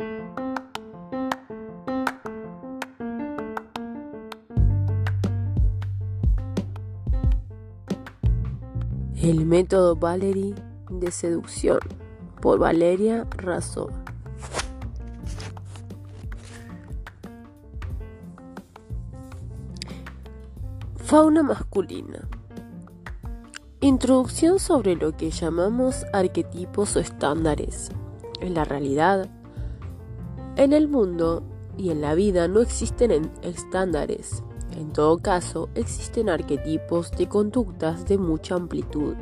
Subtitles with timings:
[0.00, 0.06] El
[9.44, 10.54] método Valery
[10.88, 11.80] de seducción
[12.40, 13.90] por Valeria Razov.
[20.94, 22.28] Fauna masculina.
[23.80, 27.90] Introducción sobre lo que llamamos arquetipos o estándares.
[28.40, 29.28] En la realidad,
[30.58, 31.42] en el mundo
[31.78, 34.42] y en la vida no existen estándares,
[34.76, 39.14] en todo caso, existen arquetipos de conductas de mucha amplitud.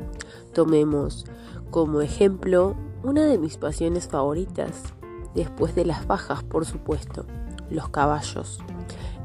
[0.52, 1.24] Tomemos
[1.70, 4.95] como ejemplo una de mis pasiones favoritas,
[5.34, 7.24] después de las bajas, por supuesto,
[7.71, 8.59] los caballos.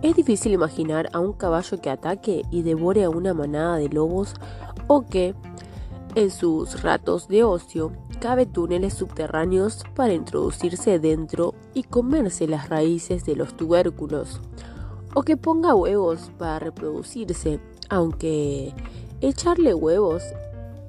[0.02, 4.34] Es difícil imaginar a un caballo que ataque y devore a una manada de lobos
[4.88, 5.36] o que,
[6.16, 13.26] en sus ratos de ocio, cabe túneles subterráneos para introducirse dentro y comerse las raíces
[13.26, 14.40] de los tubérculos
[15.16, 17.60] o que ponga huevos para reproducirse,
[17.90, 18.74] aunque
[19.22, 20.24] echarle huevos,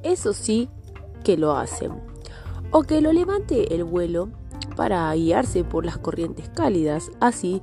[0.02, 0.68] eso sí
[1.24, 1.92] que lo hacen,
[2.70, 4.28] o que lo levante el vuelo
[4.76, 7.62] para guiarse por las corrientes cálidas, así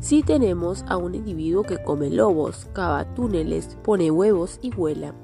[0.00, 5.14] si tenemos a un individuo que come lobos, cava túneles, pone huevos y vuela.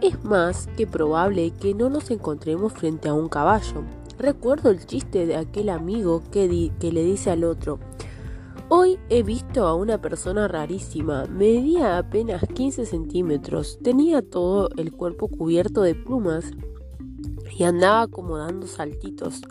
[0.00, 3.82] Es más que probable que no nos encontremos frente a un caballo.
[4.18, 7.78] Recuerdo el chiste de aquel amigo que, le dice al otro,
[8.68, 15.28] Hoy he visto a una persona rarísima, medía apenas 15 centímetros, tenía todo el cuerpo
[15.28, 16.50] cubierto de plumas
[17.56, 19.42] y andaba como dando saltitos.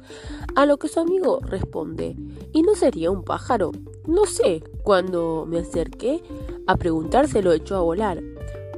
[0.55, 2.17] A lo que su amigo responde,
[2.51, 3.71] ¿y no sería un pájaro?
[4.07, 6.21] No sé, cuando me acerqué
[6.67, 8.21] a preguntárselo echó a volar.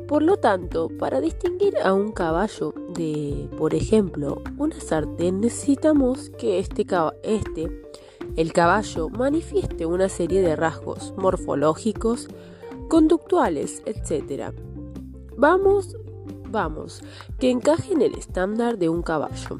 [0.07, 6.59] Por lo tanto, para distinguir a un caballo de, por ejemplo, una sartén, necesitamos que
[6.59, 6.85] este,
[7.23, 7.87] este
[8.37, 12.27] el caballo manifieste una serie de rasgos morfológicos,
[12.87, 14.53] conductuales, etc.
[15.35, 15.97] Vamos,
[16.49, 17.03] vamos,
[17.37, 19.59] que encaje en el estándar de un caballo.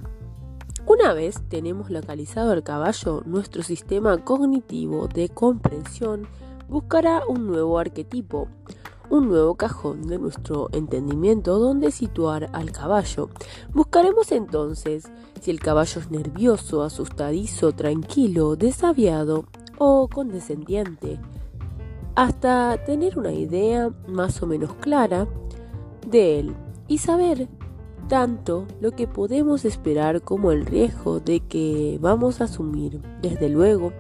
[0.86, 6.26] Una vez tenemos localizado al caballo, nuestro sistema cognitivo de comprensión
[6.70, 8.48] buscará un nuevo arquetipo,
[9.10, 13.30] un nuevo cajón de nuestro entendimiento donde situar al caballo.
[13.74, 15.10] Buscaremos entonces
[15.42, 19.46] si el caballo es nervioso, asustadizo, tranquilo, desaviado
[19.78, 21.20] o condescendiente,
[22.16, 25.28] hasta tener una idea más o menos clara
[26.08, 26.56] de él
[26.88, 27.48] y saber
[28.08, 33.02] tanto lo que podemos esperar como el riesgo de que vamos a asumir.
[33.22, 33.92] Desde luego,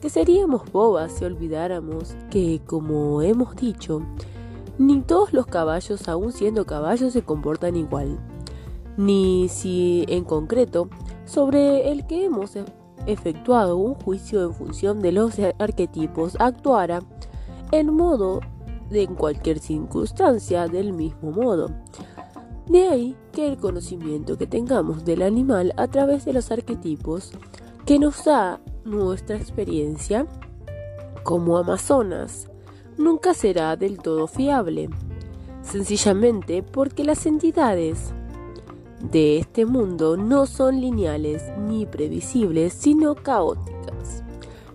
[0.00, 4.02] que seríamos bobas si olvidáramos que, como hemos dicho,
[4.78, 8.18] ni todos los caballos, aun siendo caballos, se comportan igual,
[8.96, 10.88] ni si en concreto
[11.24, 12.64] sobre el que hemos e-,
[13.06, 17.00] efectuado un juicio en función de los arquetipos actuara
[17.72, 18.40] en modo
[18.90, 21.70] de en cualquier circunstancia del mismo modo.
[22.68, 27.32] De ahí que el conocimiento que tengamos del animal a través de los arquetipos
[27.88, 30.26] que nos da nuestra experiencia
[31.22, 32.46] como Amazonas
[32.98, 34.90] nunca será del todo fiable,
[35.62, 38.12] sencillamente porque las entidades
[39.10, 44.22] de este mundo no son lineales ni previsibles, sino caóticas.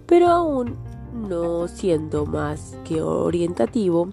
[0.07, 0.75] Pero aún
[1.13, 4.09] no siendo más que orientativo,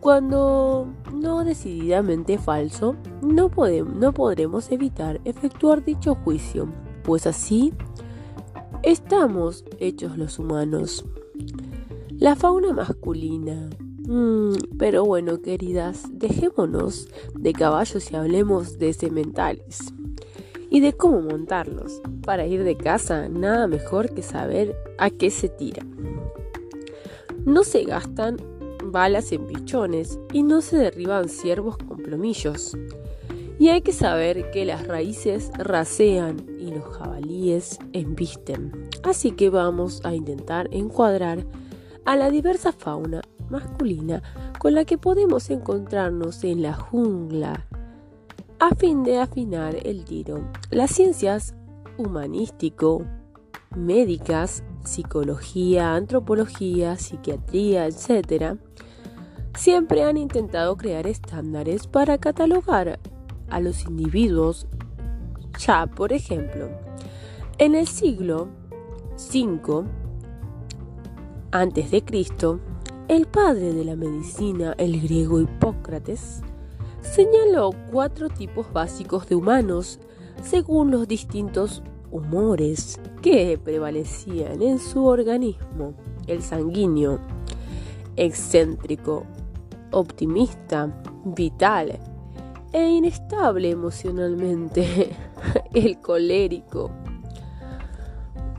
[0.00, 6.66] cuando no decididamente falso, no, podemos, no podremos evitar efectuar dicho juicio,
[7.04, 7.72] pues así
[8.82, 11.04] estamos hechos los humanos.
[12.18, 13.68] La fauna masculina.
[14.06, 19.92] Mm, pero bueno, queridas, dejémonos de caballos y hablemos de sementales
[20.70, 22.00] y de cómo montarlos.
[22.24, 25.84] Para ir de casa, nada mejor que saber a qué se tira.
[27.44, 28.36] No se gastan
[28.84, 32.76] balas en pichones y no se derriban ciervos con plomillos.
[33.58, 38.88] Y hay que saber que las raíces rasean y los jabalíes embisten.
[39.02, 41.46] Así que vamos a intentar encuadrar
[42.04, 44.22] a la diversa fauna masculina
[44.58, 47.66] con la que podemos encontrarnos en la jungla
[48.58, 50.50] a fin de afinar el tiro.
[50.70, 51.54] Las ciencias
[51.98, 53.04] humanístico,
[53.74, 58.58] médicas, psicología, antropología, psiquiatría, etc.,
[59.56, 62.98] siempre han intentado crear estándares para catalogar
[63.50, 64.66] a los individuos.
[65.58, 66.68] Ya, por ejemplo,
[67.58, 68.48] en el siglo
[69.32, 69.84] V
[72.04, 72.60] Cristo,
[73.08, 76.42] el padre de la medicina, el griego Hipócrates,
[77.00, 80.00] señaló cuatro tipos básicos de humanos
[80.42, 85.94] según los distintos humores que prevalecían en su organismo.
[86.26, 87.20] El sanguíneo,
[88.16, 89.24] excéntrico,
[89.92, 91.98] optimista, vital
[92.72, 95.14] e inestable emocionalmente.
[95.74, 96.90] El colérico.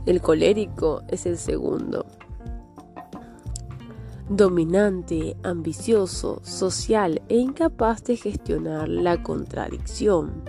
[0.06, 2.06] El colérico es el segundo.
[4.30, 10.44] Dominante, ambicioso, social e incapaz de gestionar la contradicción,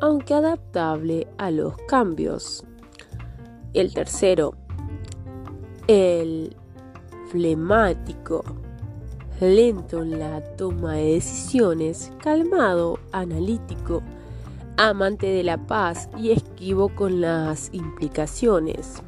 [0.00, 2.64] aunque adaptable a los cambios.
[3.74, 4.54] El tercero,
[5.86, 6.56] el
[7.30, 8.44] flemático,
[9.40, 14.02] lento en la toma de decisiones, calmado, analítico,
[14.76, 19.02] amante de la paz y esquivo con las implicaciones.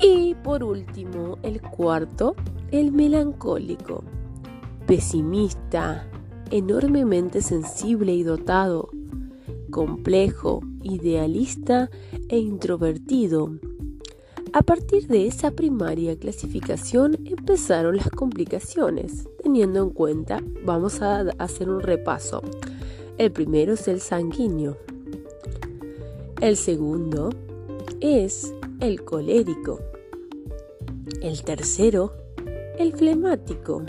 [0.00, 2.34] Y por último, el cuarto,
[2.70, 4.04] el melancólico,
[4.86, 6.06] pesimista,
[6.50, 8.90] enormemente sensible y dotado,
[9.70, 11.90] complejo, idealista
[12.28, 13.50] e introvertido.
[14.56, 21.68] A partir de esa primaria clasificación empezaron las complicaciones, teniendo en cuenta, vamos a hacer
[21.68, 22.40] un repaso.
[23.18, 24.76] El primero es el sanguíneo.
[26.40, 27.30] El segundo
[28.00, 29.80] es el colérico.
[31.20, 32.12] El tercero,
[32.78, 33.82] el flemático.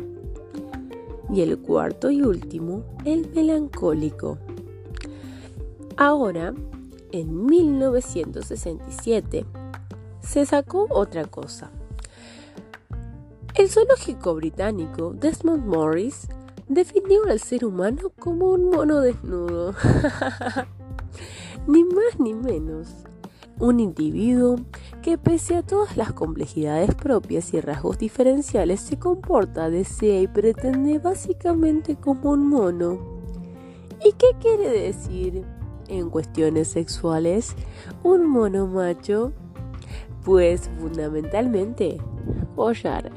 [1.31, 4.39] Y el cuarto y último, el melancólico.
[5.95, 6.55] Ahora,
[7.11, 9.45] en 1967,
[10.25, 11.71] se sacó otra cosa.
[13.53, 16.27] El zoológico británico Desmond Morris
[16.67, 19.73] definió al ser humano como un mono desnudo.
[21.67, 22.89] ni más ni menos.
[23.57, 24.57] Un individuo
[25.01, 30.99] que pese a todas las complejidades propias y rasgos diferenciales se comporta, desea y pretende
[30.99, 32.99] básicamente como un mono.
[34.03, 35.45] ¿Y qué quiere decir?
[35.87, 37.55] en cuestiones sexuales,
[38.03, 39.33] un mono macho,
[40.25, 42.01] pues fundamentalmente
[42.55, 43.11] follar.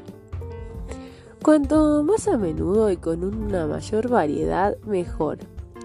[1.43, 5.39] Cuanto más a menudo y con una mayor variedad, mejor.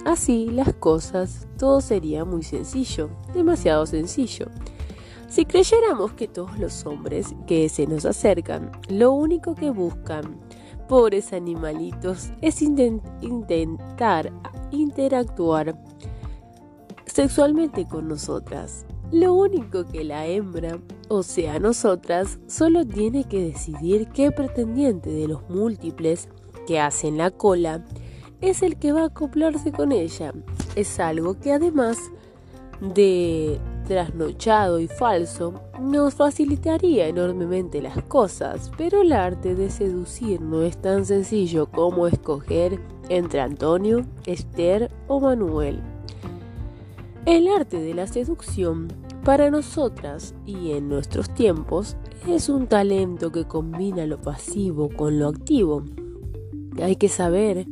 [0.05, 4.47] Así las cosas, todo sería muy sencillo, demasiado sencillo.
[5.29, 10.39] Si creyéramos que todos los hombres que se nos acercan, lo único que buscan,
[10.89, 14.31] pobres animalitos, es intentar
[14.71, 15.75] interactuar
[17.07, 18.85] sexualmente con nosotras.
[19.11, 20.79] Lo único que la hembra,
[21.09, 26.29] o sea nosotras, solo tiene que decidir qué pretendiente de los múltiples
[26.67, 27.85] que hacen la cola
[28.41, 30.33] es el que va a acoplarse con ella.
[30.77, 31.99] Es algo que además
[32.81, 40.63] de trasnochado y falso, nos facilitaría enormemente las cosas, pero el arte de seducir no
[40.63, 45.81] es tan sencillo como escoger entre Antonio, Esther o Manuel.
[47.27, 48.89] El arte de la seducción
[49.25, 51.97] para nosotras y en nuestros tiempos
[52.29, 55.83] es un talento que combina lo pasivo con lo activo.
[56.83, 57.67] Hay que saber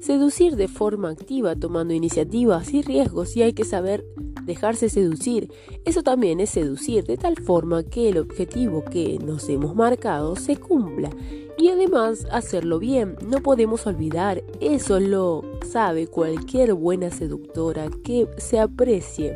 [0.00, 4.06] seducir de forma activa tomando iniciativas y riesgos y hay que saber
[4.44, 5.52] dejarse seducir.
[5.84, 10.56] Eso también es seducir de tal forma que el objetivo que nos hemos marcado se
[10.56, 11.10] cumpla
[11.58, 13.16] y además hacerlo bien.
[13.26, 19.34] No podemos olvidar, eso lo sabe cualquier buena seductora que se aprecie,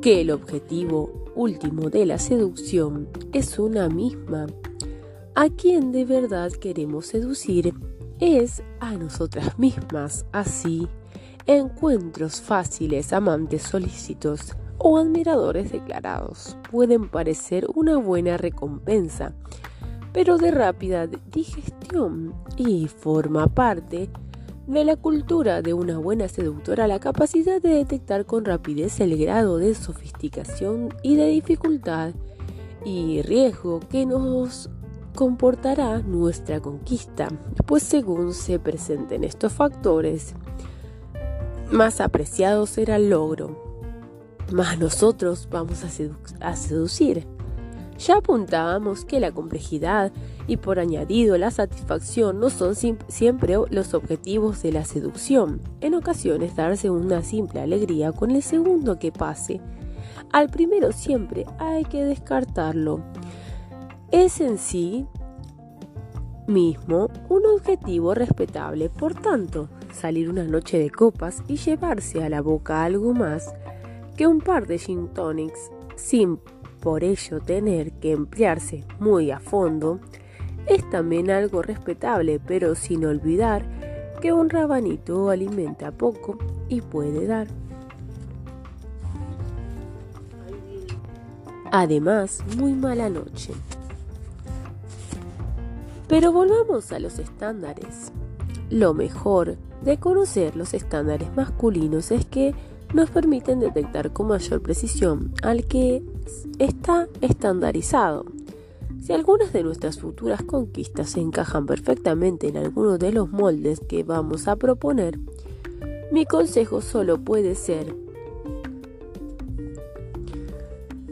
[0.00, 4.46] que el objetivo último de la seducción es una misma.
[5.34, 7.74] A quien de verdad queremos seducir
[8.20, 10.26] es a nosotras mismas.
[10.32, 10.88] Así,
[11.46, 19.34] encuentros fáciles, amantes solícitos o admiradores declarados pueden parecer una buena recompensa
[20.16, 24.08] pero de rápida digestión y forma parte
[24.66, 29.58] de la cultura de una buena seductora la capacidad de detectar con rapidez el grado
[29.58, 32.14] de sofisticación y de dificultad
[32.84, 34.70] y riesgo que nos
[35.14, 37.28] comportará nuestra conquista,
[37.66, 40.34] pues según se presenten estos factores,
[41.70, 43.66] más apreciado será el logro,
[44.52, 45.82] más nosotros vamos
[46.40, 47.26] a, seducir.
[47.98, 50.12] Ya apuntábamos que la complejidad
[50.46, 55.60] y por añadido la satisfacción no son siempre los objetivos de la seducción.
[55.80, 59.60] En ocasiones darse una simple alegría con el segundo que pase.
[60.32, 63.00] Al primero siempre hay que descartarlo.
[64.10, 65.06] Es en sí
[66.46, 72.40] mismo un objetivo respetable, por tanto, salir una noche de copas y llevarse a la
[72.40, 73.54] boca algo más
[74.16, 75.70] que un par de gin tonics
[76.86, 79.98] por ello tener que emplearse muy a fondo
[80.68, 83.64] es también algo respetable, pero sin olvidar
[84.20, 86.38] que un rabanito alimenta poco
[86.68, 87.48] y puede dar.
[91.72, 93.52] Además, muy mala noche.
[96.06, 98.12] Pero volvamos a los estándares.
[98.70, 102.54] Lo mejor de conocer los estándares masculinos es que
[102.94, 106.04] nos permiten detectar con mayor precisión al que
[106.58, 108.26] está estandarizado.
[109.02, 114.02] Si algunas de nuestras futuras conquistas se encajan perfectamente en alguno de los moldes que
[114.02, 115.18] vamos a proponer,
[116.10, 117.94] mi consejo solo puede ser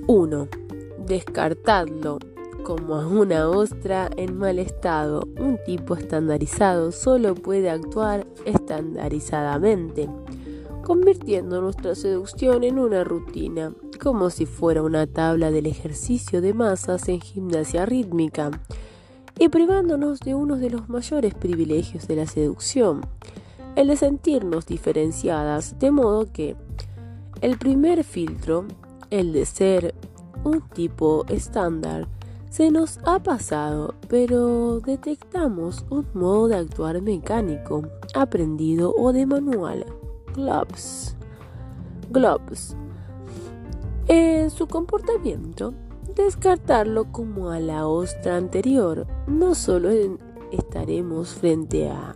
[0.06, 0.48] 1.
[1.06, 2.18] Descartadlo
[2.64, 5.28] como a una ostra en mal estado.
[5.38, 10.08] Un tipo estandarizado solo puede actuar estandarizadamente,
[10.82, 17.08] convirtiendo nuestra seducción en una rutina, como si fuera una tabla del ejercicio de masas
[17.08, 18.50] en gimnasia rítmica,
[19.38, 23.00] y privándonos de uno de los mayores privilegios de la seducción,
[23.76, 26.54] el de sentirnos diferenciadas, de modo que
[27.40, 28.66] el primer filtro,
[29.08, 29.94] el de ser
[30.44, 32.06] un tipo estándar,
[32.50, 39.86] se nos ha pasado, pero detectamos un modo de actuar mecánico, aprendido o de manual.
[40.34, 41.16] Globs.
[42.10, 42.76] Globs.
[44.06, 45.72] En su comportamiento,
[46.14, 49.06] descartarlo como a la ostra anterior.
[49.26, 49.88] No solo
[50.52, 52.14] estaremos frente a,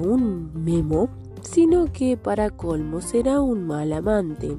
[0.00, 1.08] un memo,
[1.42, 4.56] sino que para colmo será un mal amante.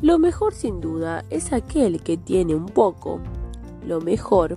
[0.00, 3.20] Lo mejor sin duda es aquel que tiene un poco
[3.86, 4.56] lo mejor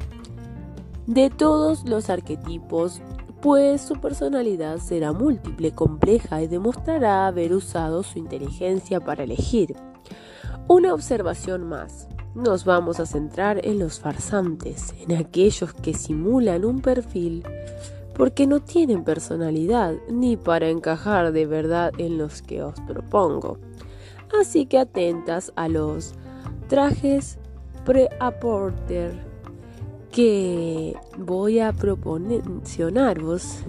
[1.06, 3.02] de todos los arquetipos,
[3.42, 9.76] pues su personalidad será múltiple, compleja y demostrará haber usado su inteligencia para elegir.
[10.68, 12.08] Una observación más.
[12.34, 17.44] Nos vamos a centrar en los farsantes, en aquellos que simulan un perfil
[18.16, 23.60] porque no tienen personalidad ni para encajar de verdad en los que os propongo.
[24.40, 26.16] Así que atentas a los
[26.68, 27.38] trajes
[27.84, 29.14] pre-aporter
[30.12, 33.60] que voy a proporcionaros,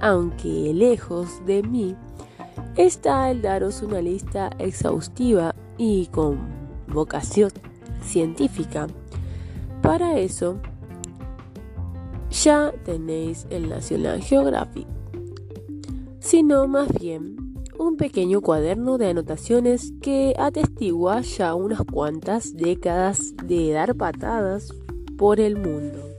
[0.00, 1.94] aunque lejos de mí,
[2.76, 6.38] está el daros una lista exhaustiva y con
[6.88, 7.50] vocación
[8.02, 8.86] científica.
[9.80, 10.60] Para eso,
[12.30, 14.86] ya tenéis el National Geographic,
[16.18, 23.72] sino más bien un pequeño cuaderno de anotaciones que atestigua ya unas cuantas décadas de
[23.72, 24.74] dar patadas
[25.16, 26.09] por el mundo.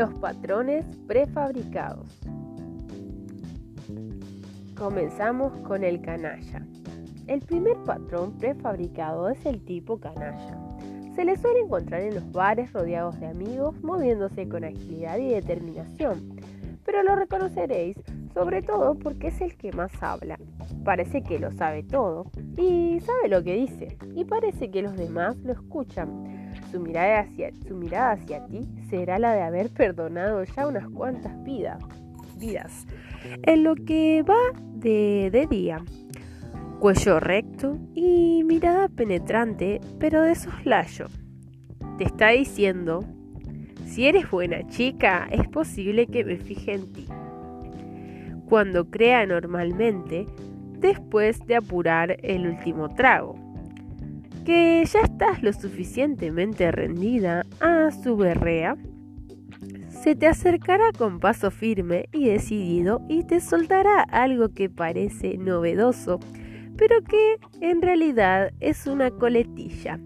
[0.00, 2.06] Los patrones prefabricados.
[4.74, 6.66] Comenzamos con el canalla.
[7.26, 10.58] El primer patrón prefabricado es el tipo canalla.
[11.14, 16.34] Se le suele encontrar en los bares rodeados de amigos, moviéndose con agilidad y determinación,
[16.86, 17.98] pero lo reconoceréis
[18.32, 20.38] sobre todo porque es el que más habla.
[20.82, 25.36] Parece que lo sabe todo y sabe lo que dice, y parece que los demás
[25.44, 26.39] lo escuchan.
[26.70, 31.42] Su mirada hacia, su mirada hacia ti será la de haber perdonado ya unas cuantas
[31.42, 31.82] vidas.
[32.38, 32.86] vidas.
[33.42, 34.38] En lo que va
[34.74, 35.84] de, día.
[36.78, 41.06] Cuello recto y mirada penetrante, pero de soslayo.
[41.98, 43.04] Te está diciendo,
[43.84, 47.06] si eres buena chica, es posible que me fije en ti.
[48.48, 50.26] Cuando crea normalmente,
[50.78, 53.49] después de apurar el último trago,
[54.44, 58.76] que ya estás lo suficientemente rendida a su berrea
[60.02, 66.20] se te acercará con paso firme y decidido y te soltará algo que parece novedoso,
[66.78, 70.00] pero que en realidad es una coletilla.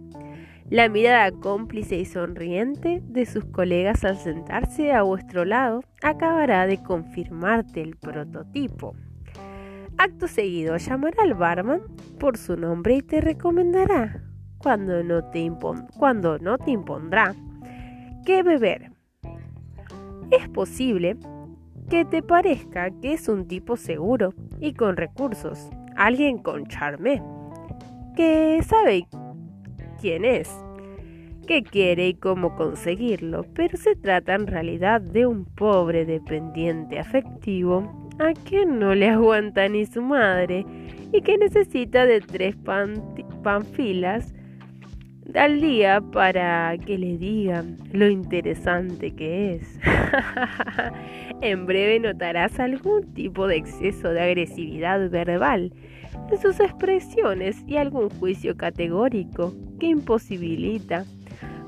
[0.69, 6.83] La mirada cómplice y sonriente de sus colegas al sentarse a vuestro lado acabará de
[6.83, 8.97] confirmarte el prototipo.
[10.05, 11.81] Acto seguido llamará al barman
[12.21, 14.23] por su nombre y te recomendará,
[14.59, 15.51] cuando no te,
[15.97, 17.35] cuando no te impondrá,
[18.27, 18.93] qué beber.
[20.31, 21.17] Es posible
[21.89, 27.23] que te parezca que es un tipo seguro y con recursos, alguien con charme,
[28.15, 29.09] que sabe
[30.03, 30.55] quién es,
[31.47, 38.04] qué quiere y cómo conseguirlo, pero se trata en realidad de un pobre dependiente afectivo
[38.18, 40.64] a quien no le aguanta ni su madre
[41.12, 42.56] y que necesita de tres
[43.42, 44.35] panfilas
[45.35, 49.78] al día para que le digan lo interesante que es.
[51.40, 55.73] en breve notarás algún tipo de exceso de agresividad verbal
[56.30, 61.04] en sus expresiones y algún juicio categórico que imposibilita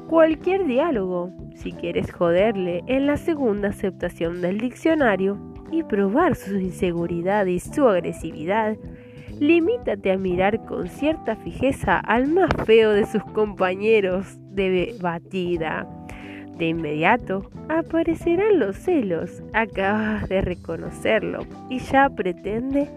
[0.08, 7.46] cualquier diálogo, si quieres joderle en la segunda aceptación del diccionario y probar su inseguridad
[7.46, 8.76] y su agresividad,
[9.38, 15.87] limítate a mirar con cierta fijeza al más feo de sus compañeros de batida.
[16.56, 22.88] De inmediato aparecerán los celos, acabas de reconocerlo y ya pretende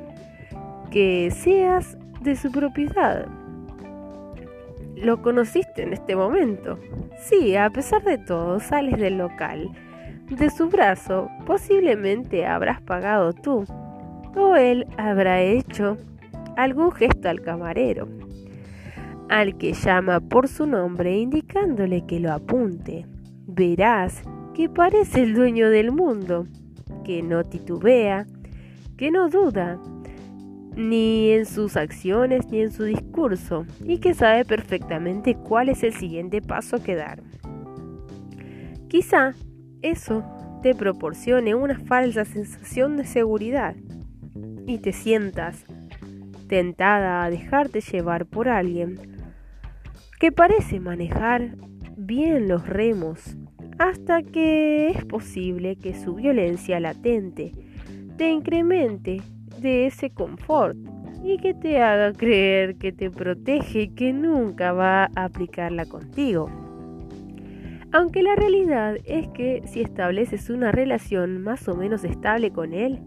[0.91, 3.27] que seas de su propiedad.
[4.95, 6.79] Lo conociste en este momento.
[7.17, 9.69] Sí, a pesar de todo, sales del local.
[10.29, 13.65] De su brazo posiblemente habrás pagado tú,
[14.35, 15.97] o él habrá hecho
[16.55, 18.07] algún gesto al camarero,
[19.27, 23.07] al que llama por su nombre indicándole que lo apunte.
[23.47, 24.21] Verás
[24.53, 26.45] que parece el dueño del mundo,
[27.03, 28.27] que no titubea,
[28.97, 29.79] que no duda,
[30.75, 35.93] ni en sus acciones ni en su discurso, y que sabe perfectamente cuál es el
[35.93, 37.23] siguiente paso que dar.
[38.89, 39.33] Quizá
[39.81, 40.23] eso
[40.61, 43.75] te proporcione una falsa sensación de seguridad
[44.67, 45.65] y te sientas
[46.47, 48.99] tentada a dejarte llevar por alguien
[50.19, 51.55] que parece manejar
[51.95, 53.37] bien los remos
[53.77, 57.53] hasta que es posible que su violencia latente
[58.17, 59.21] te incremente
[59.61, 60.77] de ese confort
[61.23, 66.68] y que te haga creer que te protege y que nunca va a aplicarla contigo.
[67.91, 72.99] Aunque la realidad es que si estableces una relación más o menos estable con él,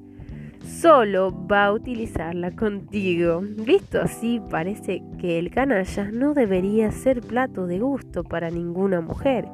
[0.61, 3.43] solo va a utilizarla contigo.
[3.43, 9.47] Visto así, parece que el canalla no debería ser plato de gusto para ninguna mujer.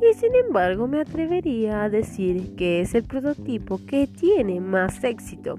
[0.00, 5.56] Y sin embargo me atrevería a decir que es el prototipo que tiene más éxito.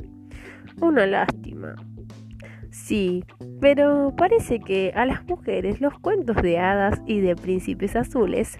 [0.81, 1.75] Una lástima.
[2.71, 3.23] Sí,
[3.61, 8.57] pero parece que a las mujeres los cuentos de hadas y de príncipes azules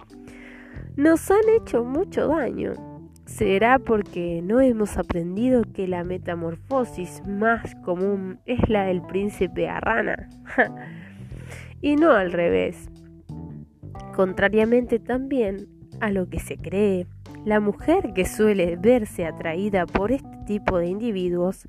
[0.96, 2.72] nos han hecho mucho daño.
[3.26, 9.80] ¿Será porque no hemos aprendido que la metamorfosis más común es la del príncipe a
[9.80, 10.28] rana?
[11.80, 12.90] y no al revés.
[14.14, 15.66] Contrariamente también
[16.00, 17.06] a lo que se cree,
[17.44, 21.66] la mujer que suele verse atraída por este tipo de individuos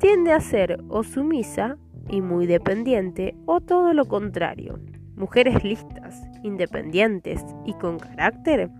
[0.00, 1.76] tiende a ser o sumisa
[2.08, 4.80] y muy dependiente o todo lo contrario.
[5.20, 8.70] Mujeres listas, independientes y con carácter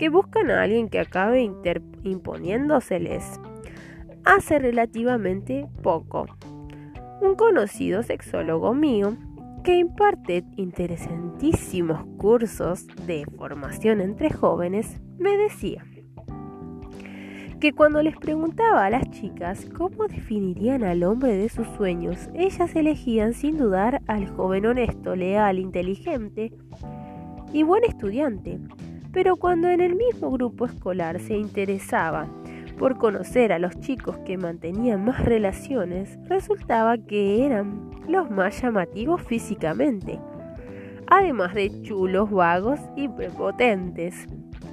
[0.00, 1.48] que buscan a alguien que acabe
[2.02, 3.40] imponiéndoseles
[4.24, 6.26] hace relativamente poco.
[7.20, 9.16] Un conocido sexólogo mío
[9.62, 15.84] que imparte interesantísimos cursos de formación entre jóvenes me decía
[17.60, 22.74] que cuando les preguntaba a las chicas cómo definirían al hombre de sus sueños, ellas
[22.74, 26.54] elegían sin dudar al joven honesto, leal, inteligente
[27.52, 28.58] y buen estudiante,
[29.12, 32.26] pero cuando en el mismo grupo escolar se interesaba
[32.78, 39.22] por conocer a los chicos que mantenían más relaciones, resultaba que eran los más llamativos
[39.22, 40.18] físicamente,
[41.08, 44.26] además de chulos, vagos y prepotentes.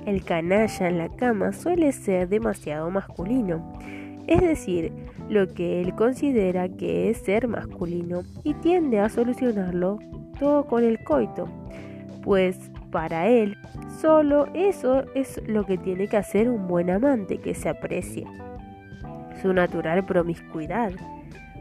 [0.08, 3.74] El canalla en la cama suele ser demasiado masculino,
[4.26, 4.94] es decir,
[5.28, 10.00] lo que él considera que es ser masculino y tiende a solucionarlo
[10.40, 11.50] todo con el coito,
[12.24, 13.58] pues para él,
[14.00, 18.26] solo eso es lo que tiene que hacer un buen amante que se aprecie.
[19.42, 20.94] Su natural promiscuidad,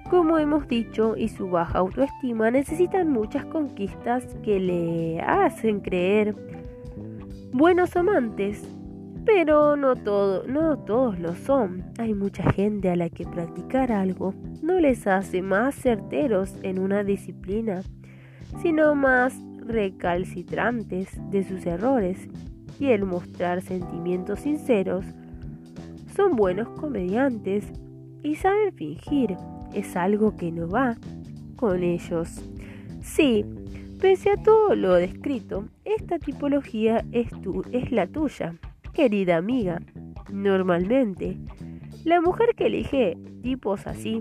[0.09, 6.37] como hemos dicho, y su baja autoestima necesitan muchas conquistas que le hacen creer
[7.53, 8.63] buenos amantes.
[9.25, 11.85] Pero no, todo, no todos lo son.
[11.99, 14.33] Hay mucha gente a la que practicar algo
[14.63, 17.83] no les hace más certeros en una disciplina,
[18.63, 19.35] sino más
[19.67, 22.29] recalcitrantes de sus errores
[22.79, 25.05] y el mostrar sentimientos sinceros.
[26.15, 27.65] Son buenos comediantes
[28.23, 29.37] y saben fingir.
[29.75, 30.97] Es algo que no va
[31.57, 32.43] con ellos.
[33.03, 33.45] Sí,
[34.01, 38.55] pese a todo lo descrito, esta tipología es, tu, es la tuya,
[38.93, 39.81] querida amiga.
[40.33, 41.37] Normalmente,
[42.05, 44.21] la mujer que elige tipos así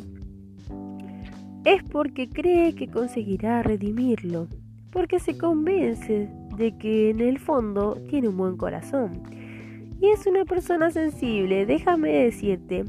[1.66, 4.48] es porque cree que conseguirá redimirlo
[4.96, 9.24] porque se convence de que en el fondo tiene un buen corazón.
[10.00, 12.86] Y es una persona sensible, déjame decirte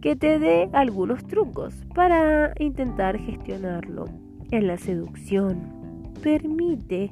[0.00, 4.06] que te dé algunos trucos para intentar gestionarlo.
[4.50, 5.79] En la seducción,
[6.22, 7.10] permite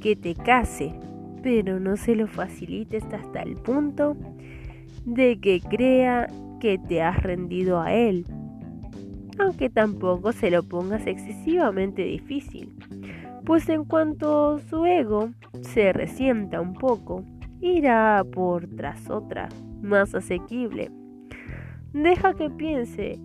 [0.00, 0.94] que te case,
[1.42, 4.16] pero no se lo facilites hasta el punto
[5.04, 6.28] de que crea
[6.60, 8.26] que te has rendido a él,
[9.38, 12.74] aunque tampoco se lo pongas excesivamente difícil
[13.44, 15.30] pues en cuanto su ego
[15.60, 17.24] se resienta un poco,
[17.60, 19.48] irá por tras otra,
[19.82, 20.90] más asequible.
[21.92, 23.18] Deja que piense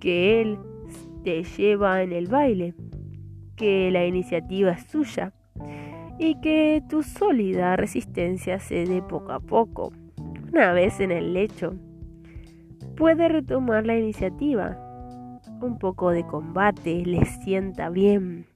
[0.00, 0.58] que él
[1.24, 2.74] te lleva en el baile,
[3.60, 5.34] que la iniciativa es suya
[6.18, 9.92] y que tu sólida resistencia cede poco a poco.
[10.50, 11.74] Una vez en el lecho,
[12.96, 14.78] puede retomar la iniciativa.
[15.60, 18.46] Un poco de combate le sienta bien,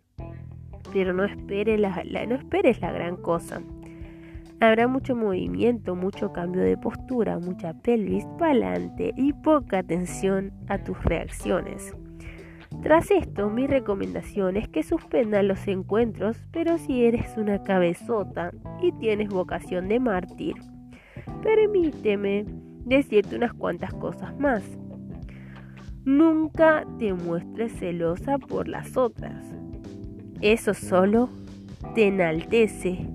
[0.91, 3.61] pero no, espere la, no esperes la gran cosa.
[4.61, 10.79] Habrá mucho movimiento, mucho cambio de postura, mucha pelvis para adelante y poca atención a
[10.79, 11.95] tus reacciones.
[12.83, 18.93] Tras esto, mi recomendación es que suspendan los encuentros, pero si eres una cabezota y
[18.93, 20.55] tienes vocación de mártir,
[21.43, 22.45] permíteme
[22.85, 24.63] decirte unas cuantas cosas más.
[26.05, 29.43] Nunca te muestres celosa por las otras.
[30.43, 31.31] Eso solo
[31.95, 33.09] te enaltece.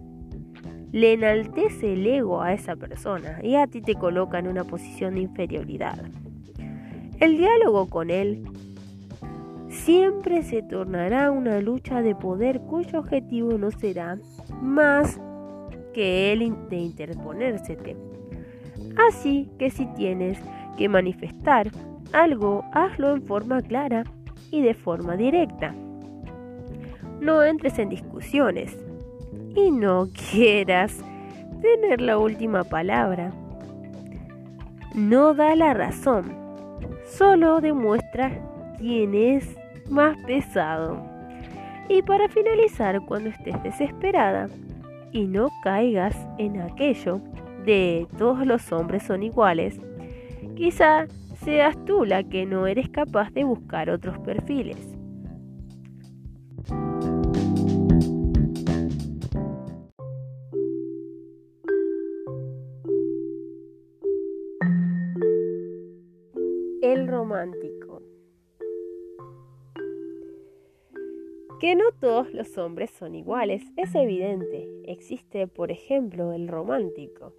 [0.91, 5.13] Le enaltece el ego a esa persona y a ti te coloca en una posición
[5.13, 6.00] de inferioridad.
[7.19, 8.43] El diálogo con él
[9.89, 14.19] siempre se tornará una lucha de poder cuyo objetivo no será
[14.62, 15.19] más
[15.95, 17.97] que el de interponérsete.
[19.10, 20.38] Así que si tienes
[20.78, 21.71] que manifestar
[22.13, 24.04] algo, hazlo en forma clara
[24.52, 25.73] y de forma directa.
[27.19, 28.78] No entres en discusiones
[29.56, 31.04] y no quieras
[31.63, 33.32] tener la última palabra.
[34.93, 36.32] No da la razón,
[37.08, 38.39] solo demuestra
[38.78, 39.59] quién es
[39.89, 41.02] más pesado.
[41.88, 44.47] Y para finalizar, cuando estés desesperada
[45.12, 47.19] y no caigas en aquello
[47.65, 49.80] de todos los hombres son iguales,
[50.56, 51.08] quizá
[51.43, 54.78] seas tú la que no eres capaz de buscar otros perfiles.
[66.82, 67.79] El romántico.
[71.60, 74.69] Que no todos los hombres son iguales es evidente.
[74.86, 77.34] Existe, por ejemplo, el romántico,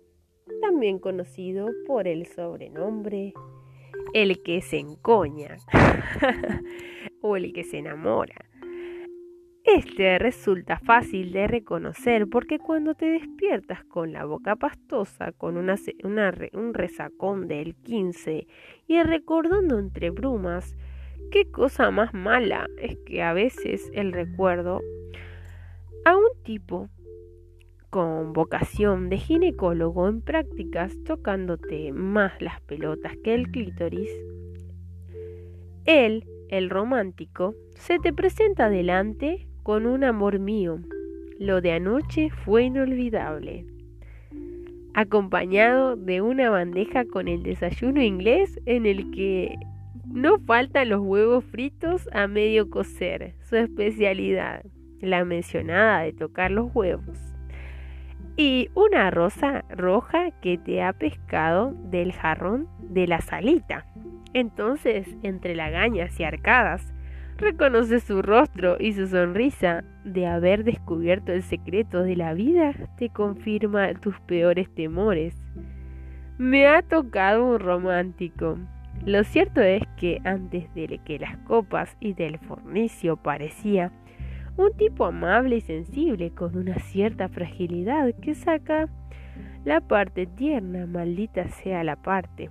[0.61, 3.33] también conocido por el sobrenombre
[4.13, 5.57] el que se encoña
[7.23, 8.35] o el que se enamora.
[9.65, 16.75] Este resulta fácil de reconocer porque cuando te despiertas con la boca pastosa, con un
[16.75, 18.47] resacón del 15
[18.87, 20.77] y recordando entre brumas,
[21.31, 24.81] Qué cosa más mala es que a veces el recuerdo
[26.05, 26.89] a un tipo
[27.89, 34.11] con vocación de ginecólogo en prácticas tocándote más las pelotas que el clítoris,
[35.85, 40.81] él, el romántico, se te presenta delante con un amor mío.
[41.39, 43.67] Lo de anoche fue inolvidable.
[44.95, 49.55] Acompañado de una bandeja con el desayuno inglés en el que
[50.13, 54.65] no faltan los huevos fritos a medio cocer, su especialidad,
[55.01, 57.19] la mencionada de tocar los huevos.
[58.37, 63.87] Y una rosa roja que te ha pescado del jarrón de la salita.
[64.33, 66.93] Entonces, entre lagañas y arcadas,
[67.37, 73.11] reconoce su rostro y su sonrisa de haber descubierto el secreto de la vida te
[73.11, 75.35] confirma tus peores temores.
[76.39, 78.59] Me ha tocado un romántico,
[79.07, 83.93] lo cierto es que antes de que las copas y del fornicio parecía
[84.57, 88.89] un tipo amable y sensible con una cierta fragilidad que saca
[89.65, 92.51] la parte tierna, maldita sea la parte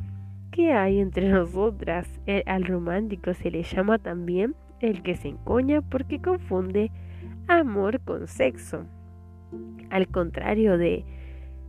[0.51, 2.07] que hay entre nosotras.
[2.45, 6.91] al romántico se le llama también el que se encoña porque confunde
[7.47, 8.85] amor con sexo.
[9.89, 11.03] Al contrario de,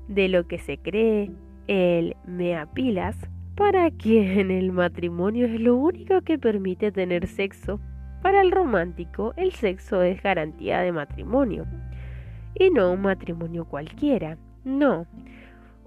[0.08, 1.30] de lo que se cree,
[1.66, 3.16] el me apilas
[3.60, 7.78] para quien el matrimonio es lo único que permite tener sexo,
[8.22, 11.66] para el romántico el sexo es garantía de matrimonio.
[12.54, 15.06] Y no un matrimonio cualquiera, no.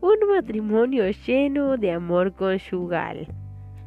[0.01, 3.25] Un matrimonio lleno de amor conyugal,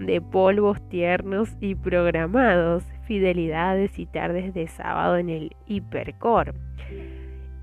[0.00, 6.54] de polvos tiernos y programados, fidelidades y tardes de sábado en el hipercore.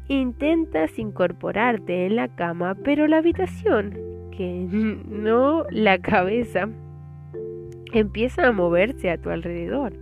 [0.08, 4.68] Intentas incorporarte en la cama, pero la habitación que
[5.08, 6.68] no la cabeza
[7.94, 9.94] empieza a moverse a tu alrededor,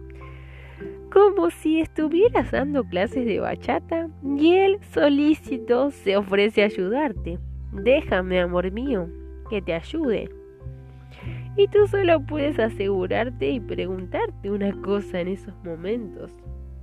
[1.11, 7.39] como si estuvieras dando clases de bachata y él solícito se ofrece a ayudarte.
[7.73, 9.09] Déjame, amor mío,
[9.49, 10.29] que te ayude.
[11.57, 16.31] Y tú solo puedes asegurarte y preguntarte una cosa en esos momentos.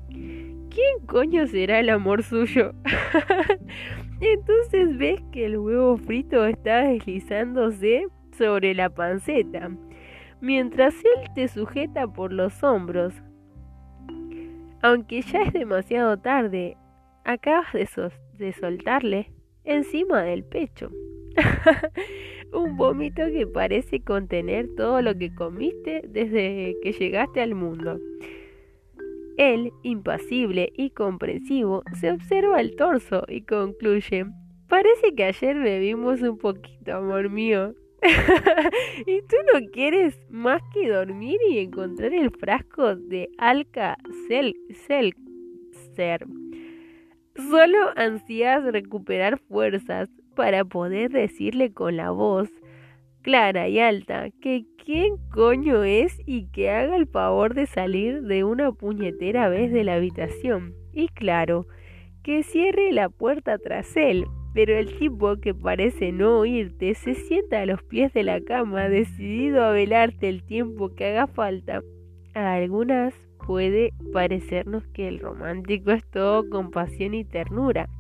[0.09, 2.75] quién coño será el amor suyo?
[4.21, 9.71] Entonces ves que el huevo frito está deslizándose sobre la panceta,
[10.41, 13.15] mientras él te sujeta por los hombros.
[14.83, 16.77] Aunque ya es demasiado tarde,
[17.25, 19.31] acabas de, soltarle
[19.65, 20.91] encima del pecho.
[22.53, 28.01] Un vómito que parece contener todo lo que comiste desde que llegaste al mundo.
[29.39, 34.27] Él, impasible y comprensivo, se observa el torso y concluye,
[34.69, 37.73] parece que ayer bebimos un poquito, amor mío.
[39.07, 43.97] y tú no quieres más que dormir y encontrar el frasco de Alka
[44.27, 46.27] Seltzer.
[47.37, 52.51] Solo ansías recuperar fuerzas para poder decirle con la voz
[53.29, 58.43] clara y alta que quién coño es y que haga el favor de salir de
[58.43, 60.73] una puñetera vez de la habitación.
[60.95, 61.67] Y claro,
[62.23, 64.25] que cierre la puerta tras él.
[64.55, 68.89] Pero el tipo que parece no oírte se sienta a los pies de la cama
[68.89, 71.83] decidido a velarte el tiempo que haga falta.
[72.33, 73.13] A algunas
[73.47, 77.91] puede parecernos que el romántico es todo compasión y ternura.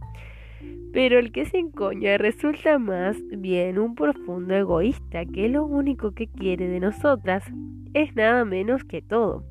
[0.93, 6.29] Pero el que se encoña resulta más bien un profundo egoísta que lo único que
[6.29, 7.45] quiere de nosotras
[7.95, 9.45] es nada menos que todo.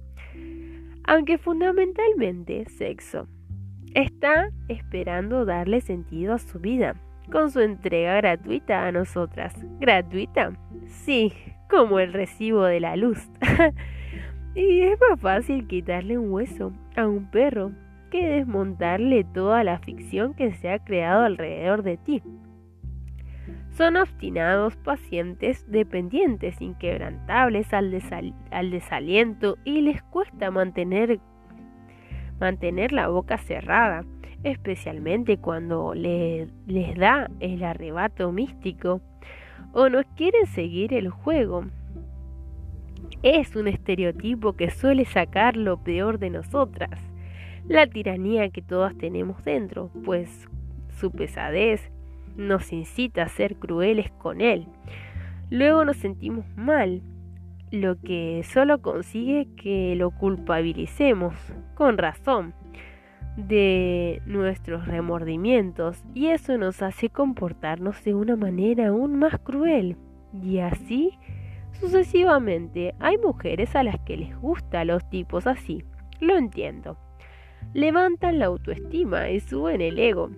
[1.03, 3.27] Aunque fundamentalmente sexo.
[3.93, 6.95] Está esperando darle sentido a su vida
[7.31, 9.53] con su entrega gratuita a nosotras.
[9.79, 10.53] ¿Gratuita?
[10.85, 11.33] Sí,
[11.69, 13.29] como el recibo de la luz.
[14.55, 17.71] y es más fácil quitarle un hueso a un perro
[18.09, 22.21] que desmontarle toda la ficción que se ha creado alrededor de ti.
[23.71, 27.91] Son obstinados, pacientes, dependientes, inquebrantables al,
[28.71, 31.19] desaliento y les cuesta mantener,
[32.39, 34.03] mantener la boca cerrada,
[34.43, 36.49] especialmente cuando les
[36.97, 39.01] da el arrebato místico
[39.73, 41.65] o no quieren seguir el juego.
[43.21, 46.99] Es un estereotipo que suele sacar lo peor de nosotras
[47.67, 50.47] la tiranía que todas tenemos dentro, pues
[50.99, 51.91] su pesadez
[52.37, 54.67] nos incita a ser crueles con él.
[55.49, 57.01] Luego nos sentimos mal,
[57.71, 61.35] lo que solo consigue que lo culpabilicemos,
[61.75, 62.53] con razón,
[63.35, 69.97] de nuestros remordimientos y eso nos hace comportarnos de una manera aún más cruel.
[70.33, 71.11] Y así
[71.73, 75.83] sucesivamente hay mujeres a las que les gusta los tipos así.
[76.19, 76.97] Lo entiendo
[77.73, 80.29] levantan la autoestima y suben el ego.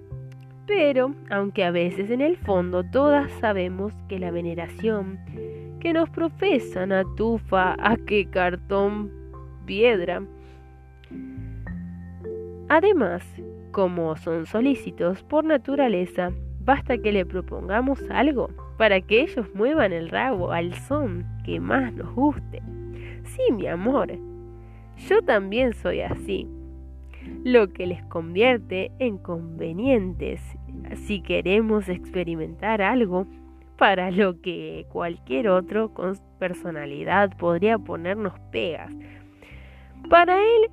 [0.67, 5.19] Pero, aunque a veces en el fondo todas sabemos que la veneración
[5.79, 9.11] que nos profesan atufa a que cartón
[9.65, 10.21] piedra.
[12.67, 13.23] Además,
[13.71, 16.31] como son solícitos por naturaleza,
[16.63, 21.93] basta que le propongamos algo para que ellos muevan el rabo al son que más
[21.93, 22.61] nos guste.
[23.23, 24.11] Sí, mi amor,
[25.07, 26.47] yo también soy así
[27.43, 30.41] lo que les convierte en convenientes
[30.95, 33.27] si queremos experimentar algo
[33.77, 38.93] para lo que cualquier otro con personalidad podría ponernos pegas.
[40.09, 40.69] Para él,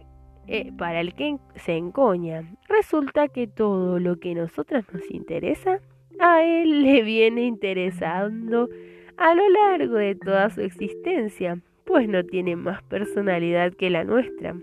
[0.48, 5.80] eh, para el que se encoña, resulta que todo lo que a nosotras nos interesa,
[6.18, 8.68] a él le viene interesando
[9.16, 14.56] a lo largo de toda su existencia, pues no tiene más personalidad que la nuestra.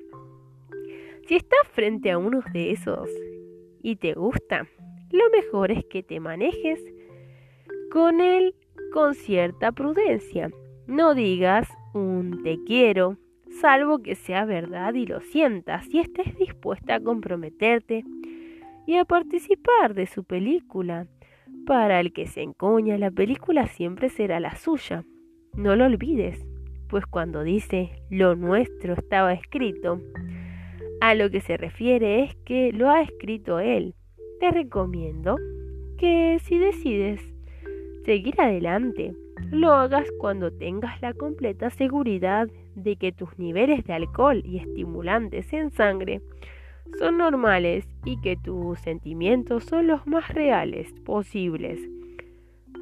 [1.28, 3.10] Si estás frente a uno de esos
[3.82, 4.68] y te gusta,
[5.10, 6.84] lo mejor es que te manejes
[7.92, 8.56] con él
[8.92, 10.52] con cierta prudencia.
[10.86, 13.18] No digas un te quiero,
[13.62, 18.04] salvo que sea verdad y lo sientas y estés dispuesta a comprometerte
[18.86, 21.08] y a participar de su película.
[21.66, 25.06] Para el que se encoña, la película siempre será la suya.
[25.56, 26.46] No lo olvides,
[26.90, 30.02] pues cuando dice lo nuestro estaba escrito,
[31.04, 33.94] a lo que se refiere es que lo ha escrito él.
[34.40, 35.36] Te recomiendo
[35.98, 37.20] que si decides
[38.06, 39.14] seguir adelante,
[39.52, 45.52] lo hagas cuando tengas la completa seguridad de que tus niveles de alcohol y estimulantes
[45.52, 46.22] en sangre
[46.98, 51.82] son normales y que tus sentimientos son los más reales posibles.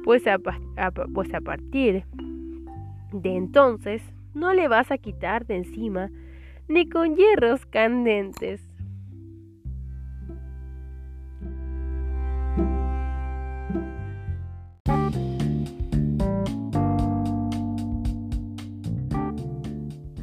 [0.04, 2.04] Pues a, pues a partir
[3.12, 4.00] de entonces
[4.32, 6.08] no le vas a quitar de encima
[6.72, 8.62] ni con hierros candentes.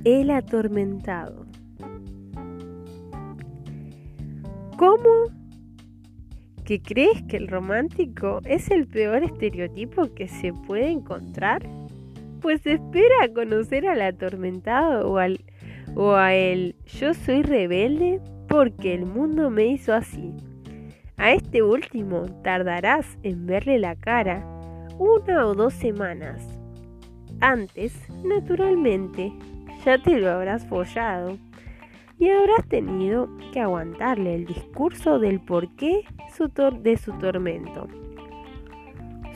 [0.04, 1.46] El atormentado.
[4.78, 4.98] ¿Cómo?
[6.66, 11.62] ¿Que crees que el romántico es el peor estereotipo que se puede encontrar?
[12.42, 15.44] Pues espera a conocer al atormentado o al
[15.95, 20.34] o a el yo soy rebelde porque el mundo me hizo así.
[21.17, 24.45] A este último tardarás en verle la cara
[24.97, 26.60] una o dos semanas.
[27.41, 29.32] Antes, naturalmente,
[29.86, 31.38] ya te lo habrás follado
[32.17, 36.04] y habrás tenido que aguantarle el discurso del porqué
[36.82, 37.88] de su tormento.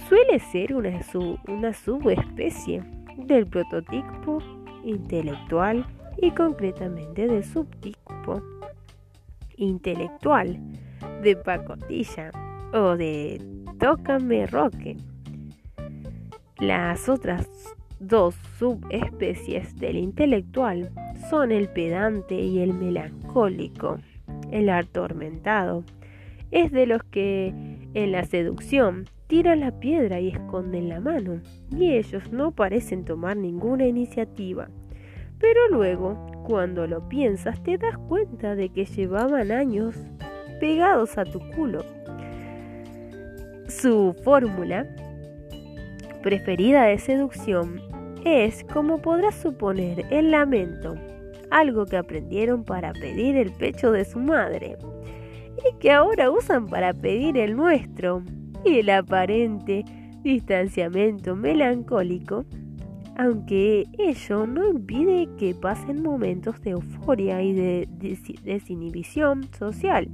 [0.10, 1.00] Suele ser una,
[1.48, 2.84] una subespecie
[3.18, 4.40] del prototipo
[4.84, 5.86] intelectual
[6.24, 8.42] y concretamente del subtipo
[9.58, 10.58] intelectual
[11.22, 12.32] de pacotilla
[12.74, 13.42] o de
[13.78, 14.96] tócame roque.
[16.60, 17.46] Las otras
[18.00, 20.92] dos subespecies del intelectual
[21.30, 23.98] son el pedante y el melancólico.
[24.50, 25.84] El atormentado
[26.52, 27.48] es de los que
[27.94, 31.42] en la seducción tiran la piedra y esconden la mano,
[31.76, 34.70] y ellos no parecen tomar ninguna iniciativa.
[35.44, 39.94] Pero luego, cuando lo piensas, te das cuenta de que llevaban años
[40.62, 41.84] pegados a tu culo.
[43.68, 44.88] Su fórmula
[46.22, 47.82] preferida de seducción
[48.24, 50.96] es, como podrás suponer, el lamento,
[51.52, 54.78] algo que aprendieron para pedir el pecho de su madre
[55.58, 58.24] y que ahora usan para pedir el nuestro
[58.64, 59.84] y el aparente
[60.22, 62.46] distanciamiento melancólico
[63.18, 67.88] aunque ello no impide que pasen momentos de euforia y de
[68.44, 70.08] desinhibición social.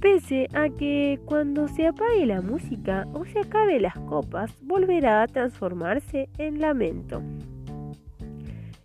[0.00, 5.28] Pese a que cuando se apague la música o se acabe las copas, volverá a
[5.28, 7.22] transformarse en lamento.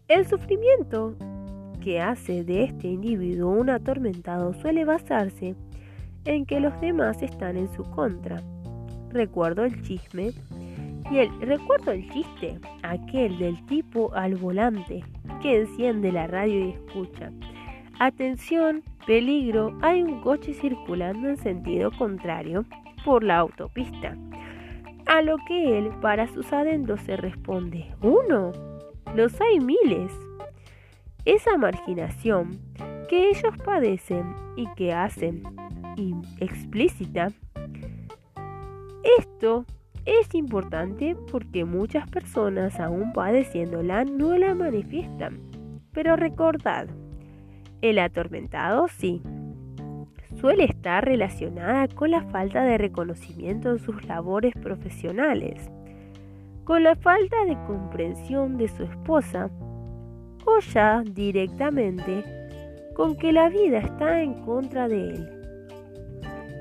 [0.07, 1.15] El sufrimiento
[1.81, 5.55] que hace de este individuo un atormentado suele basarse
[6.25, 8.43] en que los demás están en su contra.
[9.09, 10.31] Recuerdo el chisme
[11.09, 15.03] y el recuerdo el chiste, aquel del tipo al volante
[15.41, 17.31] que enciende la radio y escucha.
[17.99, 22.65] Atención, peligro, hay un coche circulando en sentido contrario
[23.05, 24.15] por la autopista.
[25.05, 28.51] A lo que él, para sus adentros, se responde, uno,
[29.15, 30.11] los hay miles.
[31.23, 32.59] Esa marginación
[33.09, 35.43] que ellos padecen y que hacen
[36.39, 37.29] explícita,
[39.17, 39.65] esto
[40.07, 45.41] es importante porque muchas personas aún padeciéndola no la manifiestan.
[45.91, 46.87] Pero recordad,
[47.81, 49.21] el atormentado sí,
[50.39, 55.69] suele estar relacionada con la falta de reconocimiento en sus labores profesionales,
[56.63, 59.49] con la falta de comprensión de su esposa
[60.45, 62.23] o ya directamente
[62.95, 65.29] con que la vida está en contra de él.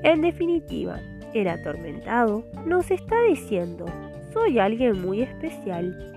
[0.03, 0.99] En definitiva,
[1.41, 3.85] el atormentado nos está diciendo,
[4.33, 6.13] soy alguien muy especial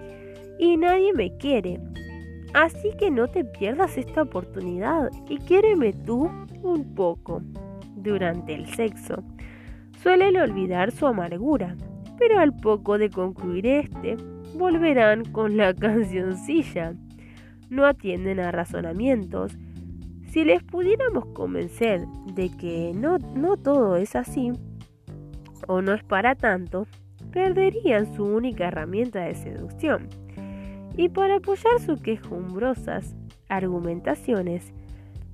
[0.58, 1.80] y nadie me quiere.
[2.52, 6.30] Así que no te pierdas esta oportunidad y quiéreme tú
[6.62, 7.42] un poco.
[7.96, 9.22] Durante el sexo,
[10.02, 11.76] suelen olvidar su amargura,
[12.18, 14.16] pero al poco de concluir este,
[14.54, 16.94] volverán con la cancioncilla.
[17.68, 19.56] No atienden a razonamientos.
[20.28, 24.52] Si les pudiéramos convencer de que no, no todo es así,
[25.66, 26.86] o no es para tanto,
[27.32, 30.08] perderían su única herramienta de seducción.
[30.96, 33.14] Y para apoyar sus quejumbrosas
[33.48, 34.72] argumentaciones,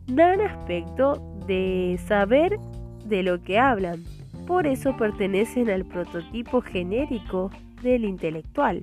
[0.06, 1.14] dan aspecto
[1.46, 2.58] de saber
[3.04, 4.02] de lo que hablan.
[4.46, 7.50] Por eso pertenecen al prototipo genérico
[7.82, 8.82] del intelectual.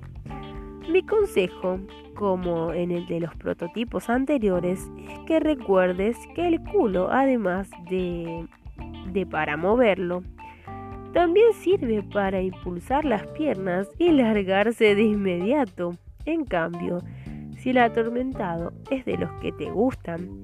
[0.90, 1.78] Mi consejo,
[2.14, 8.46] como en el de los prototipos anteriores, es que recuerdes que el culo, además de,
[9.12, 10.22] de para moverlo,
[11.14, 15.94] también sirve para impulsar las piernas y largarse de inmediato.
[16.26, 16.98] En cambio,
[17.56, 20.42] si el atormentado es de los que te gustan,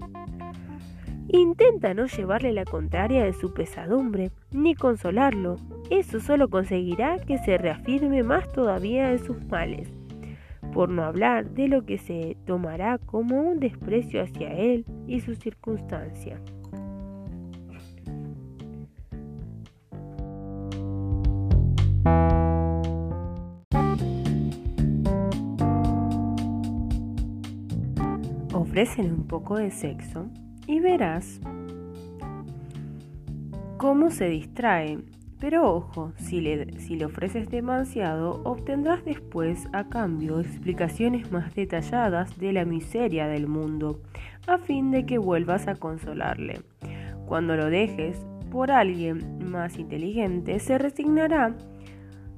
[1.26, 5.56] intenta no llevarle la contraria de su pesadumbre, ni consolarlo.
[5.90, 9.88] Eso solo conseguirá que se reafirme más todavía en sus males,
[10.72, 15.34] por no hablar de lo que se tomará como un desprecio hacia él y su
[15.34, 16.40] circunstancia.
[28.70, 30.28] Ofrecen un poco de sexo
[30.66, 31.40] y verás
[33.78, 34.98] cómo se distrae.
[35.40, 42.38] Pero ojo, si le, si le ofreces demasiado, obtendrás después a cambio explicaciones más detalladas
[42.38, 44.02] de la miseria del mundo,
[44.46, 46.60] a fin de que vuelvas a consolarle.
[47.26, 51.56] Cuando lo dejes por alguien más inteligente, se resignará,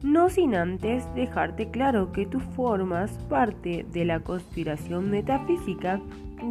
[0.02, 6.00] no sin antes dejarte claro que tú formas parte de la conspiración metafísica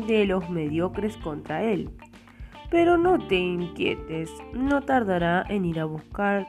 [0.08, 1.90] de los mediocres contra él.
[2.70, 6.48] Pero no te inquietes, no tardará en ir a buscar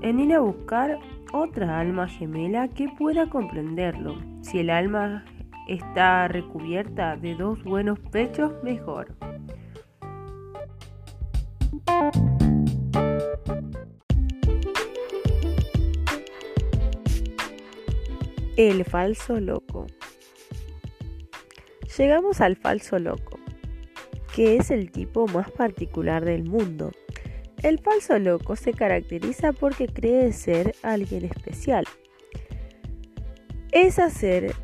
[0.00, 0.98] en ir a buscar
[1.32, 4.16] otra alma gemela que pueda comprenderlo.
[4.40, 5.24] Si el alma
[5.68, 9.14] está recubierta de dos buenos pechos, mejor.
[18.58, 19.86] El falso loco.
[21.96, 23.38] Llegamos al falso loco,
[24.34, 26.90] que es el tipo más particular del mundo.
[27.62, 31.84] El falso loco se caracteriza porque cree ser alguien especial.
[33.70, 34.56] Es hacer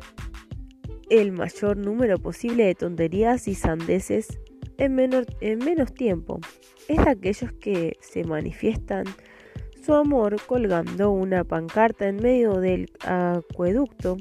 [1.09, 4.41] el mayor número posible de tonterías y sandeces
[4.77, 4.99] en,
[5.39, 6.41] en menos tiempo.
[6.89, 9.05] Es aquellos que se manifiestan
[9.85, 14.17] su amor colgando una pancarta en medio del acueducto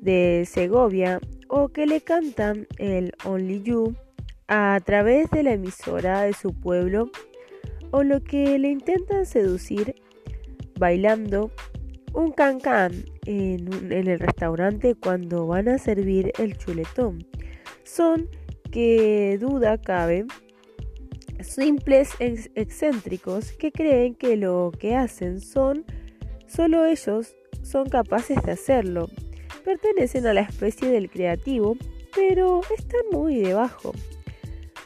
[0.00, 3.96] de Segovia o que le cantan el Only You
[4.46, 7.10] a través de la emisora de su pueblo
[7.90, 9.96] o lo que le intentan seducir
[10.78, 11.50] bailando
[12.12, 12.92] un cancán
[13.26, 17.26] en, en el restaurante cuando van a servir el chuletón.
[17.82, 18.28] Son,
[18.70, 20.24] que duda cabe,
[21.40, 25.84] simples excéntricos que creen que lo que hacen son
[26.46, 29.08] solo ellos son capaces de hacerlo.
[29.64, 31.76] Pertenecen a la especie del creativo,
[32.14, 33.92] pero están muy debajo,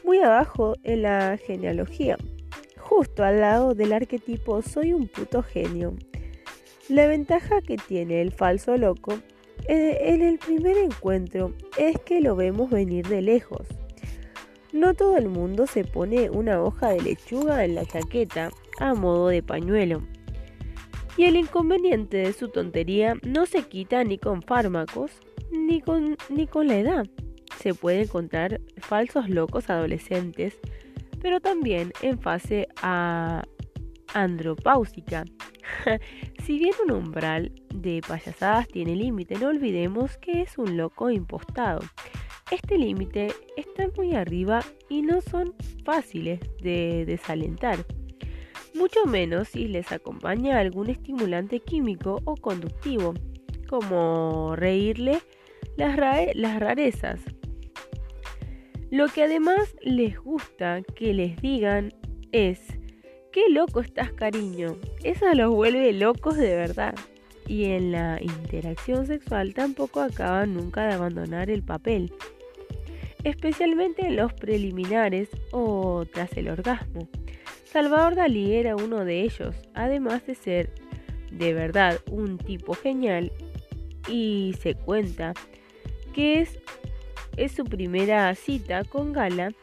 [0.03, 2.17] muy abajo en la genealogía,
[2.77, 5.95] justo al lado del arquetipo soy un puto genio.
[6.89, 9.13] La ventaja que tiene el falso loco
[9.67, 13.65] eh, en el primer encuentro es que lo vemos venir de lejos.
[14.73, 18.49] No todo el mundo se pone una hoja de lechuga en la chaqueta
[18.79, 20.01] a modo de pañuelo.
[21.15, 25.11] Y el inconveniente de su tontería no se quita ni con fármacos
[25.51, 27.05] ni con, ni con la edad.
[27.59, 30.57] Se puede encontrar falsos locos adolescentes,
[31.21, 33.43] pero también en fase a
[34.15, 35.23] andropáusica.
[36.43, 41.81] si bien un umbral de payasadas tiene límite, no olvidemos que es un loco impostado.
[42.53, 47.83] Este límite está muy arriba y no son fáciles de desalentar,
[48.75, 53.15] mucho menos si les acompaña algún estimulante químico o conductivo,
[53.67, 55.17] como reírle
[55.77, 55.97] las,
[56.35, 57.21] las rarezas.
[58.91, 61.91] Lo que además les gusta que les digan
[62.31, 62.59] es,
[63.31, 66.93] qué loco estás cariño, eso los vuelve locos de verdad.
[67.45, 72.13] Y en la interacción sexual tampoco acaban nunca de abandonar el papel
[73.23, 77.07] especialmente en los preliminares o tras el orgasmo.
[77.65, 80.73] Salvador Dalí era uno de ellos, además de ser
[81.31, 83.31] de verdad un tipo genial
[84.07, 85.33] y se cuenta
[86.13, 86.59] que es,
[87.37, 89.53] es su primera cita con Gala,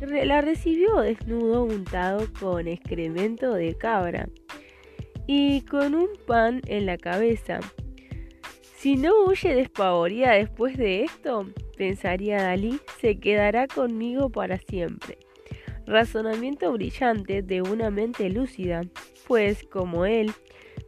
[0.00, 4.28] la recibió desnudo untado con excremento de cabra
[5.26, 7.60] y con un pan en la cabeza.
[8.86, 11.44] Si no huye despavorida después de esto,
[11.76, 15.18] pensaría Dalí, se quedará conmigo para siempre.
[15.88, 18.82] Razonamiento brillante de una mente lúcida,
[19.26, 20.32] pues como él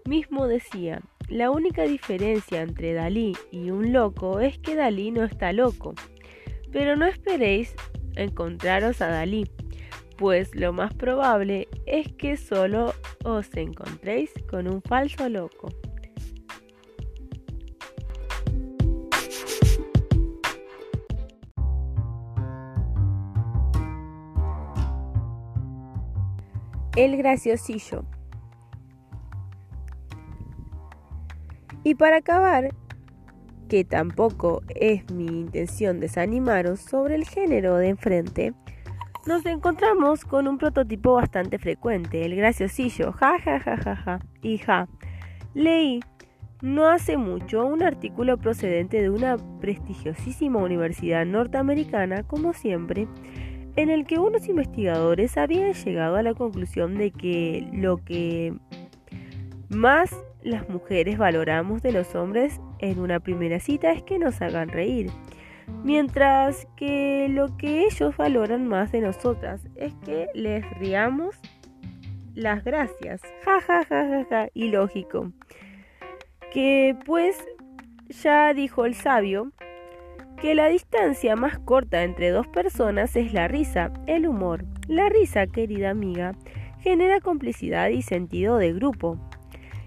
[0.05, 5.53] mismo decía, la única diferencia entre Dalí y un loco es que Dalí no está
[5.53, 5.96] loco.
[6.70, 7.74] Pero no esperéis
[8.14, 9.51] encontraros a Dalí,
[10.16, 12.94] pues lo más probable es que solo
[13.24, 15.68] os encontréis con un falso loco.
[27.05, 28.05] El graciosillo.
[31.84, 32.74] Y para acabar,
[33.68, 38.53] que tampoco es mi intención desanimaros sobre el género de enfrente,
[39.26, 44.61] nos encontramos con un prototipo bastante frecuente, el graciosillo, ja ja ja ja ja y.
[45.55, 46.01] Leí
[46.62, 53.07] no hace mucho un artículo procedente de una prestigiosísima universidad norteamericana, como siempre,
[53.79, 58.53] en el que unos investigadores habían llegado a la conclusión de que lo que
[59.68, 60.12] más
[60.43, 65.12] las mujeres valoramos de los hombres en una primera cita es que nos hagan reír,
[65.85, 71.37] mientras que lo que ellos valoran más de nosotras es que les riamos
[72.35, 73.22] las gracias.
[73.45, 75.31] Ja ja ja ja ja y lógico.
[76.53, 77.37] Que pues
[78.09, 79.53] ya dijo el sabio
[80.41, 85.47] que la distancia más corta entre dos personas es la risa, el humor, La risa,
[85.47, 86.34] querida amiga,
[86.80, 89.18] genera complicidad y sentido de grupo,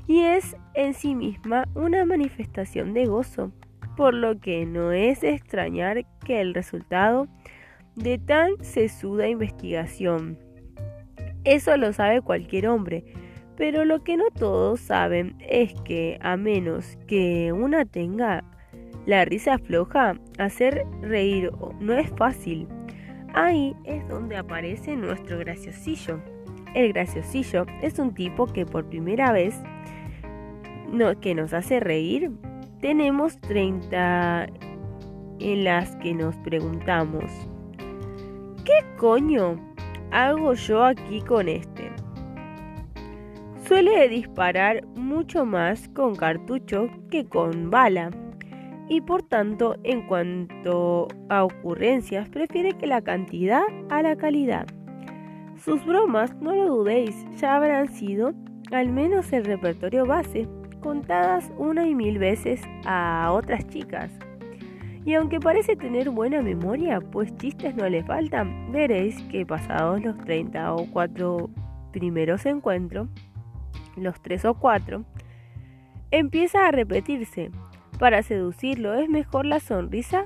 [0.08, 3.52] y es en sí misma una manifestación de gozo,
[3.96, 7.28] por lo que no es extrañar que el resultado
[7.96, 10.38] de tan sesuda investigación.
[11.46, 13.06] Eso lo sabe cualquier hombre,
[13.56, 18.44] pero lo que no todos saben es que a menos que una tenga
[19.06, 22.68] la risa floja, hacer reír no es fácil.
[23.34, 26.20] Ahí es donde aparece nuestro graciosillo.
[26.76, 29.56] El graciosillo es un tipo que por primera vez
[31.22, 32.32] que nos hace reír.
[32.82, 34.48] Tenemos 30
[35.40, 37.26] en las que nos preguntamos,
[38.66, 39.56] ¿qué coño
[40.12, 41.92] hago yo aquí con este?
[43.66, 48.12] Suele disparar mucho más con cartucho que con bala
[48.92, 54.68] y por tanto en cuanto a ocurrencias prefiere que la cantidad a la calidad.
[55.56, 58.34] Sus bromas, no lo dudéis, ya habrán sido
[58.74, 60.46] al menos el repertorio base,
[60.82, 64.12] contadas una y mil veces a otras chicas.
[65.06, 70.18] Y aunque parece tener buena memoria, pues chistes no le faltan, veréis que pasados los
[70.18, 71.50] 30 o 4
[71.94, 73.08] primeros encuentros,
[73.96, 75.06] los 3 o 4,
[76.12, 77.52] empieza a repetirse,
[78.02, 80.26] para seducirlo es mejor la sonrisa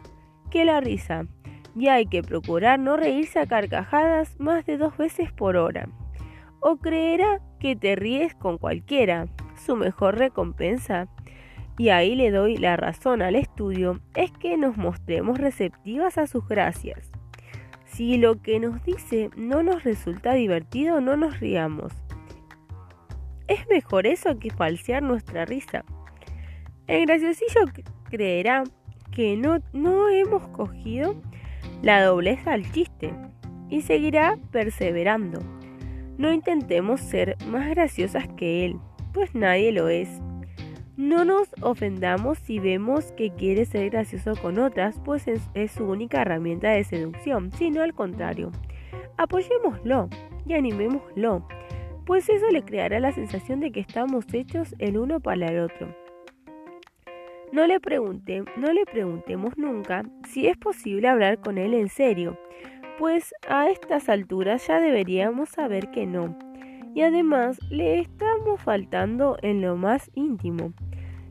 [0.50, 1.28] que la risa,
[1.76, 5.90] y hay que procurar no reírse a carcajadas más de dos veces por hora.
[6.62, 11.10] O creerá que te ríes con cualquiera, su mejor recompensa.
[11.78, 16.48] Y ahí le doy la razón al estudio, es que nos mostremos receptivas a sus
[16.48, 17.12] gracias.
[17.84, 21.92] Si lo que nos dice no nos resulta divertido, no nos riamos.
[23.50, 25.84] Es mejor eso que falsear nuestra risa.
[26.88, 27.62] El graciosillo
[28.10, 28.64] creerá
[29.12, 31.16] que no, no hemos cogido
[31.82, 33.12] la dobleza al chiste
[33.70, 35.40] y seguirá perseverando.
[36.18, 38.78] No intentemos ser más graciosas que él,
[39.14, 40.10] pues nadie lo es.
[40.96, 45.86] No nos ofendamos si vemos que quiere ser gracioso con otras, pues es, es, su
[45.86, 48.52] única herramienta de seducción, sino al contrario.
[49.18, 50.10] Apoyémoslo
[50.46, 51.48] y animémoslo,
[52.06, 56.05] pues eso le creará la sensación de que estamos hechos el uno para el otro.
[57.56, 57.80] No le,
[58.58, 62.38] no le preguntemos nunca si es posible hablar con él en serio,
[63.00, 66.38] pues a estas alturas ya deberíamos saber que no.
[66.94, 70.74] Y además le estamos faltando en lo más íntimo.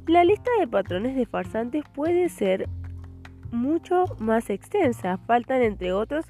[0.07, 2.71] La lista de patrones de farsantes puede ser
[3.53, 5.19] mucho más extensa.
[5.27, 6.25] Faltan entre otros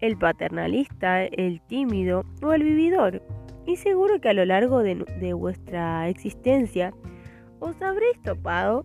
[0.00, 3.22] el paternalista, el tímido o el vividor.
[3.66, 6.94] Y seguro que a lo largo de, de vuestra existencia
[7.60, 8.82] os habréis topado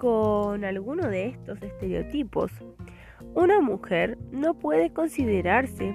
[0.00, 2.50] con alguno de estos estereotipos.
[3.34, 5.94] Una mujer no puede considerarse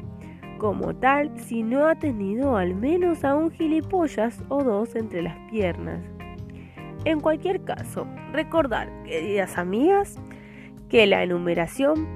[0.60, 5.36] como tal si no ha tenido al menos a un gilipollas o dos entre las
[5.50, 6.04] piernas.
[7.04, 10.20] En cualquier caso, recordar, queridas amigas,
[10.88, 12.08] que la enumeración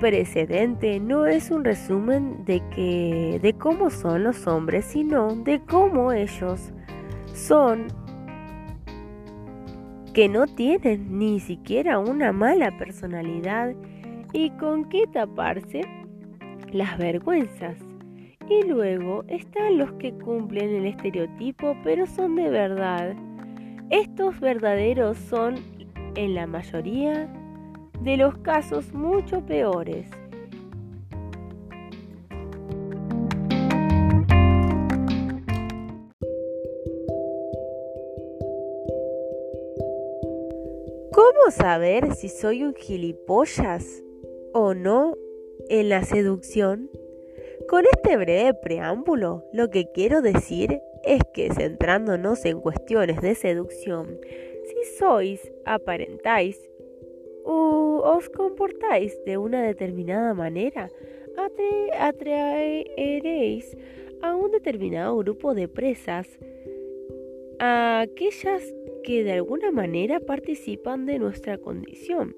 [0.00, 6.10] precedente no es un resumen de que de cómo son los hombres, sino de cómo
[6.10, 6.72] ellos
[7.34, 7.88] son
[10.14, 13.74] que no tienen ni siquiera una mala personalidad
[14.32, 15.80] y con qué taparse
[16.72, 17.76] las vergüenzas.
[18.48, 23.16] Y luego están los que cumplen el estereotipo pero son de verdad.
[23.90, 25.56] Estos verdaderos son
[26.14, 27.28] en la mayoría
[28.00, 30.08] de los casos mucho peores.
[41.24, 44.02] ¿Cómo saber si soy un gilipollas
[44.52, 45.16] o no
[45.70, 46.90] en la seducción?
[47.66, 54.20] Con este breve preámbulo, lo que quiero decir es que centrándonos en cuestiones de seducción,
[54.66, 56.60] si sois, aparentáis
[57.42, 60.90] o os comportáis de una determinada manera,
[61.98, 63.74] atraeréis
[64.20, 66.28] a un determinado grupo de presas,
[67.60, 72.34] a aquellas que de alguna manera participan de nuestra condición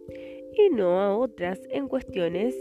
[0.52, 2.54] y no a otras en cuestiones.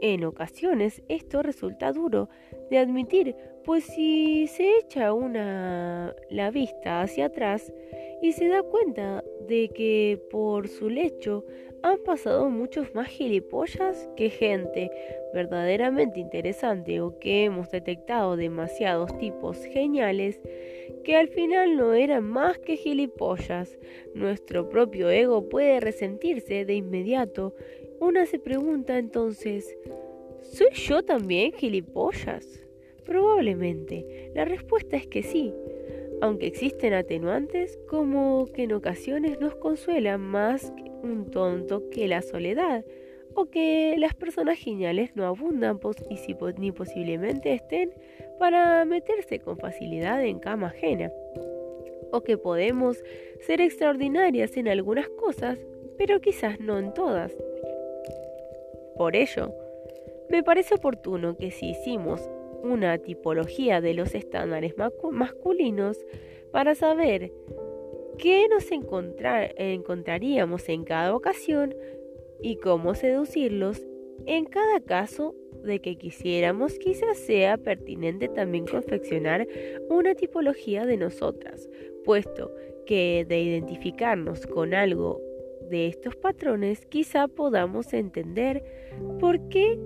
[0.00, 2.28] En ocasiones esto resulta duro
[2.70, 3.34] de admitir,
[3.64, 7.72] pues si se echa una la vista hacia atrás
[8.22, 11.44] y se da cuenta de que por su lecho
[11.82, 14.90] han pasado muchos más gilipollas que gente
[15.32, 20.40] verdaderamente interesante o que hemos detectado demasiados tipos geniales
[21.06, 23.78] que al final no eran más que gilipollas.
[24.16, 27.54] Nuestro propio ego puede resentirse de inmediato.
[28.00, 29.78] Una se pregunta entonces,
[30.42, 32.60] ¿Soy yo también gilipollas?
[33.04, 34.32] Probablemente.
[34.34, 35.54] La respuesta es que sí,
[36.20, 40.72] aunque existen atenuantes como que en ocasiones nos consuela más
[41.04, 42.84] un tonto que la soledad,
[43.36, 45.78] o que las personas geniales no abundan
[46.10, 47.92] y si, ni posiblemente estén
[48.38, 51.10] para meterse con facilidad en cama ajena,
[52.12, 53.02] o que podemos
[53.40, 55.58] ser extraordinarias en algunas cosas,
[55.98, 57.36] pero quizás no en todas.
[58.96, 59.52] Por ello,
[60.30, 62.28] me parece oportuno que si hicimos
[62.62, 64.74] una tipología de los estándares
[65.12, 65.98] masculinos
[66.50, 67.32] para saber
[68.18, 71.74] qué nos encontraríamos en cada ocasión
[72.40, 73.86] y cómo seducirlos
[74.24, 75.34] en cada caso
[75.66, 79.46] de que quisiéramos, quizás sea pertinente también confeccionar
[79.90, 81.68] una tipología de nosotras,
[82.04, 82.54] puesto
[82.86, 85.20] que de identificarnos con algo
[85.68, 88.62] de estos patrones, quizá podamos entender
[89.18, 89.78] por qué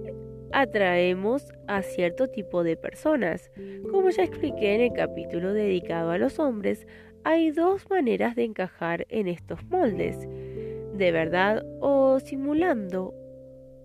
[0.53, 3.51] atraemos a cierto tipo de personas.
[3.91, 6.87] Como ya expliqué en el capítulo dedicado a los hombres,
[7.25, 10.19] hay dos maneras de encajar en estos moldes,
[10.95, 13.15] de verdad o simulando.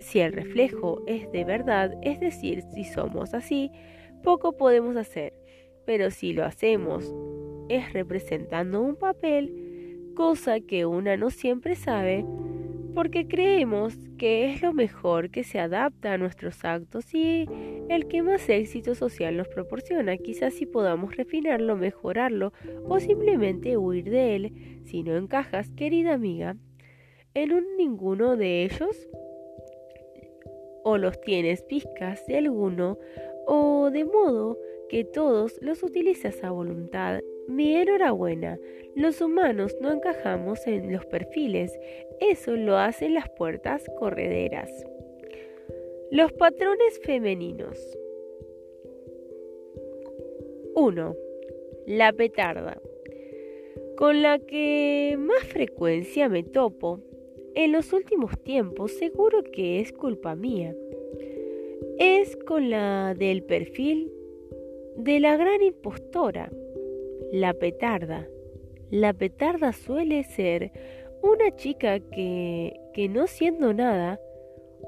[0.06, 3.72] Si el reflejo es de verdad, es decir, si somos así,
[4.22, 5.34] poco podemos hacer,
[5.84, 7.12] pero si lo hacemos
[7.70, 12.24] es representando un papel, cosa que una no siempre sabe,
[12.94, 17.48] porque creemos que es lo mejor que se adapta a nuestros actos y
[17.90, 20.18] el que más éxito social nos proporciona.
[20.18, 22.54] Quizás si podamos refinarlo, mejorarlo
[22.88, 24.82] o simplemente huir de él.
[24.86, 26.58] Si no encajas, querida amiga,
[27.34, 29.10] en un ninguno de ellos
[30.86, 32.98] o los tienes pizcas de alguno
[33.48, 34.58] o de modo
[34.88, 38.60] que todos los utilizas a voluntad mi enhorabuena,
[38.96, 41.78] los humanos no encajamos en los perfiles,
[42.20, 44.72] eso lo hacen las puertas correderas.
[46.12, 47.80] Los patrones femeninos.
[50.76, 51.16] 1.
[51.88, 52.82] La petarda,
[53.98, 57.00] con la que más frecuencia me topo
[57.56, 60.76] en los últimos tiempos, seguro que es culpa mía.
[61.98, 64.12] Es con la del perfil
[64.98, 66.52] de la gran impostora
[67.32, 68.28] la petarda.
[68.92, 70.72] La petarda suele ser
[71.22, 74.20] una chica que, que no siendo nada,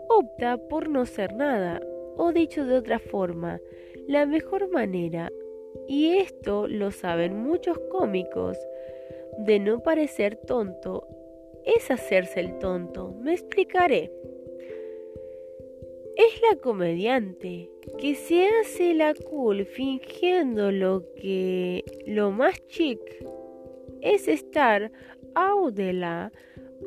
[0.10, 1.82] opta por no ser nada,
[2.16, 3.60] o dicho de otra forma,
[4.08, 5.32] la mejor manera,
[5.88, 8.58] y esto lo saben muchos cómicos,
[9.40, 11.08] de no parecer tonto,
[11.76, 13.14] es hacerse el tonto.
[13.22, 14.12] Me explicaré.
[16.16, 23.00] Es la comediante que se hace la cool fingiendo lo que lo más chic
[24.02, 24.92] es estar
[25.36, 26.32] audela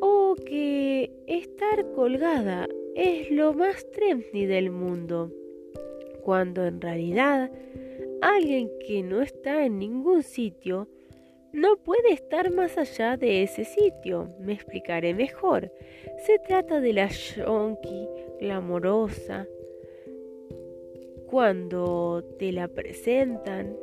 [0.01, 5.33] o que estar colgada es lo más trendy del mundo,
[6.23, 7.51] cuando en realidad
[8.21, 10.89] alguien que no está en ningún sitio
[11.53, 14.29] no puede estar más allá de ese sitio.
[14.39, 15.73] Me explicaré mejor.
[16.27, 18.09] Se trata de la yonki
[18.41, 19.47] glamorosa.
[21.27, 23.77] Cuando te la presentan,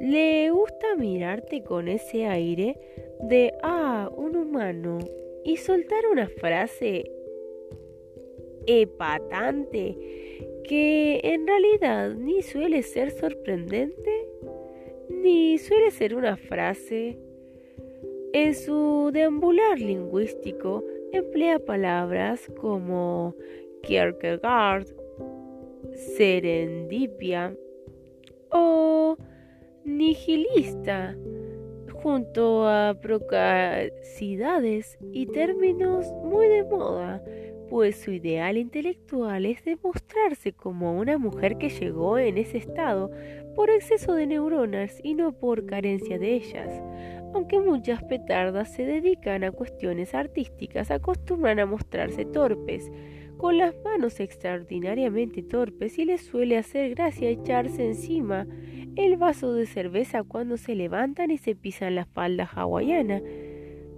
[0.00, 2.78] le gusta mirarte con ese aire
[3.20, 4.98] de, ah, un humano,
[5.44, 7.10] y soltar una frase
[8.66, 9.96] epatante
[10.64, 14.29] que en realidad ni suele ser sorprendente
[15.22, 17.18] ni suele ser una frase.
[18.32, 23.34] En su deambular lingüístico emplea palabras como
[23.82, 24.86] Kierkegaard,
[26.16, 27.54] serendipia
[28.50, 29.16] o
[29.84, 31.16] nihilista,
[32.02, 37.22] junto a procacidades y términos muy de moda,
[37.68, 43.10] pues su ideal intelectual es demostrarse como una mujer que llegó en ese estado
[43.54, 46.82] por exceso de neuronas y no por carencia de ellas.
[47.34, 52.90] Aunque muchas petardas se dedican a cuestiones artísticas, acostumbran a mostrarse torpes,
[53.36, 58.46] con las manos extraordinariamente torpes y les suele hacer gracia echarse encima
[58.96, 63.22] el vaso de cerveza cuando se levantan y se pisan la falda hawaiana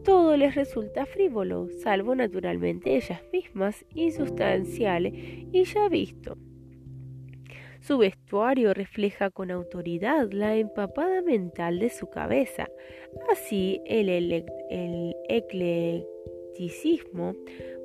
[0.05, 6.37] todo les resulta frívolo, salvo naturalmente ellas mismas, insustancial y ya visto.
[7.83, 12.69] Su vestuario refleja con autoridad la empapada mental de su cabeza.
[13.31, 14.45] Así, el,
[15.29, 17.35] eclecticismo,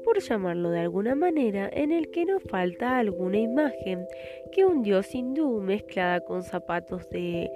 [0.04, 4.06] por llamarlo de alguna manera, en el que no falta alguna imagen
[4.52, 7.50] que un dios hindú mezclada con zapatos de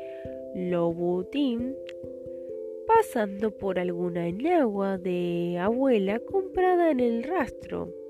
[0.56, 1.76] Lobutin
[2.88, 8.01] pasando por alguna enagua de abuela comprada en el rastro.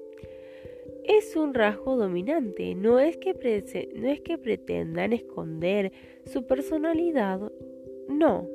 [1.05, 3.33] Es un rasgo dominante, no es que,
[3.95, 5.91] no es que pretendan esconder
[6.25, 7.51] su personalidad,
[8.07, 8.47] no,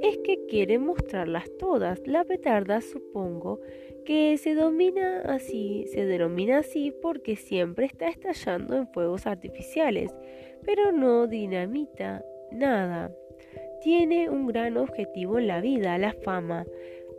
[0.00, 2.06] es que quieren mostrarlas todas.
[2.06, 3.60] La petarda supongo
[4.04, 10.14] que se domina así, se denomina así porque siempre está estallando en fuegos artificiales,
[10.64, 13.12] pero no dinamita nada.
[13.82, 16.64] Tiene un gran objetivo en la vida, la fama,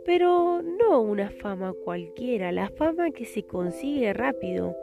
[0.06, 4.76] pero no una fama cualquiera, la fama que se consigue rápido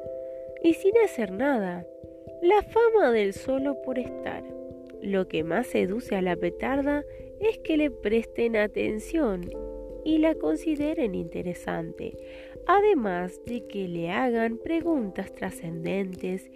[0.63, 1.88] y sin hacer nada,
[2.41, 4.43] la fama del solo por estar.
[5.01, 7.03] Lo que más seduce a la petarda
[7.39, 9.49] es que le presten atención
[10.05, 12.17] y la consideren interesante,
[12.67, 16.51] además de que le hagan preguntas trascendentes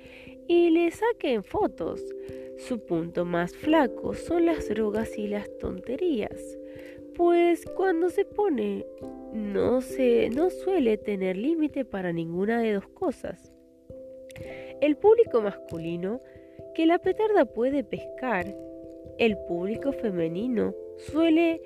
[0.47, 2.03] y le saquen fotos.
[2.57, 6.57] Su punto más flaco son las drogas y las tonterías,
[7.17, 8.85] pues cuando se pone
[9.33, 13.51] no se no suele tener límite para ninguna de dos cosas.
[14.81, 16.21] El público masculino
[16.75, 18.55] que la petarda puede pescar,
[19.17, 21.59] el público femenino suele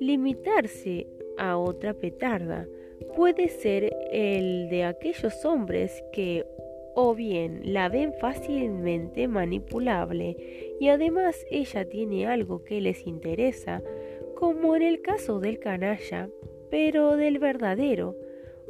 [0.00, 1.06] limitarse
[1.38, 2.66] a otra petarda.
[3.14, 6.44] Puede ser el de aquellos hombres que
[6.96, 10.36] o bien la ven fácilmente manipulable
[10.80, 13.82] y además ella tiene algo que les interesa,
[14.36, 16.30] como en el caso del canalla,
[16.70, 18.14] pero del verdadero,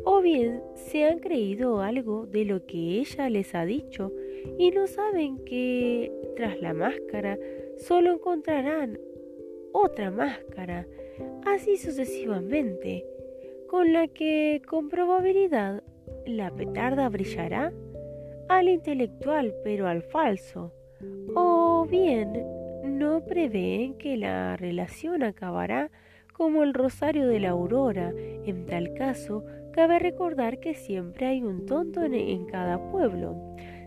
[0.05, 4.13] o bien se han creído algo de lo que ella les ha dicho
[4.59, 7.39] y no saben que tras la máscara
[7.77, 8.99] solo encontrarán
[9.73, 10.87] otra máscara,
[11.45, 13.05] así sucesivamente,
[13.69, 15.83] con la que con probabilidad
[16.25, 17.73] la petarda brillará
[18.49, 20.73] al intelectual pero al falso,
[21.35, 22.33] o bien
[22.87, 25.91] no prevén que la relación acabará
[26.33, 28.13] como el rosario de la aurora.
[28.45, 33.37] En tal caso, cabe recordar que siempre hay un tonto en, en cada pueblo.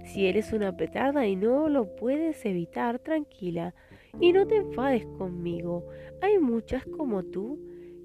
[0.03, 3.75] Si eres una petarda y no lo puedes evitar, tranquila,
[4.19, 5.87] y no te enfades conmigo,
[6.21, 7.59] hay muchas como tú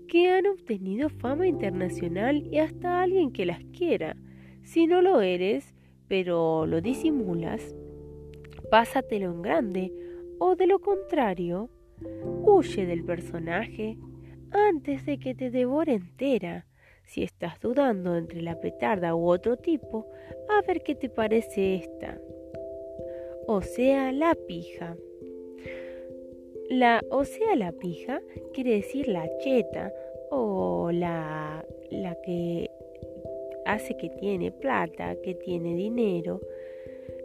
[0.06, 4.16] que han obtenido fama internacional y hasta alguien que las quiera.
[4.62, 5.74] Si no lo eres,
[6.08, 7.74] pero lo disimulas,
[8.70, 9.92] pásatelo en grande,
[10.46, 11.70] o de lo contrario,
[12.42, 13.96] huye del personaje
[14.50, 16.66] antes de que te devore entera.
[17.06, 20.06] Si estás dudando entre la petarda u otro tipo,
[20.50, 22.18] a ver qué te parece esta.
[23.46, 24.96] O sea, la pija.
[26.68, 28.20] La, o sea, la pija
[28.52, 29.94] quiere decir la cheta
[30.30, 32.70] o la, la que
[33.64, 36.40] hace que tiene plata, que tiene dinero.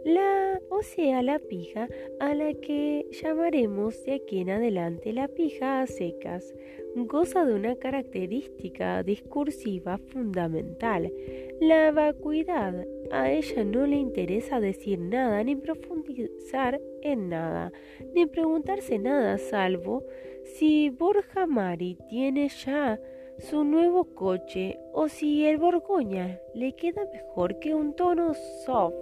[0.04, 1.88] La, o sea, la pija
[2.20, 6.54] a la que llamaremos de aquí en adelante la pija a secas,
[6.94, 11.12] goza de una característica discursiva fundamental,
[11.60, 12.86] la vacuidad.
[13.10, 17.72] A ella no le interesa decir nada, ni profundizar en nada,
[18.14, 20.04] ni preguntarse nada, salvo
[20.44, 22.98] si Borja Mari tiene ya
[23.38, 28.34] su nuevo coche o si el Borgoña le queda mejor que un tono
[28.64, 28.94] soft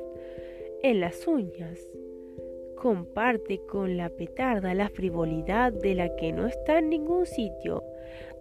[0.83, 1.89] en las uñas
[2.81, 7.83] comparte con la petarda la frivolidad de la que no está en ningún sitio.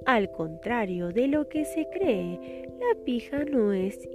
[0.05, 4.07] Al contrario de lo que se cree, la pija no es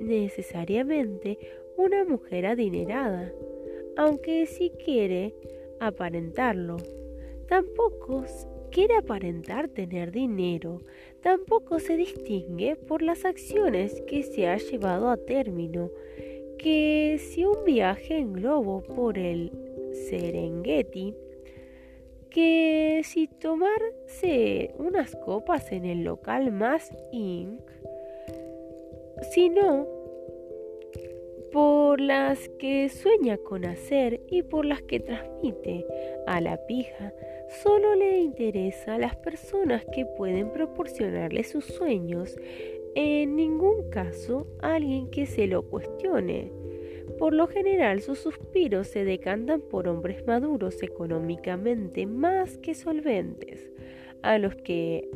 [0.00, 1.38] necesariamente
[1.76, 3.32] una mujer adinerada,
[3.96, 5.34] aunque sí quiere
[5.78, 6.76] aparentarlo.
[7.48, 8.24] Tampoco
[8.70, 10.80] quiere aparentar tener dinero,
[11.22, 15.90] tampoco se distingue por las acciones que se ha llevado a término
[16.62, 19.50] que si un viaje en globo por el
[20.08, 21.14] Serengeti,
[22.28, 27.62] que si tomarse unas copas en el local más Inc.,
[29.32, 29.86] sino
[31.50, 35.86] por las que sueña con hacer y por las que transmite
[36.26, 37.14] a la pija,
[37.62, 42.36] solo le interesa a las personas que pueden proporcionarle sus sueños
[42.94, 46.52] en ningún caso alguien que se lo cuestione.
[47.18, 53.70] Por lo general sus suspiros se decantan por hombres maduros económicamente más que solventes,
[54.22, 55.08] a los que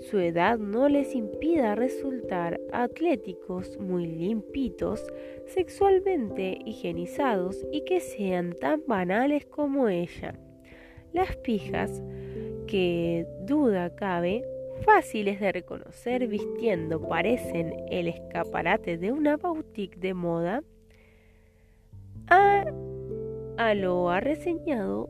[0.00, 5.06] su edad no les impida resultar atléticos muy limpitos,
[5.46, 10.34] sexualmente higienizados y que sean tan banales como ella.
[11.12, 12.02] Las pijas,
[12.66, 14.44] que duda cabe,
[14.84, 20.62] fáciles de reconocer vistiendo parecen el escaparate de una boutique de moda,
[22.28, 22.64] a,
[23.74, 25.08] lo ha reseñado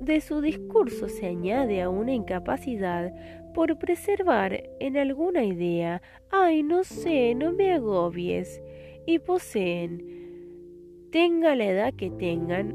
[0.00, 3.12] de su discurso se añade a una incapacidad
[3.54, 8.62] por preservar en alguna idea, ay, no sé, no me agobies.
[9.06, 12.74] y poseen, tenga la edad que tengan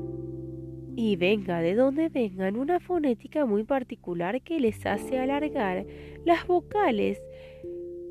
[0.97, 5.85] y venga de donde vengan, una fonética muy particular que les hace alargar
[6.25, 7.21] las vocales.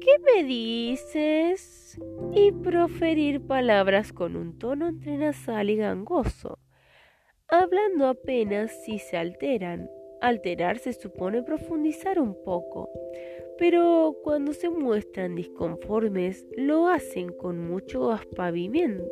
[0.01, 1.99] ¿Qué me dices?
[2.34, 6.59] y proferir palabras con un tono entre nasal y gangoso,
[7.49, 9.89] hablando apenas si se alteran.
[10.20, 12.89] Alterarse supone profundizar un poco,
[13.59, 18.18] pero cuando se muestran disconformes lo hacen con muchos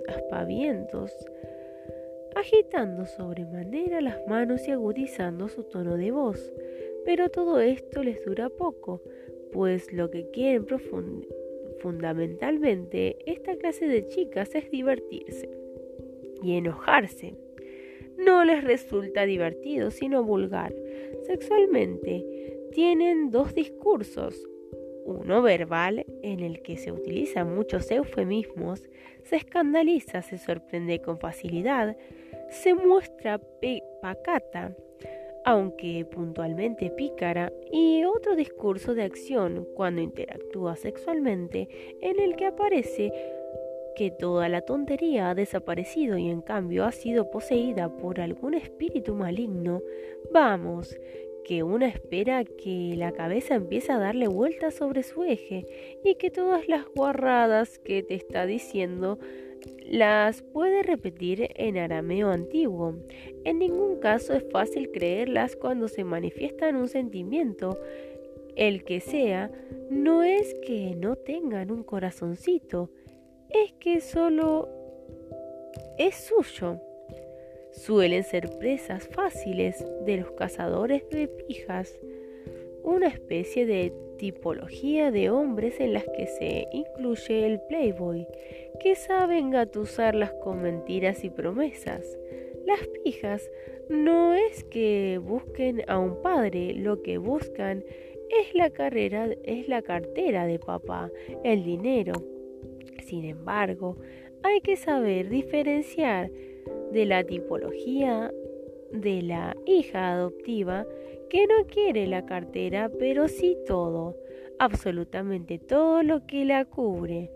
[0.08, 1.12] aspavientos,
[2.36, 6.52] agitando sobremanera las manos y agudizando su tono de voz.
[7.04, 9.02] Pero todo esto les dura poco,
[9.52, 10.66] pues lo que quieren
[11.80, 15.50] fundamentalmente esta clase de chicas es divertirse
[16.42, 17.34] y enojarse
[18.16, 20.74] no les resulta divertido, sino vulgar.
[21.22, 22.24] Sexualmente,
[22.72, 24.48] tienen dos discursos,
[25.04, 28.82] uno verbal en el que se utilizan muchos eufemismos,
[29.22, 31.96] se escandaliza, se sorprende con facilidad,
[32.54, 33.40] se muestra
[34.00, 34.74] pacata,
[35.44, 41.68] aunque puntualmente pícara, y otro discurso de acción cuando interactúa sexualmente
[42.00, 43.12] en el que aparece
[43.96, 49.14] que toda la tontería ha desaparecido y en cambio ha sido poseída por algún espíritu
[49.14, 49.82] maligno,
[50.32, 50.96] vamos,
[51.44, 55.66] que una espera que la cabeza empiece a darle vueltas sobre su eje
[56.02, 59.18] y que todas las guarradas que te está diciendo
[59.86, 62.94] las puede repetir en arameo antiguo.
[63.44, 67.78] En ningún caso es fácil creerlas cuando se manifiestan un sentimiento,
[68.56, 69.50] el que sea,
[69.90, 72.90] no es que no tengan un corazoncito,
[73.50, 74.68] es que solo
[75.98, 76.80] es suyo.
[77.72, 81.98] Suelen ser presas fáciles de los cazadores de pijas,
[82.84, 88.26] una especie de tipología de hombres en las que se incluye el playboy,
[88.80, 92.18] que saben gatusarlas con mentiras y promesas.
[92.66, 93.50] Las pijas
[93.88, 97.84] no es que busquen a un padre, lo que buscan
[98.30, 101.10] es la carrera, es la cartera de papá,
[101.44, 102.14] el dinero.
[103.04, 103.96] Sin embargo,
[104.42, 106.30] hay que saber diferenciar
[106.92, 108.32] de la tipología
[108.92, 110.86] de la hija adoptiva
[111.28, 114.16] que no quiere la cartera, pero sí todo,
[114.58, 117.30] absolutamente todo lo que la cubre.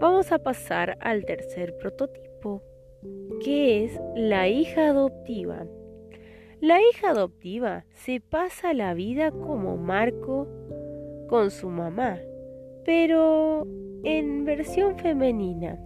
[0.00, 2.62] Vamos a pasar al tercer prototipo,
[3.44, 5.66] que es la hija adoptiva.
[6.62, 10.48] La hija adoptiva se pasa la vida como Marco
[11.28, 12.18] con su mamá,
[12.86, 13.66] pero
[14.02, 15.78] en versión femenina.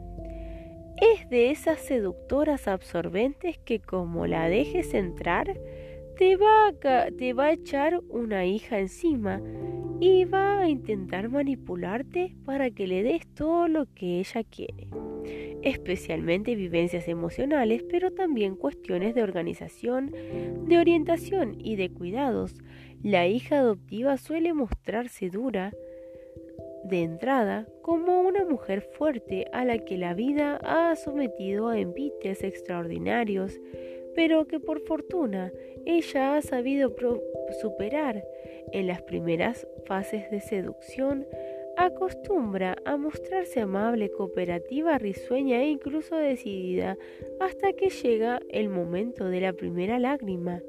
[0.96, 5.58] Es de esas seductoras absorbentes que como la dejes entrar,
[6.18, 9.40] te va, a, te va a echar una hija encima
[10.00, 14.88] y va a intentar manipularte para que le des todo lo que ella quiere,
[15.62, 20.12] especialmente vivencias emocionales, pero también cuestiones de organización,
[20.66, 22.54] de orientación y de cuidados.
[23.02, 25.72] La hija adoptiva suele mostrarse dura,
[26.84, 32.42] de entrada como una mujer fuerte a la que la vida ha sometido a envites
[32.42, 33.58] extraordinarios,
[34.14, 35.50] pero que por fortuna
[35.86, 36.94] ella ha sabido
[37.60, 38.24] superar
[38.72, 41.26] en las primeras fases de seducción,
[41.76, 46.96] acostumbra a mostrarse amable, cooperativa, risueña e incluso decidida
[47.40, 50.62] hasta que llega el momento de la primera lágrima.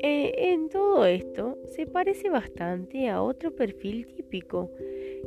[0.00, 4.70] E, en todo esto se parece bastante a otro perfil típico,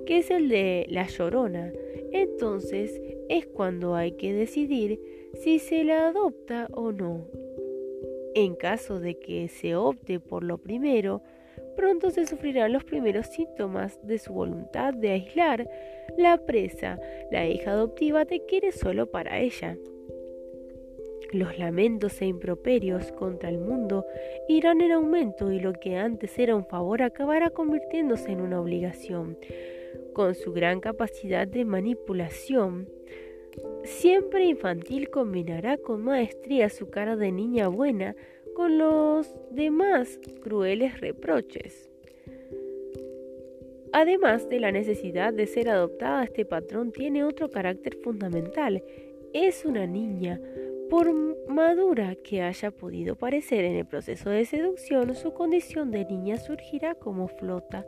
[0.05, 1.71] que es el de la llorona.
[2.11, 4.99] Entonces es cuando hay que decidir
[5.33, 7.27] si se la adopta o no.
[8.35, 11.21] En caso de que se opte por lo primero,
[11.75, 15.69] pronto se sufrirán los primeros síntomas de su voluntad de aislar
[16.17, 16.99] la presa.
[17.31, 19.77] La hija adoptiva te quiere solo para ella.
[21.33, 24.05] Los lamentos e improperios contra el mundo
[24.49, 29.37] irán en aumento y lo que antes era un favor acabará convirtiéndose en una obligación
[30.13, 32.89] con su gran capacidad de manipulación,
[33.83, 38.15] siempre infantil combinará con maestría su cara de niña buena
[38.55, 41.89] con los demás crueles reproches.
[43.93, 48.81] Además de la necesidad de ser adoptada, este patrón tiene otro carácter fundamental.
[49.33, 50.39] Es una niña.
[50.89, 51.13] Por
[51.47, 56.95] madura que haya podido parecer en el proceso de seducción, su condición de niña surgirá
[56.95, 57.85] como flota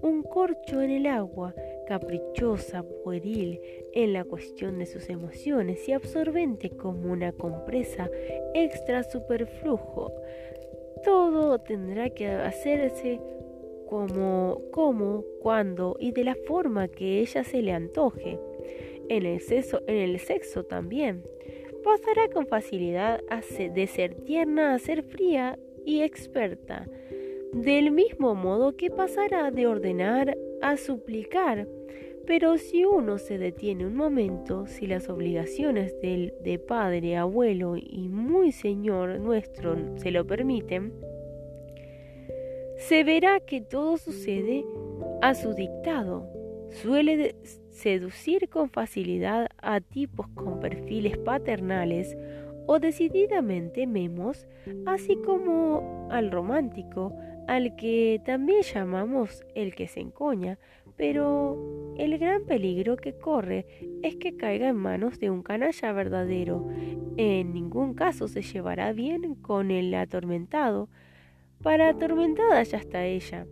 [0.00, 1.54] un corcho en el agua,
[1.86, 3.60] caprichosa, pueril
[3.92, 8.10] en la cuestión de sus emociones y absorbente como una compresa
[8.54, 10.12] extra superflujo.
[11.04, 13.20] Todo tendrá que hacerse
[13.88, 18.38] como, como, cuando y de la forma que ella se le antoje.
[19.08, 21.24] En el sexo, en el sexo también.
[21.84, 23.20] Pasará con facilidad
[23.74, 26.88] de ser tierna a ser fría y experta,
[27.52, 31.68] del mismo modo que pasará de ordenar a suplicar.
[32.26, 38.08] Pero si uno se detiene un momento, si las obligaciones de, de padre, abuelo y
[38.08, 40.92] muy señor nuestro se lo permiten,
[42.76, 44.64] se verá que todo sucede
[45.20, 46.28] a su dictado.
[46.70, 47.34] Suele
[47.70, 52.16] seducir con facilidad a tipos con perfiles paternales
[52.66, 54.46] o decididamente memos,
[54.86, 57.16] así como al romántico,
[57.48, 60.58] al que también llamamos el que se encoña,
[60.96, 63.66] pero el gran peligro que corre
[64.02, 66.68] es que caiga en manos de un canalla verdadero.
[67.16, 70.88] En ningún caso se llevará bien con el atormentado,
[71.62, 73.46] para atormentada ya está ella.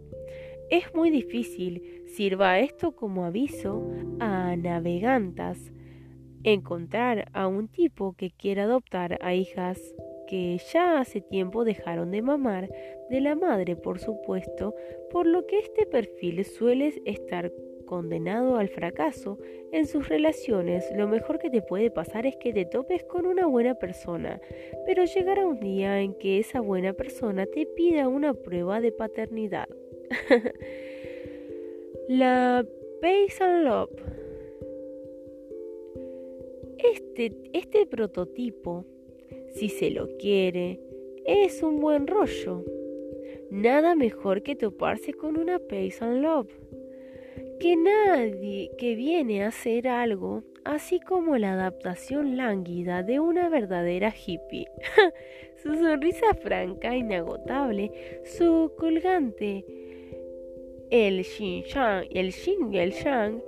[0.71, 5.73] Es muy difícil, sirva esto como aviso a navegantas,
[6.43, 9.81] encontrar a un tipo que quiera adoptar a hijas
[10.31, 12.71] que ya hace tiempo dejaron de mamar
[13.11, 14.77] de la madre, por supuesto,
[15.11, 17.53] por lo que este perfil suele estar
[17.85, 19.37] condenado al fracaso
[19.73, 23.47] en sus relaciones, lo mejor que te puede pasar es que te topes con una
[23.47, 24.41] buena persona,
[24.87, 29.69] pero llegará un día en que esa buena persona te pida una prueba de paternidad.
[32.09, 32.65] La
[33.01, 33.91] Pace and Love.
[36.79, 38.87] Este, este prototipo,
[39.55, 40.81] si se lo quiere,
[41.27, 42.65] es un buen rollo.
[43.51, 46.49] Nada mejor que toparse con una Pace and Love
[47.61, 54.13] que nadie que viene a hacer algo, así como la adaptación lánguida de una verdadera
[54.15, 54.67] hippie.
[55.63, 57.93] su sonrisa franca, inagotable,
[58.25, 59.67] su colgante,
[60.91, 61.65] el Xing
[62.11, 63.43] el Xing y el Shang,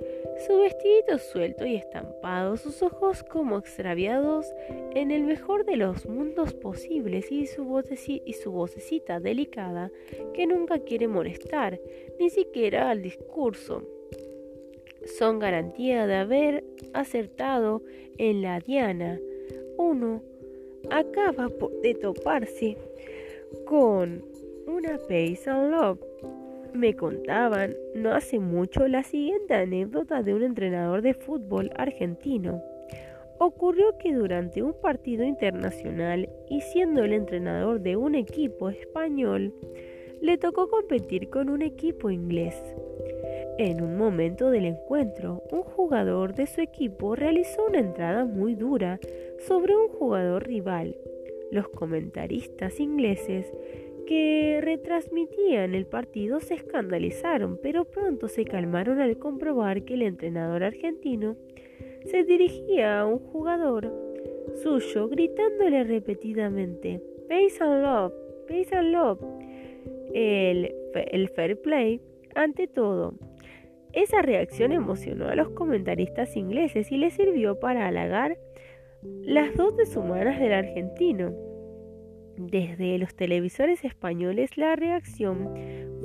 [0.46, 4.46] su vestidito suelto y estampado, sus ojos como extraviados
[4.94, 7.82] en el mejor de los mundos posibles y su,
[8.24, 9.90] y su vocecita delicada
[10.34, 11.80] que nunca quiere molestar,
[12.18, 13.82] ni siquiera al discurso
[15.06, 17.82] son garantía de haber acertado
[18.18, 19.20] en la diana.
[19.76, 20.22] Uno
[20.90, 21.48] acaba
[21.82, 22.76] de toparse
[23.64, 24.24] con
[24.66, 25.98] una Pace and Love.
[26.74, 32.62] Me contaban no hace mucho la siguiente anécdota de un entrenador de fútbol argentino.
[33.38, 39.52] Ocurrió que durante un partido internacional y siendo el entrenador de un equipo español,
[40.22, 42.54] le tocó competir con un equipo inglés.
[43.58, 48.98] En un momento del encuentro, un jugador de su equipo realizó una entrada muy dura
[49.46, 50.96] sobre un jugador rival.
[51.50, 53.52] Los comentaristas ingleses
[54.07, 60.64] que retransmitían el partido se escandalizaron, pero pronto se calmaron al comprobar que el entrenador
[60.64, 61.36] argentino
[62.05, 63.92] se dirigía a un jugador
[64.62, 68.12] suyo gritándole repetidamente Peace and Love,
[68.46, 69.20] Peace and Love.
[70.12, 72.00] El, el fair play
[72.34, 73.14] ante todo.
[73.92, 78.38] Esa reacción emocionó a los comentaristas ingleses y les sirvió para halagar
[79.03, 81.32] las dotes humanas del argentino.
[82.36, 85.50] Desde los televisores españoles la reacción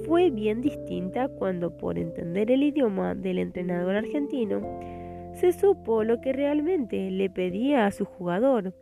[0.05, 4.61] fue bien distinta cuando por entender el idioma del entrenador argentino
[5.33, 8.75] se supo lo que realmente le pedía a su jugador.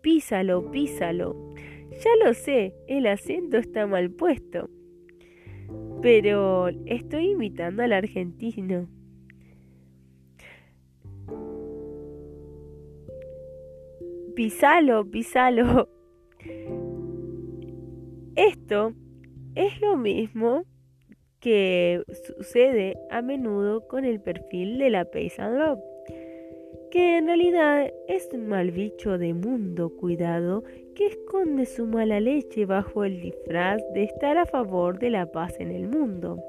[0.00, 1.54] Písalo, písalo.
[1.90, 4.68] Ya lo sé, el acento está mal puesto
[6.02, 8.88] pero estoy imitando al argentino.
[14.34, 15.88] Pisalo, pisalo.
[18.36, 18.94] Esto
[19.54, 20.64] es lo mismo
[21.40, 22.02] que
[22.36, 25.80] sucede a menudo con el perfil de la Paysan Love,
[26.90, 30.62] que en realidad es un mal bicho de mundo cuidado
[30.94, 35.58] que esconde su mala leche bajo el disfraz de estar a favor de la paz
[35.58, 36.42] en el mundo.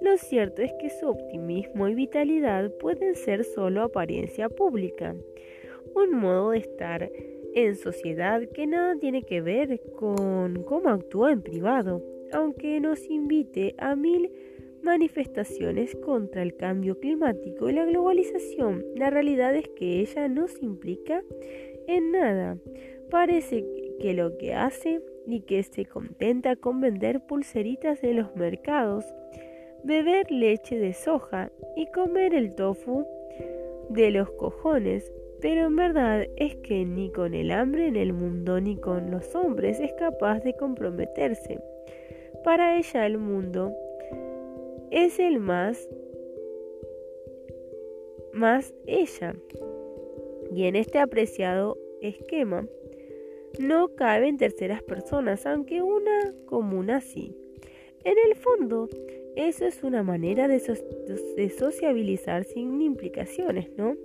[0.00, 5.14] Lo cierto es que su optimismo y vitalidad pueden ser solo apariencia pública,
[5.94, 7.10] un modo de estar
[7.54, 13.74] en sociedad que nada tiene que ver con cómo actúa en privado, aunque nos invite
[13.78, 14.30] a mil
[14.82, 18.84] manifestaciones contra el cambio climático y la globalización.
[18.96, 21.22] La realidad es que ella no se implica
[21.86, 22.56] en nada.
[23.10, 23.64] Parece
[24.00, 29.04] que lo que hace y que se contenta con vender pulseritas en los mercados,
[29.84, 33.04] beber leche de soja y comer el tofu
[33.90, 38.60] de los cojones, pero en verdad es que ni con el hambre en el mundo
[38.60, 41.58] ni con los hombres es capaz de comprometerse.
[42.44, 43.74] Para ella el mundo
[44.90, 45.88] es el más
[48.32, 49.34] más ella.
[50.54, 52.66] Y en este apreciado esquema
[53.58, 57.36] no caben terceras personas, aunque una común sí.
[58.04, 58.88] En el fondo,
[59.36, 60.60] eso es una manera de,
[61.36, 63.96] de sociabilizar sin implicaciones, ¿no?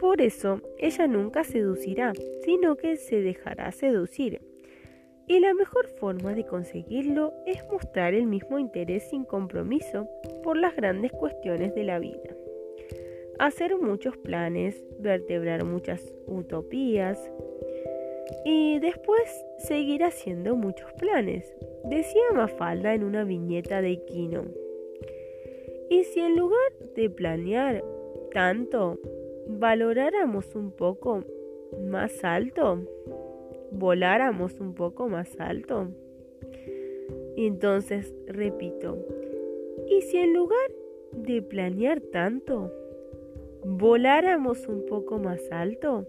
[0.00, 4.40] Por eso, ella nunca seducirá, sino que se dejará seducir.
[5.26, 10.08] Y la mejor forma de conseguirlo es mostrar el mismo interés sin compromiso
[10.42, 12.34] por las grandes cuestiones de la vida.
[13.38, 17.30] Hacer muchos planes, vertebrar muchas utopías
[18.46, 24.44] y después seguir haciendo muchos planes, decía Mafalda en una viñeta de Iquino.
[25.90, 27.84] Y si en lugar de planear
[28.32, 28.98] tanto,
[29.58, 31.24] valoráramos un poco
[31.82, 32.80] más alto,
[33.72, 35.88] voláramos un poco más alto.
[37.36, 38.98] Entonces repito,
[39.88, 40.70] ¿y si en lugar
[41.12, 42.72] de planear tanto,
[43.64, 46.06] voláramos un poco más alto?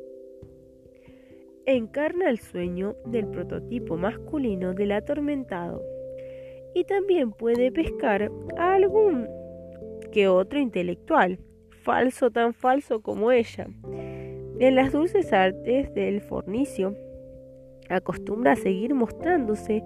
[1.66, 5.82] Encarna el sueño del prototipo masculino del atormentado
[6.74, 9.28] y también puede pescar a algún
[10.12, 11.40] que otro intelectual,
[11.82, 13.68] falso tan falso como ella.
[14.60, 16.96] En las dulces artes del fornicio,
[17.90, 19.84] acostumbra a seguir mostrándose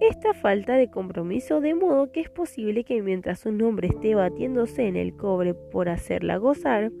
[0.00, 4.86] esta falta de compromiso, de modo que es posible que mientras un hombre esté batiéndose
[4.86, 6.92] en el cobre por hacerla gozar,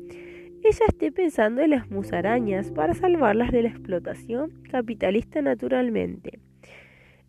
[0.64, 6.40] ella esté pensando en las musarañas para salvarlas de la explotación capitalista naturalmente.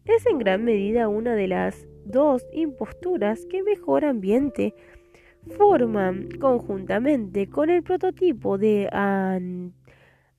[0.05, 4.73] Es en gran medida una de las dos imposturas que mejor ambiente
[5.57, 8.87] forman conjuntamente con el prototipo de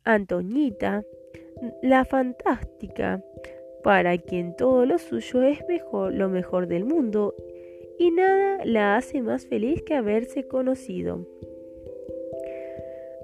[0.04, 1.02] Antoñita
[1.82, 3.22] la fantástica,
[3.82, 7.34] para quien todo lo suyo es mejor, lo mejor del mundo,
[7.98, 11.26] y nada la hace más feliz que haberse conocido.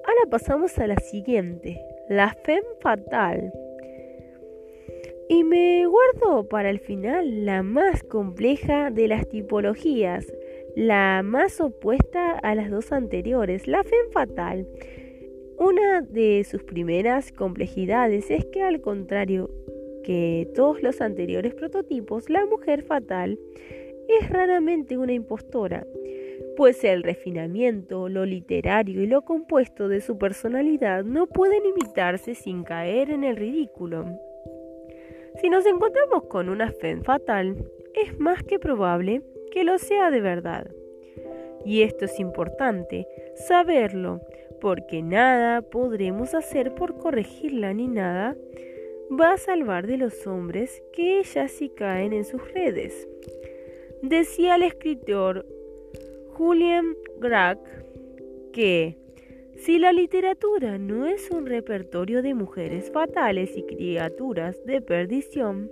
[0.05, 3.53] Ahora pasamos a la siguiente, la femme fatal.
[5.28, 10.26] Y me guardo para el final la más compleja de las tipologías,
[10.76, 14.68] la más opuesta a las dos anteriores, la femme fatal
[15.58, 19.48] una de sus primeras complejidades es que al contrario
[20.04, 23.38] que todos los anteriores prototipos, la mujer fatal
[24.20, 25.86] es raramente una impostora,
[26.58, 32.62] pues el refinamiento, lo literario y lo compuesto de su personalidad no pueden imitarse sin
[32.62, 34.04] caer en el ridículo.
[35.40, 37.64] Si nos encontramos con una femme fatal,
[37.94, 39.22] es más que probable
[39.57, 40.70] que lo sea de verdad.
[41.64, 43.09] Y esto es importante,
[43.48, 44.20] saberlo,
[44.61, 48.36] porque nada podremos hacer por corregirla ni nada
[49.11, 53.09] va a salvar de los hombres que ellas sí caen en sus redes.
[54.02, 55.46] Decía el escritor
[56.34, 57.66] Julian Grach
[58.52, 58.98] que
[59.57, 65.70] si la literatura no es un repertorio de mujeres fatales y criaturas de perdición,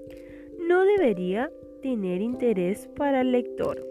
[0.58, 1.50] no debería
[1.84, 3.86] tener interés para el lector.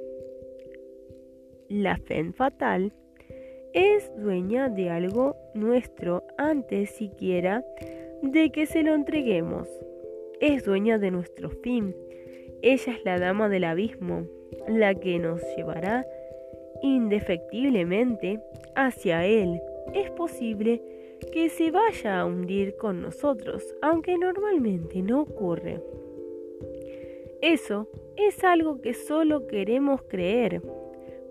[1.70, 2.92] La fe fatal
[3.72, 7.64] es dueña de algo nuestro antes siquiera
[8.24, 9.70] de que se lo entreguemos.
[10.42, 11.96] Es dueña de nuestro fin.
[12.64, 14.26] Ella es la dama del abismo,
[14.68, 16.04] la que nos llevará
[16.82, 18.40] indefectiblemente
[18.76, 19.62] hacia él.
[19.94, 20.82] Es posible
[21.32, 25.80] que se vaya a hundir con nosotros, aunque normalmente no ocurre.
[27.44, 30.62] Eso es algo que solo queremos creer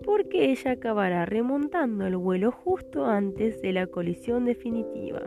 [0.05, 5.23] porque ella acabará remontando el vuelo justo antes de la colisión definitiva.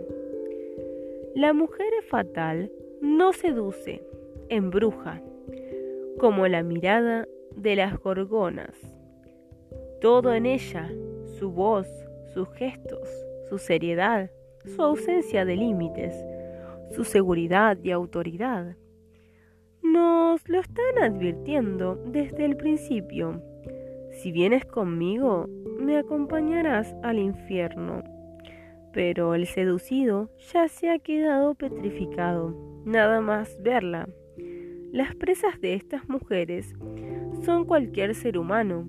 [1.34, 4.00] La mujer fatal no seduce,
[4.48, 5.20] embruja,
[6.18, 7.26] como la mirada
[7.56, 8.78] de las gorgonas.
[10.00, 10.88] Todo en ella,
[11.36, 11.88] su voz,
[12.32, 13.08] sus gestos,
[13.48, 14.30] su seriedad,
[14.64, 16.14] su ausencia de límites,
[16.94, 18.76] su seguridad y autoridad.
[19.92, 23.42] Nos lo están advirtiendo desde el principio
[24.16, 25.46] si vienes conmigo,
[25.78, 28.02] me acompañarás al infierno.
[28.92, 32.56] Pero el seducido ya se ha quedado petrificado,
[32.86, 34.08] nada más verla.
[34.90, 36.74] Las presas de estas mujeres
[37.44, 38.88] son cualquier ser humano,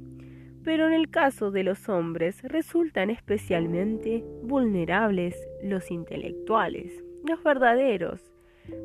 [0.64, 8.37] pero en el caso de los hombres resultan especialmente vulnerables los intelectuales, los verdaderos.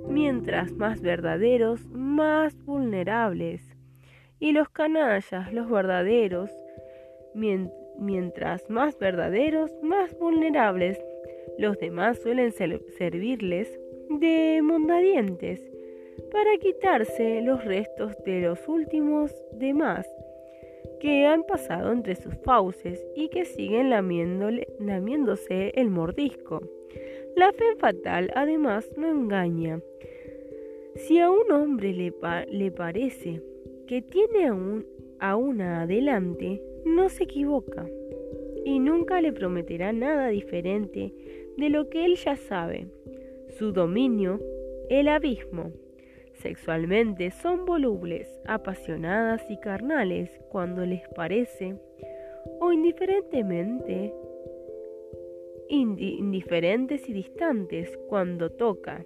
[0.09, 3.76] Mientras más verdaderos, más vulnerables
[4.38, 6.50] y los canallas, los verdaderos,
[7.34, 10.98] mientras más verdaderos, más vulnerables.
[11.59, 13.78] Los demás suelen servirles
[14.09, 15.60] de mondadientes
[16.30, 20.06] para quitarse los restos de los últimos demás
[21.00, 26.60] que han pasado entre sus fauces y que siguen lamiéndose el mordisco.
[27.36, 29.80] La fe fatal además no engaña.
[30.94, 32.12] Si a un hombre le,
[32.50, 33.42] le parece
[33.86, 34.86] que tiene a, un,
[35.18, 37.86] a una adelante, no se equivoca
[38.64, 41.12] y nunca le prometerá nada diferente
[41.56, 42.86] de lo que él ya sabe.
[43.59, 44.40] Su dominio,
[44.88, 45.72] el abismo.
[46.34, 51.76] Sexualmente son volubles, apasionadas y carnales cuando les parece,
[52.60, 54.12] o indiferentemente
[55.73, 59.05] indiferentes y distantes cuando toca,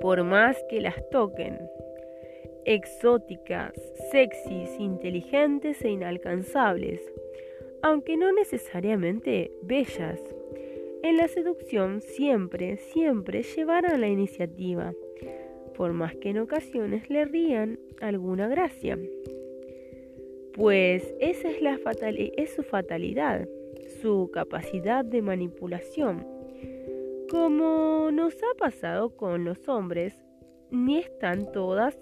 [0.00, 1.58] por más que las toquen.
[2.64, 3.72] Exóticas,
[4.10, 7.00] sexys, inteligentes e inalcanzables,
[7.82, 10.20] aunque no necesariamente bellas.
[11.02, 14.92] En la seducción siempre, siempre llevarán la iniciativa,
[15.76, 18.98] por más que en ocasiones le rían alguna gracia.
[20.54, 21.78] Pues esa es, la
[22.36, 23.46] es su fatalidad,
[24.06, 26.24] su capacidad de manipulación.
[27.28, 30.14] Como nos ha pasado con los hombres,
[30.70, 31.98] ni están todas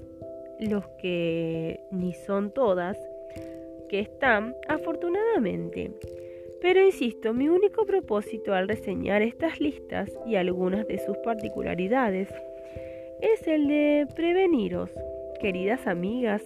[0.61, 2.99] los que ni son todas
[3.89, 5.93] que están, afortunadamente.
[6.61, 12.29] Pero insisto, mi único propósito al reseñar estas listas y algunas de sus particularidades
[13.23, 14.91] es el de preveniros,
[15.41, 16.43] queridas amigas,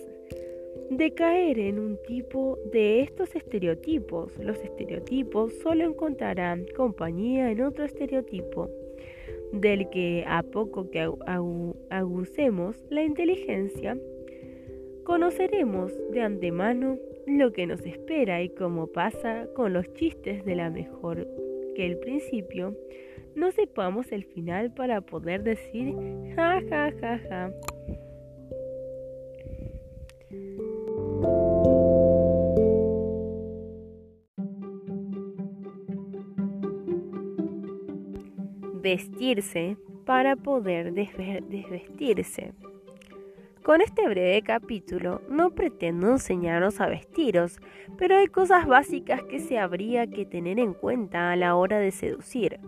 [0.91, 4.37] de caer en un tipo de estos estereotipos.
[4.39, 8.71] Los estereotipos solo encontrarán compañía en otro estereotipo,
[9.53, 11.11] del que a poco que
[11.91, 13.99] agucemos la inteligencia,
[15.05, 20.71] conoceremos de antemano lo que nos espera y como pasa con los chistes de la
[20.71, 21.27] mejor
[21.75, 22.75] que el principio,
[23.35, 25.95] no sepamos el final para poder decir
[26.35, 27.53] ja ja ja ja.
[38.89, 42.55] Vestirse para poder desvestirse.
[43.63, 47.59] Con este breve capítulo no pretendo enseñaros a vestiros,
[47.99, 51.91] pero hay cosas básicas que se habría que tener en cuenta a la hora de
[51.91, 52.61] seducir.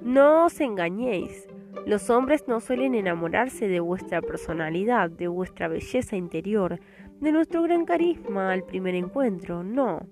[0.00, 1.48] No os engañéis,
[1.84, 6.78] los hombres no suelen enamorarse de vuestra personalidad, de vuestra belleza interior,
[7.18, 10.06] de nuestro gran carisma al primer encuentro, no.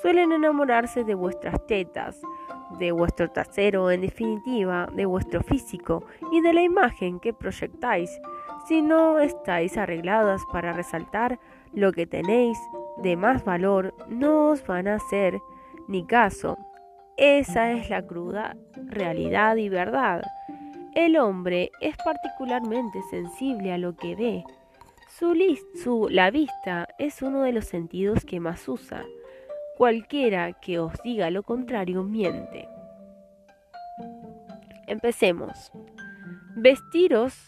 [0.00, 2.20] Suelen enamorarse de vuestras tetas,
[2.78, 8.10] de vuestro trasero, en definitiva, de vuestro físico y de la imagen que proyectáis
[8.66, 11.38] si no estáis arregladas para resaltar
[11.72, 12.58] lo que tenéis
[12.96, 15.38] de más valor, no os van a hacer
[15.86, 16.56] ni caso.
[17.16, 18.56] Esa es la cruda
[18.86, 20.22] realidad y verdad.
[20.94, 24.44] El hombre es particularmente sensible a lo que ve.
[25.08, 25.36] Su,
[25.82, 29.04] su, la vista es uno de los sentidos que más usa.
[29.76, 32.68] Cualquiera que os diga lo contrario miente.
[34.86, 35.72] Empecemos.
[36.56, 37.46] Vestiros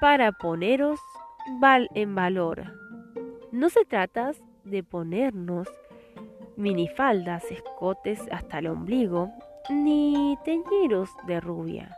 [0.00, 1.00] para poneros
[1.94, 2.64] en valor.
[3.50, 4.32] No se trata
[4.64, 5.68] de ponernos
[6.56, 9.30] minifaldas, escotes hasta el ombligo,
[9.70, 11.96] ni teñiros de rubia.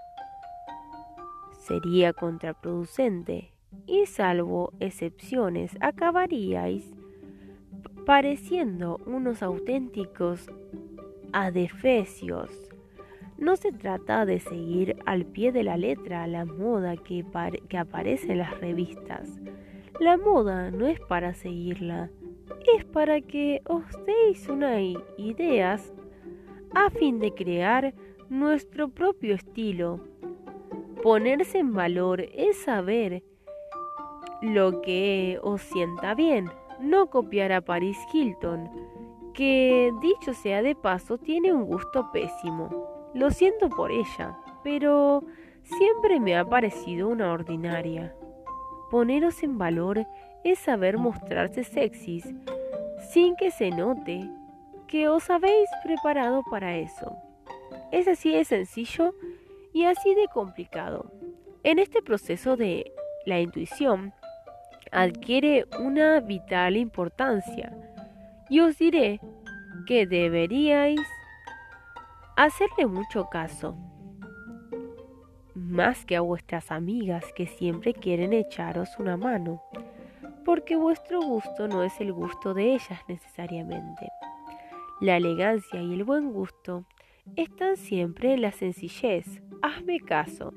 [1.58, 3.52] Sería contraproducente
[3.86, 6.84] y salvo excepciones acabaríais
[8.08, 10.48] pareciendo unos auténticos
[11.34, 12.48] adefesios
[13.36, 17.22] no se trata de seguir al pie de la letra la moda que,
[17.68, 19.38] que aparece en las revistas.
[20.00, 22.08] La moda no es para seguirla,
[22.78, 24.80] es para que os deis unas
[25.18, 25.92] ideas
[26.74, 27.92] a fin de crear
[28.30, 30.00] nuestro propio estilo.
[31.02, 33.22] Ponerse en valor es saber
[34.40, 38.70] lo que os sienta bien, no copiar a Paris Hilton,
[39.34, 43.10] que dicho sea de paso tiene un gusto pésimo.
[43.14, 45.22] Lo siento por ella, pero
[45.62, 48.14] siempre me ha parecido una ordinaria.
[48.90, 50.06] Poneros en valor
[50.44, 52.24] es saber mostrarse sexys
[53.10, 54.28] sin que se note
[54.86, 57.16] que os habéis preparado para eso.
[57.92, 59.14] Es así de sencillo
[59.72, 61.12] y así de complicado.
[61.64, 62.92] En este proceso de
[63.26, 64.12] la intuición
[64.92, 67.72] adquiere una vital importancia
[68.48, 69.20] y os diré
[69.86, 71.00] que deberíais
[72.36, 73.76] hacerle mucho caso,
[75.54, 79.62] más que a vuestras amigas que siempre quieren echaros una mano,
[80.44, 84.08] porque vuestro gusto no es el gusto de ellas necesariamente.
[85.00, 86.84] La elegancia y el buen gusto
[87.36, 89.42] están siempre en la sencillez.
[89.62, 90.52] Hazme caso.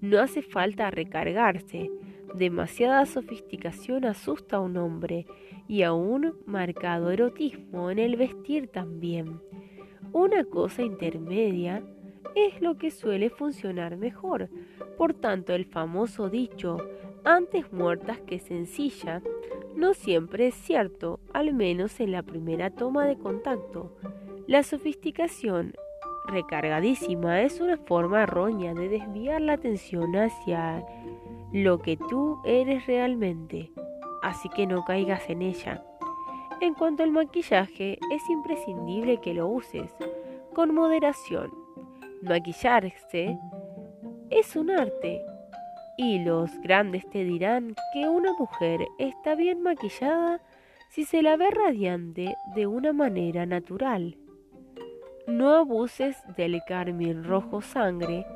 [0.00, 1.90] No hace falta recargarse.
[2.34, 5.24] Demasiada sofisticación asusta a un hombre
[5.68, 9.40] y a un marcado erotismo en el vestir también.
[10.12, 11.84] Una cosa intermedia
[12.34, 14.48] es lo que suele funcionar mejor.
[14.98, 16.78] Por tanto, el famoso dicho
[17.22, 19.22] antes muertas que sencilla
[19.76, 23.96] no siempre es cierto, al menos en la primera toma de contacto.
[24.46, 25.74] La sofisticación
[26.26, 30.84] recargadísima es una forma errónea de desviar la atención hacia
[31.54, 33.70] lo que tú eres realmente,
[34.24, 35.84] así que no caigas en ella.
[36.60, 39.88] En cuanto al maquillaje, es imprescindible que lo uses
[40.52, 41.52] con moderación.
[42.22, 43.38] Maquillarse
[44.30, 45.24] es un arte
[45.96, 50.40] y los grandes te dirán que una mujer está bien maquillada
[50.90, 54.16] si se la ve radiante de una manera natural.
[55.28, 58.26] No abuses del carmín rojo sangre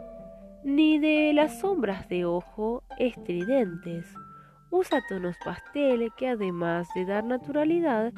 [0.68, 4.04] ni de las sombras de ojo estridentes.
[4.70, 8.12] Usa tonos pastel que además de dar naturalidad,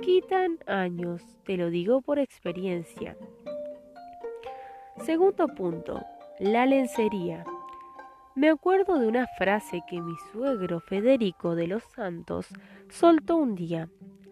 [0.00, 3.16] quitan años, te lo digo por experiencia.
[4.98, 6.00] Segundo punto,
[6.38, 7.44] la lencería.
[8.36, 12.46] Me acuerdo de una frase que mi suegro Federico de los Santos
[12.88, 13.88] soltó un día,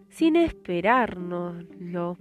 [0.07, 2.17] sin esperárnoslo.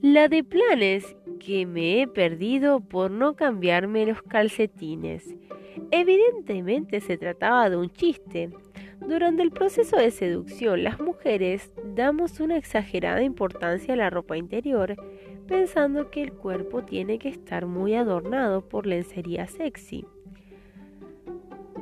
[0.00, 1.14] La de planes
[1.44, 5.34] que me he perdido por no cambiarme los calcetines.
[5.90, 8.50] Evidentemente se trataba de un chiste.
[9.06, 14.96] Durante el proceso de seducción, las mujeres damos una exagerada importancia a la ropa interior,
[15.46, 20.06] pensando que el cuerpo tiene que estar muy adornado por lencería sexy,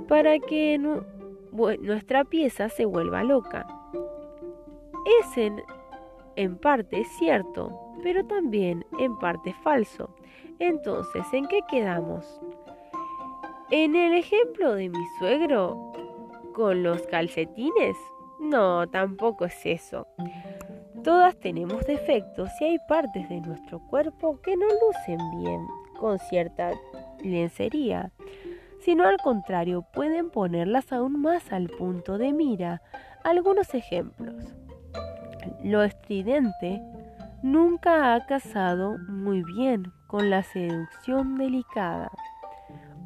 [0.08, 0.80] para que
[1.80, 3.66] nuestra pieza se vuelva loca.
[5.20, 5.62] Es en
[6.34, 10.10] en parte cierto, pero también en parte falso.
[10.58, 12.40] Entonces, ¿en qué quedamos?
[13.70, 15.92] En el ejemplo de mi suegro,
[16.54, 17.96] con los calcetines,
[18.38, 20.06] no, tampoco es eso.
[21.02, 25.66] Todas tenemos defectos y hay partes de nuestro cuerpo que no lucen bien
[25.98, 26.72] con cierta
[27.24, 28.12] lencería,
[28.80, 32.82] sino al contrario pueden ponerlas aún más al punto de mira.
[33.24, 34.34] Algunos ejemplos.
[35.62, 36.80] Lo estridente
[37.42, 42.10] nunca ha casado muy bien con la seducción delicada.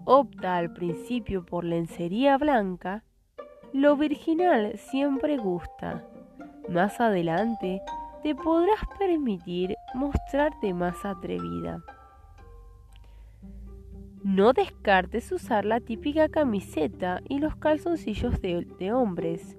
[0.04, 3.02] Opta al principio por lencería blanca,
[3.72, 6.04] lo virginal siempre gusta.
[6.68, 7.80] Más adelante
[8.22, 11.82] te podrás permitir mostrarte más atrevida.
[14.22, 19.56] No descartes usar la típica camiseta y los calzoncillos de, de hombres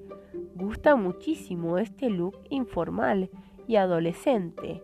[0.56, 3.30] gusta muchísimo este look informal
[3.68, 4.82] y adolescente.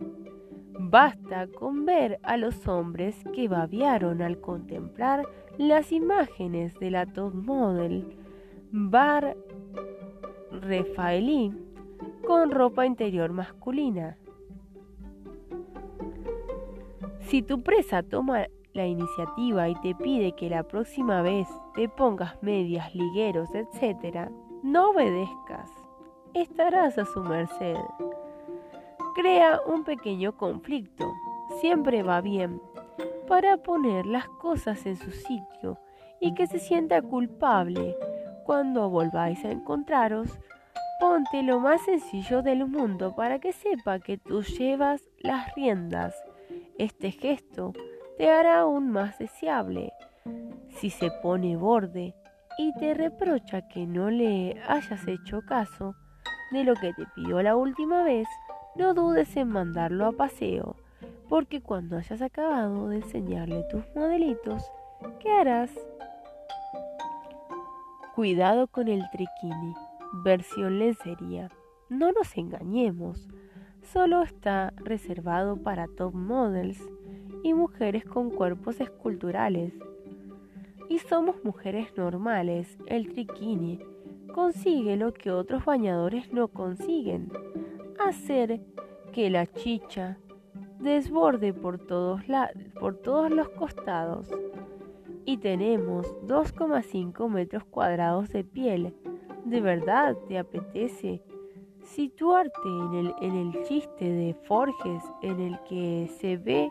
[0.78, 5.26] Basta con ver a los hombres que babiaron al contemplar
[5.58, 8.16] las imágenes de la top model
[8.70, 9.36] Bar
[10.50, 11.52] Rafaelí
[12.26, 14.18] con ropa interior masculina.
[17.20, 22.42] Si tu presa toma la iniciativa y te pide que la próxima vez te pongas
[22.42, 24.28] medias, ligueros, etc.,
[24.62, 25.70] no obedezcas,
[26.34, 27.76] estarás a su merced.
[29.14, 31.12] Crea un pequeño conflicto,
[31.60, 32.60] siempre va bien,
[33.28, 35.78] para poner las cosas en su sitio
[36.20, 37.96] y que se sienta culpable
[38.44, 40.28] cuando volváis a encontraros.
[41.00, 46.14] Ponte lo más sencillo del mundo para que sepa que tú llevas las riendas.
[46.78, 47.72] Este gesto
[48.16, 49.92] te hará aún más deseable.
[50.68, 52.14] Si se pone borde,
[52.56, 55.94] y te reprocha que no le hayas hecho caso
[56.52, 58.28] de lo que te pidió la última vez,
[58.76, 60.76] no dudes en mandarlo a paseo,
[61.28, 64.70] porque cuando hayas acabado de enseñarle tus modelitos,
[65.20, 65.70] ¿qué harás?
[68.14, 69.74] Cuidado con el triquini,
[70.24, 71.50] versión lencería.
[71.88, 73.28] No nos engañemos,
[73.82, 76.80] solo está reservado para top models
[77.42, 79.72] y mujeres con cuerpos esculturales
[80.88, 83.80] y somos mujeres normales, el triquini
[84.32, 87.30] consigue lo que otros bañadores no consiguen,
[88.08, 88.60] hacer
[89.12, 90.18] que la chicha
[90.80, 92.20] desborde por todos,
[92.78, 94.28] por todos los costados.
[95.24, 98.94] Y tenemos 2,5 metros cuadrados de piel.
[99.44, 101.22] ¿De verdad te apetece
[101.82, 106.70] situarte en el, en el chiste de Forges en el que se ve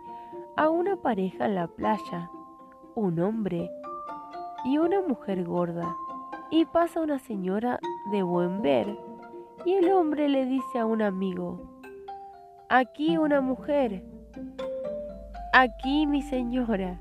[0.55, 2.29] a una pareja en la playa,
[2.95, 3.69] un hombre
[4.65, 5.95] y una mujer gorda,
[6.51, 7.79] y pasa una señora
[8.11, 8.97] de buen ver,
[9.65, 11.81] y el hombre le dice a un amigo,
[12.69, 14.03] aquí una mujer,
[15.53, 16.99] aquí mi señora.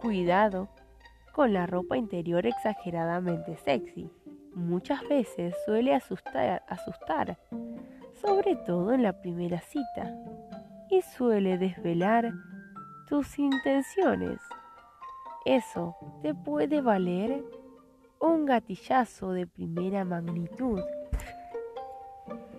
[0.00, 0.68] Cuidado
[1.32, 4.10] con la ropa interior exageradamente sexy.
[4.54, 7.38] muchas veces suele asustar, asustar,
[8.14, 10.14] sobre todo en la primera cita,
[10.88, 12.32] y suele desvelar
[13.08, 14.40] tus intenciones.
[15.44, 17.44] Eso te puede valer
[18.20, 20.80] un gatillazo de primera magnitud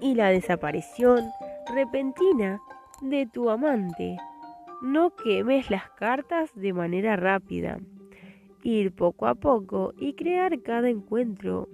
[0.02, 1.26] y la desaparición
[1.74, 2.62] repentina
[3.02, 4.18] de tu amante.
[4.82, 7.80] No quemes las cartas de manera rápida.
[8.64, 11.68] Ir poco a poco y crear cada encuentro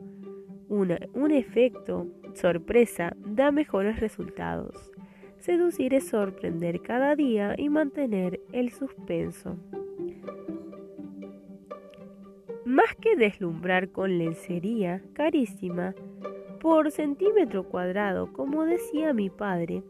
[0.69, 4.91] un efecto sorpresa da mejores resultados.
[5.37, 9.57] Seducir es sorprender cada día y mantener el suspenso.
[12.73, 15.93] Más que deslumbrar con lencería carísima
[16.59, 19.83] por centímetro cuadrado, como decía mi padre,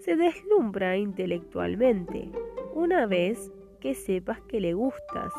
[0.00, 2.32] se deslumbra intelectualmente
[2.74, 5.32] una vez que sepas que le gustas.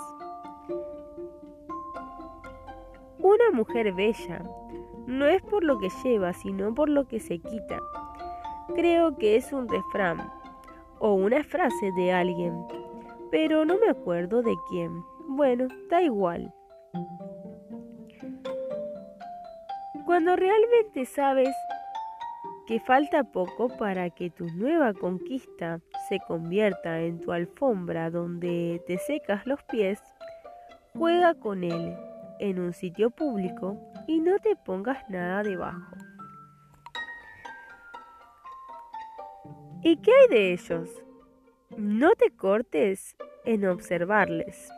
[3.19, 4.45] Una mujer bella
[5.05, 7.77] no es por lo que lleva, sino por lo que se quita.
[8.73, 10.31] Creo que es un refrán
[10.99, 12.53] o una frase de alguien,
[13.31, 15.03] pero no me acuerdo de quién.
[15.27, 16.53] Bueno, da igual.
[20.05, 21.49] Cuando realmente sabes
[22.67, 28.97] que falta poco para que tu nueva conquista se convierta en tu alfombra donde te
[28.97, 30.01] secas los pies,
[30.93, 31.95] juega con él
[32.39, 33.77] en un sitio público
[34.07, 35.95] y no te pongas nada debajo.
[39.83, 40.89] ¿Y qué hay de ellos?
[41.77, 44.71] No te cortes en observarles.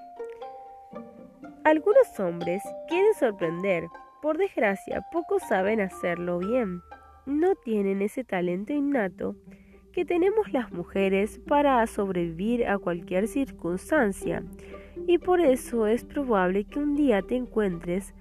[1.68, 3.90] Algunos hombres quieren sorprender,
[4.22, 6.82] por desgracia pocos saben hacerlo bien.
[7.26, 9.36] No tienen ese talento innato
[9.92, 14.46] que tenemos las mujeres para sobrevivir a cualquier circunstancia
[15.08, 18.16] y por eso es probable que un día te encuentres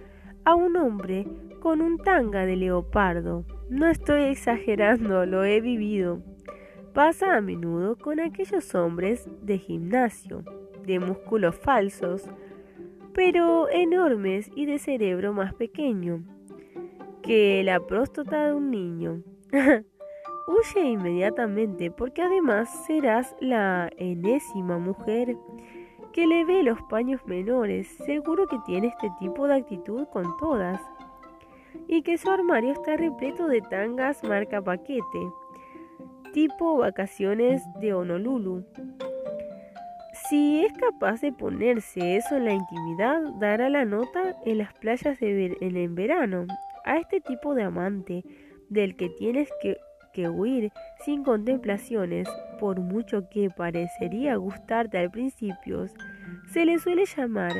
[0.44, 1.24] a un hombre
[1.60, 3.44] con un tanga de leopardo.
[3.70, 6.20] No estoy exagerando, lo he vivido.
[6.92, 10.42] Pasa a menudo con aquellos hombres de gimnasio,
[10.84, 12.28] de músculos falsos,
[13.16, 16.22] pero enormes y de cerebro más pequeño
[17.22, 19.22] que la próstata de un niño.
[20.46, 25.34] Huye inmediatamente porque además serás la enésima mujer
[26.12, 30.80] que le ve los paños menores, seguro que tiene este tipo de actitud con todas,
[31.88, 35.32] y que su armario está repleto de tangas marca paquete,
[36.34, 38.64] tipo vacaciones de Honolulu.
[40.28, 45.18] Si es capaz de ponerse eso en la intimidad, dará la nota en las playas
[45.20, 46.46] de en el verano.
[46.84, 48.24] A este tipo de amante,
[48.68, 49.76] del que tienes que
[50.16, 50.72] que huir
[51.04, 52.26] sin contemplaciones,
[52.58, 55.84] por mucho que parecería gustarte al principio,
[56.48, 57.52] se le suele llamar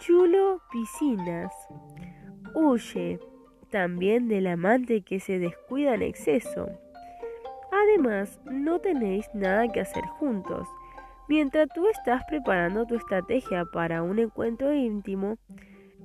[0.00, 1.52] chulo piscinas.
[2.56, 3.20] Huye
[3.70, 6.68] también del amante que se descuida en exceso.
[7.70, 10.66] Además, no tenéis nada que hacer juntos.
[11.28, 15.38] Mientras tú estás preparando tu estrategia para un encuentro íntimo,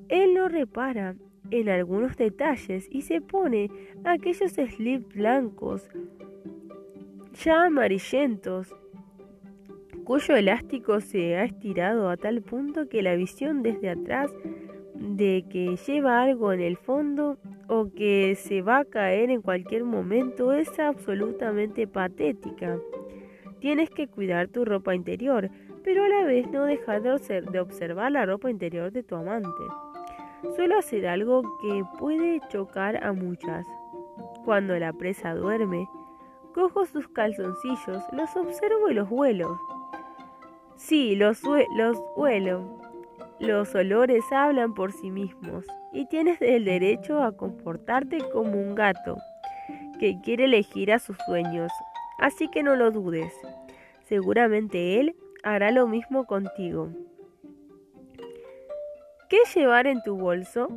[0.10, 1.16] él no repara
[1.52, 3.70] en algunos detalles y se pone
[4.04, 5.90] aquellos slips blancos
[7.34, 8.76] ya amarillentos
[10.04, 14.32] cuyo elástico se ha estirado a tal punto que la visión desde atrás
[14.96, 17.38] de que lleva algo en el fondo
[17.68, 22.78] o que se va a caer en cualquier momento es absolutamente patética.
[23.62, 25.50] Tienes que cuidar tu ropa interior,
[25.84, 29.64] pero a la vez no dejar de observar la ropa interior de tu amante.
[30.56, 33.68] Suelo hacer algo que puede chocar a muchas.
[34.44, 35.88] Cuando la presa duerme,
[36.56, 39.60] cojo sus calzoncillos, los observo y los huelo.
[40.76, 41.44] Sí, los,
[41.78, 42.80] los huelo.
[43.40, 49.18] Los olores hablan por sí mismos y tienes el derecho a comportarte como un gato
[50.00, 51.72] que quiere elegir a sus sueños.
[52.22, 53.34] Así que no lo dudes.
[54.04, 56.90] Seguramente él hará lo mismo contigo.
[59.28, 60.68] ¿Qué llevar en tu bolso?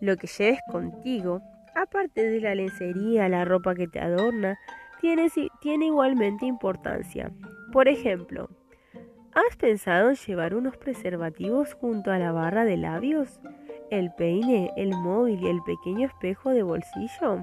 [0.00, 1.40] Lo que lleves contigo,
[1.74, 4.58] aparte de la lencería, la ropa que te adorna,
[5.00, 5.28] tiene,
[5.60, 7.30] tiene igualmente importancia.
[7.70, 8.48] Por ejemplo,
[9.34, 13.40] ¿has pensado en llevar unos preservativos junto a la barra de labios,
[13.90, 17.42] el peine, el móvil y el pequeño espejo de bolsillo?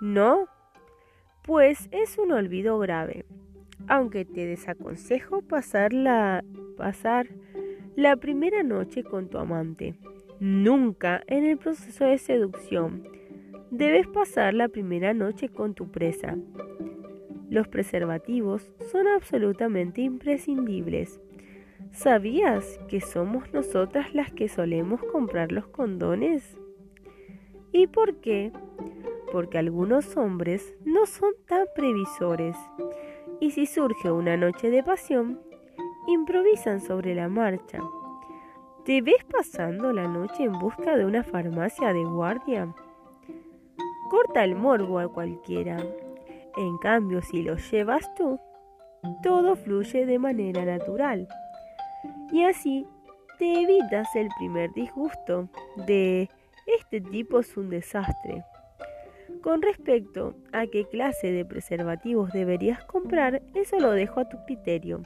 [0.00, 0.51] ¿No?
[1.42, 3.24] Pues es un olvido grave.
[3.88, 6.44] Aunque te desaconsejo pasar la,
[6.76, 7.26] pasar
[7.96, 9.96] la primera noche con tu amante.
[10.38, 13.02] Nunca en el proceso de seducción
[13.72, 16.36] debes pasar la primera noche con tu presa.
[17.50, 21.20] Los preservativos son absolutamente imprescindibles.
[21.90, 26.56] ¿Sabías que somos nosotras las que solemos comprar los condones?
[27.72, 28.52] ¿Y por qué?
[29.32, 32.56] Porque algunos hombres no son tan previsores
[33.40, 35.40] y si surge una noche de pasión,
[36.06, 37.80] improvisan sobre la marcha.
[38.84, 42.72] ¿Te ves pasando la noche en busca de una farmacia de guardia?
[44.10, 45.76] Corta el morbo a cualquiera.
[46.56, 48.38] En cambio, si lo llevas tú,
[49.22, 51.26] todo fluye de manera natural.
[52.30, 52.86] Y así
[53.38, 55.48] te evitas el primer disgusto
[55.86, 56.28] de
[56.78, 58.44] este tipo es un desastre.
[59.42, 65.02] Con respecto a qué clase de preservativos deberías comprar, eso lo dejo a tu criterio.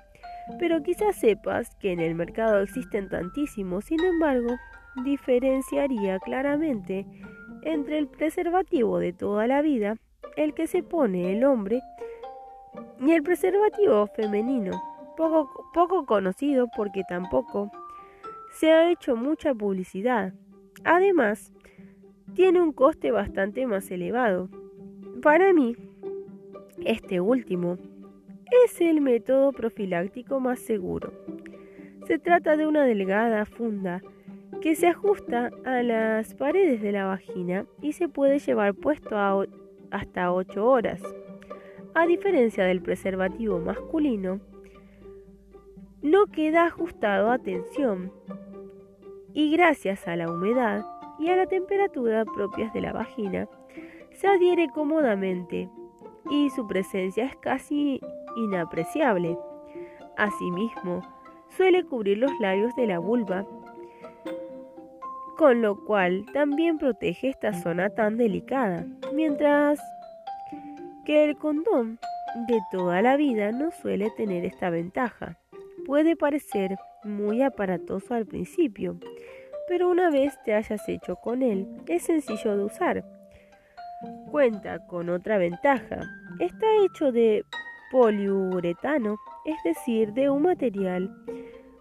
[0.59, 4.55] Pero quizás sepas que en el mercado existen tantísimos, sin embargo,
[5.05, 7.07] diferenciaría claramente
[7.63, 9.97] entre el preservativo de toda la vida,
[10.37, 11.81] el que se pone el hombre,
[13.01, 14.73] y el preservativo femenino,
[15.17, 17.71] poco, poco conocido porque tampoco
[18.53, 20.33] se ha hecho mucha publicidad.
[20.85, 21.53] Además,
[22.35, 24.48] tiene un coste bastante más elevado.
[25.23, 25.77] Para mí,
[26.85, 27.78] este último
[28.65, 31.12] es el método profiláctico más seguro.
[32.07, 34.03] Se trata de una delgada funda
[34.61, 39.16] que se ajusta a las paredes de la vagina y se puede llevar puesto
[39.90, 41.03] hasta 8 horas.
[41.94, 44.40] A diferencia del preservativo masculino,
[46.03, 48.12] no queda ajustado a tensión
[49.32, 50.85] y gracias a la humedad
[51.19, 53.49] y a la temperatura propias de la vagina,
[54.13, 55.69] se adhiere cómodamente
[56.31, 58.01] y su presencia es casi
[58.37, 59.39] inapreciable.
[60.17, 61.03] Asimismo,
[61.49, 63.47] suele cubrir los labios de la vulva,
[65.37, 69.81] con lo cual también protege esta zona tan delicada, mientras
[71.05, 71.99] que el condón
[72.49, 75.39] de toda la vida no suele tener esta ventaja.
[75.85, 78.99] Puede parecer muy aparatoso al principio,
[79.69, 83.05] pero una vez te hayas hecho con él, es sencillo de usar.
[84.31, 86.01] Cuenta con otra ventaja.
[86.39, 87.45] Está hecho de
[87.91, 91.11] poliuretano, es decir, de un material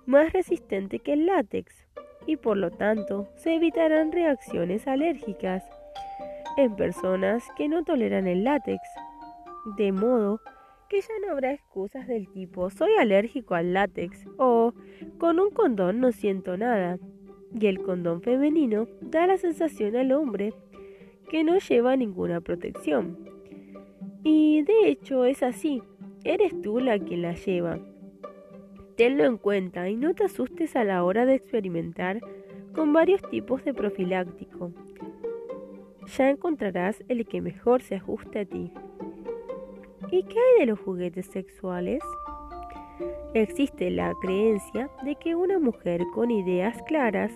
[0.05, 1.85] más resistente que el látex
[2.27, 5.63] y por lo tanto se evitarán reacciones alérgicas
[6.57, 8.79] en personas que no toleran el látex.
[9.77, 10.41] De modo
[10.89, 14.73] que ya no habrá excusas del tipo soy alérgico al látex o
[15.17, 16.97] con un condón no siento nada.
[17.57, 20.53] Y el condón femenino da la sensación al hombre
[21.29, 23.17] que no lleva ninguna protección.
[24.23, 25.81] Y de hecho es así,
[26.23, 27.79] eres tú la que la lleva.
[28.97, 32.19] Tenlo en cuenta y no te asustes a la hora de experimentar
[32.73, 34.71] con varios tipos de profiláctico.
[36.17, 38.71] Ya encontrarás el que mejor se ajuste a ti.
[40.11, 42.01] ¿Y qué hay de los juguetes sexuales?
[43.33, 47.31] Existe la creencia de que una mujer con ideas claras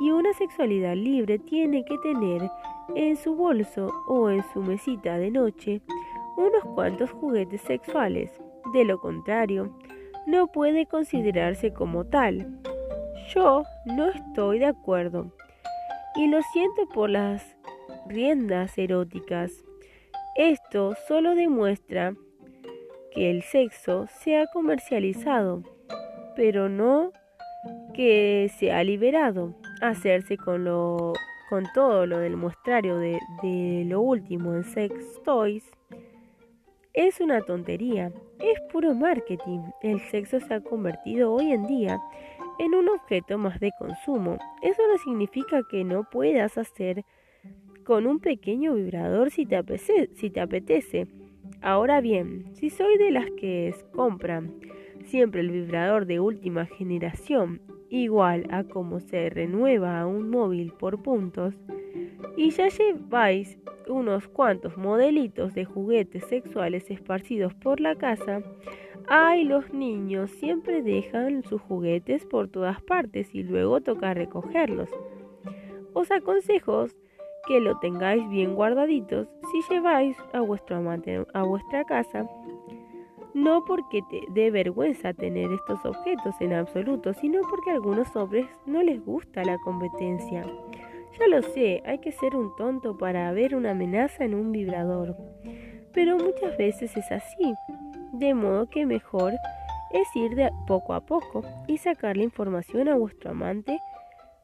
[0.00, 2.42] y una sexualidad libre tiene que tener
[2.94, 5.80] en su bolso o en su mesita de noche
[6.36, 8.30] unos cuantos juguetes sexuales.
[8.72, 9.70] De lo contrario,
[10.26, 12.60] no puede considerarse como tal.
[13.34, 15.32] Yo no estoy de acuerdo.
[16.16, 17.56] Y lo siento por las
[18.08, 19.64] riendas eróticas.
[20.36, 22.14] Esto solo demuestra
[23.14, 25.62] que el sexo se ha comercializado,
[26.36, 27.12] pero no
[27.94, 29.54] que se ha liberado.
[29.80, 31.12] Hacerse con lo
[31.50, 35.70] con todo lo del muestrario de, de lo último en sex toys
[36.94, 39.60] es una tontería, es puro marketing.
[39.82, 42.00] El sexo se ha convertido hoy en día
[42.58, 44.38] en un objeto más de consumo.
[44.62, 47.04] Eso no significa que no puedas hacer
[47.84, 51.08] con un pequeño vibrador si te, apetece.
[51.60, 54.54] Ahora bien, si soy de las que compran
[55.04, 61.54] siempre el vibrador de última generación, igual a como se renueva un móvil por puntos,
[62.36, 63.58] y ya lleváis
[63.88, 68.42] unos cuantos modelitos de juguetes sexuales esparcidos por la casa,
[69.06, 74.88] ay, los niños siempre dejan sus juguetes por todas partes y luego toca recogerlos.
[75.92, 76.86] Os aconsejo
[77.46, 82.26] que lo tengáis bien guardaditos si lleváis a vuestro amante a vuestra casa.
[83.34, 88.46] No porque te dé vergüenza tener estos objetos en absoluto, sino porque a algunos hombres
[88.64, 90.44] no les gusta la competencia.
[91.18, 95.16] Ya lo sé, hay que ser un tonto para ver una amenaza en un vibrador.
[95.92, 97.54] Pero muchas veces es así.
[98.12, 99.32] De modo que mejor
[99.92, 103.78] es ir de poco a poco y sacar la información a vuestro amante,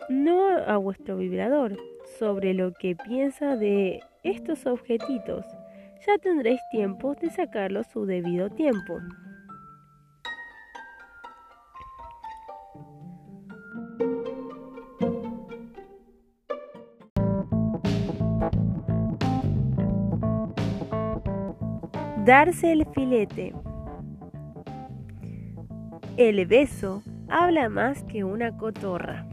[0.09, 1.77] no a vuestro vibrador,
[2.19, 5.47] sobre lo que piensa de estos objetitos.
[6.07, 8.99] Ya tendréis tiempo de sacarlos su debido tiempo.
[22.25, 23.53] Darse el filete.
[26.17, 29.30] El beso habla más que una cotorra.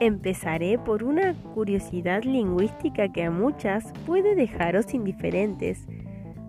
[0.00, 5.86] Empezaré por una curiosidad lingüística que a muchas puede dejaros indiferentes,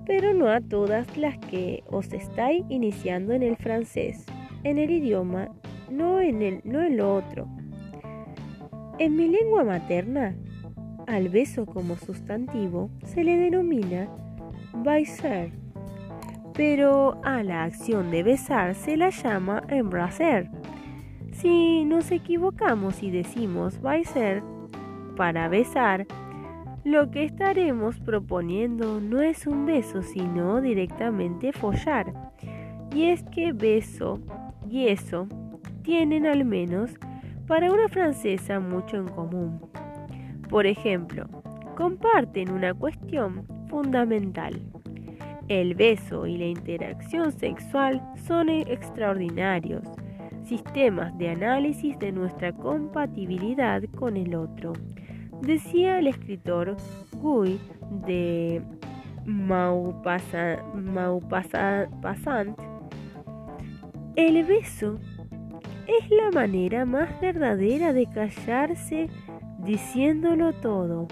[0.05, 4.25] pero no a todas las que os estáis iniciando en el francés,
[4.63, 5.49] en el idioma,
[5.91, 7.47] no en, el, no en lo otro.
[8.97, 10.35] En mi lengua materna,
[11.05, 14.09] al beso como sustantivo se le denomina
[14.73, 15.51] baiser,
[16.53, 20.49] pero a la acción de besar se la llama embracer.
[21.35, 24.41] Si nos equivocamos y decimos baiser
[25.17, 26.07] para besar,
[26.85, 32.13] lo que estaremos proponiendo no es un beso, sino directamente follar.
[32.93, 34.19] Y es que beso
[34.69, 35.27] y eso
[35.83, 36.91] tienen al menos
[37.47, 39.59] para una francesa mucho en común.
[40.49, 41.27] Por ejemplo,
[41.75, 44.61] comparten una cuestión fundamental.
[45.49, 49.85] El beso y la interacción sexual son extraordinarios
[50.45, 54.73] sistemas de análisis de nuestra compatibilidad con el otro.
[55.41, 56.77] Decía el escritor
[57.21, 57.59] Guy
[58.05, 58.61] de
[59.25, 60.59] Maupassant,
[64.15, 64.99] el beso
[65.87, 69.09] es la manera más verdadera de callarse
[69.59, 71.07] diciéndolo todo.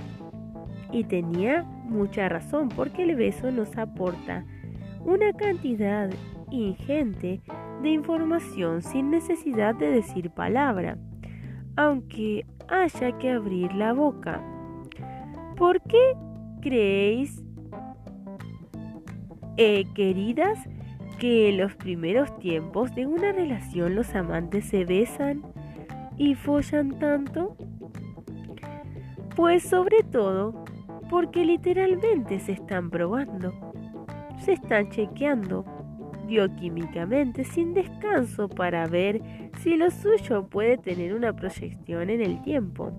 [0.91, 4.45] Y tenía mucha razón porque el beso nos aporta
[5.03, 6.09] una cantidad
[6.53, 7.41] ingente
[7.81, 10.97] de información sin necesidad de decir palabra,
[11.75, 14.41] aunque haya que abrir la boca.
[15.57, 16.13] ¿Por qué
[16.61, 17.43] creéis,
[19.57, 20.59] eh, queridas,
[21.19, 25.41] que en los primeros tiempos de una relación los amantes se besan
[26.17, 27.55] y follan tanto?
[29.35, 30.63] Pues sobre todo
[31.09, 33.53] porque literalmente se están probando,
[34.39, 35.65] se están chequeando
[36.33, 39.21] bioquímicamente sin descanso para ver
[39.59, 42.91] si lo suyo puede tener una proyección en el tiempo,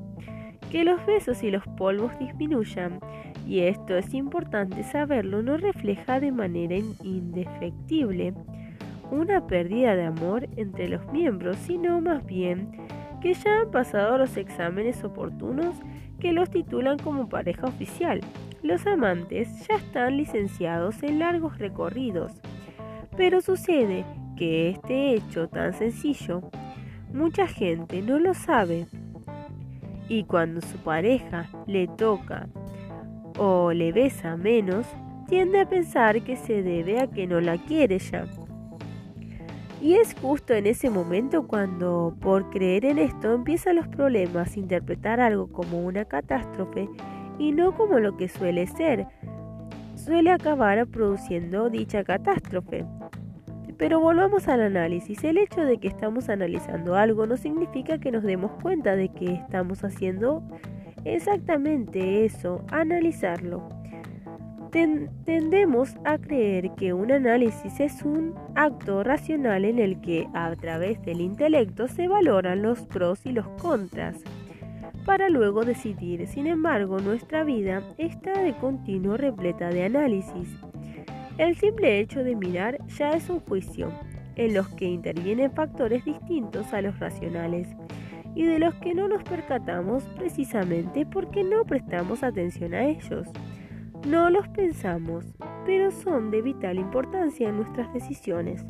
[0.71, 3.01] que los besos y los polvos disminuyan,
[3.45, 8.35] y esto es importante saberlo, no refleja de manera indefectible
[9.11, 12.71] una pérdida de amor entre los miembros, sino más bien
[13.21, 15.75] que ya han pasado los exámenes oportunos
[16.21, 18.21] que los titulan como pareja oficial.
[18.63, 22.33] Los amantes ya están licenciados en largos recorridos.
[23.17, 24.05] Pero sucede
[24.37, 26.43] que este hecho tan sencillo,
[27.13, 28.87] mucha gente no lo sabe.
[30.09, 32.49] Y cuando su pareja le toca
[33.39, 34.87] o le besa menos,
[35.29, 38.27] tiende a pensar que se debe a que no la quiere ya.
[39.81, 45.21] Y es justo en ese momento cuando, por creer en esto, empiezan los problemas, interpretar
[45.21, 46.89] algo como una catástrofe
[47.39, 49.07] y no como lo que suele ser,
[50.05, 52.85] suele acabar produciendo dicha catástrofe.
[53.79, 55.25] Pero volvamos al análisis.
[55.25, 59.35] El hecho de que estamos analizando algo no significa que nos demos cuenta de que
[59.35, 60.43] estamos haciendo
[61.05, 63.69] exactamente eso, analizarlo
[65.25, 71.01] tendemos a creer que un análisis es un acto racional en el que a través
[71.03, 74.17] del intelecto se valoran los pros y los contras
[75.05, 76.27] para luego decidir.
[76.27, 80.57] Sin embargo, nuestra vida está de continuo repleta de análisis.
[81.39, 83.93] El simple hecho de mirar ya es un juicio,
[84.37, 87.69] en los que intervienen factores distintos a los racionales
[88.35, 93.29] y de los que no nos percatamos precisamente porque no prestamos atención a ellos.
[94.09, 95.25] No los pensamos,
[95.65, 98.65] pero son de vital importancia en nuestras decisiones.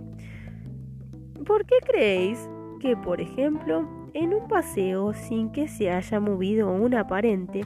[1.44, 2.48] ¿Por qué creéis
[2.80, 7.62] que, por ejemplo, en un paseo sin que se haya movido un aparente,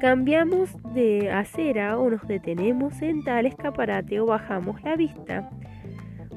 [0.00, 5.48] cambiamos de acera o nos detenemos en tal escaparate o bajamos la vista?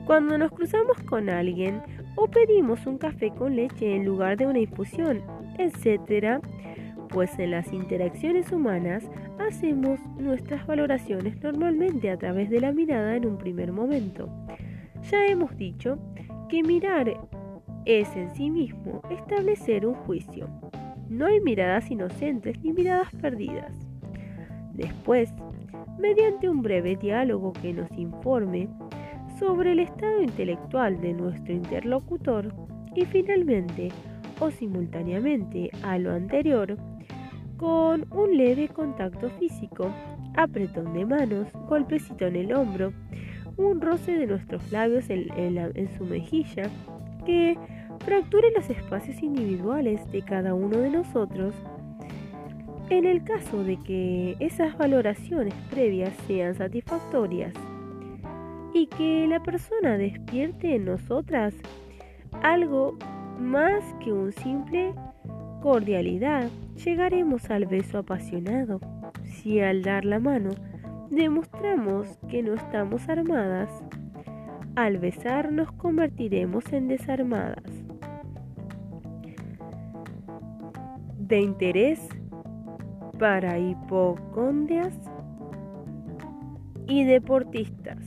[0.06, 1.82] Cuando nos cruzamos con alguien
[2.16, 5.24] o pedimos un café con leche en lugar de una infusión,
[5.58, 6.40] etc.,
[7.10, 9.04] pues en las interacciones humanas
[9.40, 14.30] hacemos nuestras valoraciones normalmente a través de la mirada en un primer momento.
[15.10, 15.98] Ya hemos dicho
[16.50, 17.16] que mirar
[17.86, 20.48] es en sí mismo establecer un juicio.
[21.10, 23.74] No hay miradas inocentes ni miradas perdidas.
[24.74, 25.34] Después,
[26.00, 28.68] mediante un breve diálogo que nos informe
[29.40, 32.54] sobre el estado intelectual de nuestro interlocutor
[32.96, 33.90] y finalmente
[34.40, 36.78] o simultáneamente a lo anterior,
[37.58, 39.90] con un leve contacto físico,
[40.36, 42.92] apretón de manos, golpecito en el hombro,
[43.58, 46.70] un roce de nuestros labios en, su mejilla,
[47.26, 47.58] que
[48.06, 51.56] fracture los espacios individuales de cada uno de nosotros,
[52.92, 57.54] en el caso de que esas valoraciones previas sean satisfactorias
[58.76, 61.56] y que la persona despierte en nosotras
[62.44, 62.96] algo
[63.40, 64.94] más que un simple
[65.64, 66.48] cordialidad,
[66.84, 68.80] llegaremos al beso apasionado.
[69.24, 70.52] Si al dar la mano
[71.10, 73.70] demostramos que no estamos armadas,
[74.76, 77.85] al besar nos convertiremos en desarmadas.
[81.28, 82.08] De interés
[83.18, 84.94] para hipocondrias
[86.88, 87.98] y deportistas.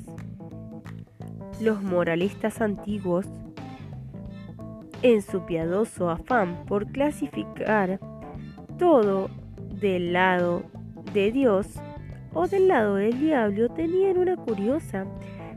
[1.60, 3.26] Los moralistas antiguos,
[5.02, 7.98] en su piadoso afán por clasificar
[8.78, 9.30] todo
[9.80, 10.62] del lado
[11.12, 11.66] de Dios
[12.34, 15.06] o del lado del diablo, tenían una curiosa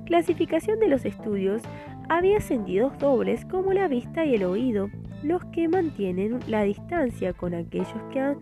[0.05, 1.61] clasificación de los estudios.
[2.09, 4.89] Había sentidos dobles como la vista y el oído,
[5.23, 8.39] los que mantienen la distancia con aquellos que han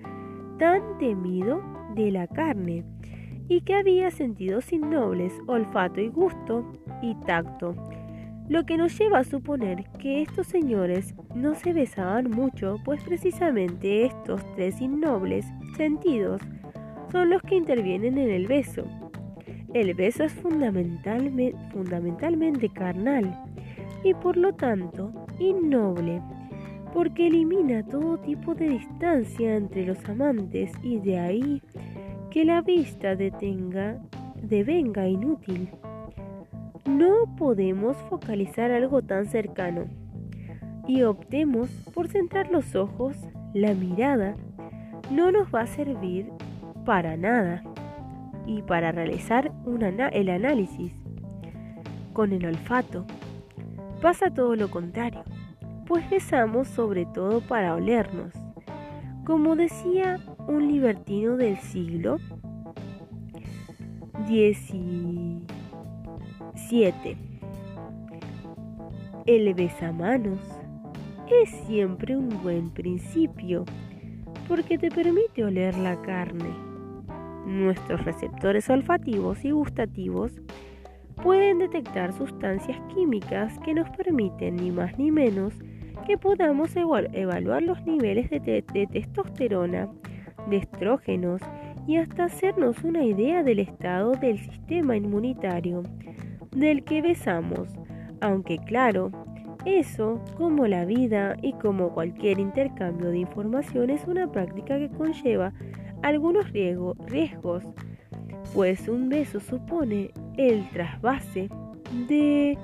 [0.57, 1.61] tan temido
[1.95, 2.83] de la carne,
[3.49, 7.75] y que había sentidos innobles, olfato y gusto y tacto,
[8.47, 14.05] lo que nos lleva a suponer que estos señores no se besaban mucho, pues precisamente
[14.05, 15.45] estos tres innobles
[15.77, 16.41] sentidos
[17.11, 18.85] son los que intervienen en el beso.
[19.73, 23.43] El beso es fundamentalmente, carnal
[24.03, 26.21] y por lo tanto innoble
[26.93, 31.61] porque elimina todo tipo de distancia entre los amantes y de ahí
[32.31, 33.99] que la vista detenga,
[34.41, 35.69] devenga inútil.
[36.85, 39.85] No podemos focalizar algo tan cercano
[40.87, 43.15] y optemos por centrar los ojos,
[43.53, 44.35] la mirada
[45.11, 46.29] no nos va a servir
[46.85, 47.63] para nada
[48.45, 49.51] y para realizar
[50.11, 50.93] el análisis
[52.13, 53.05] con el olfato
[54.01, 55.23] pasa todo lo contrario
[55.89, 58.31] pues besamos sobre todo para olernos.
[59.25, 62.19] Como decía un libertino del siglo
[64.27, 65.43] XVII,
[69.25, 70.39] el besamanos
[71.41, 73.65] es siempre un buen principio
[74.47, 76.53] porque te permite oler la carne.
[77.47, 80.39] Nuestros receptores olfativos y gustativos
[81.23, 85.55] pueden detectar sustancias químicas que nos permiten ni más ni menos
[86.09, 89.87] que podamos evaluar los niveles de, testosterona,
[90.49, 91.39] de estrógenos
[91.85, 95.83] y hasta hacernos una idea del estado del sistema inmunitario
[96.49, 97.69] del que besamos,
[98.21, 99.11] aunque claro,
[99.65, 105.53] eso, como la vida y como cualquier intercambio de información, es una práctica que conlleva
[106.01, 107.65] algunos riesgos,
[108.55, 111.49] pues un beso supone el trasvase
[112.07, 112.57] de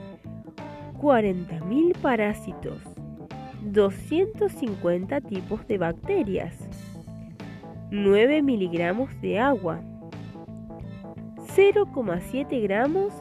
[0.99, 2.94] 40.000 parásitos
[3.65, 6.69] 250 tipos de bacterias,
[7.89, 9.81] 9 miligramos de agua,
[11.55, 13.11] 0,7 gramos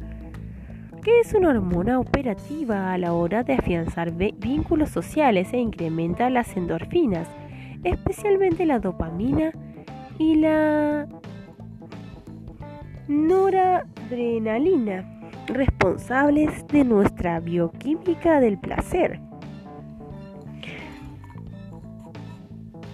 [1.03, 6.55] que es una hormona operativa a la hora de afianzar vínculos sociales e incrementa las
[6.55, 7.27] endorfinas,
[7.83, 9.51] especialmente la dopamina
[10.19, 11.07] y la
[13.07, 15.05] noradrenalina,
[15.47, 19.19] responsables de nuestra bioquímica del placer.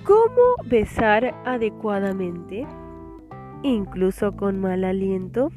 [0.08, 2.66] ¿Cómo besar adecuadamente?
[3.62, 5.52] Incluso con mal aliento.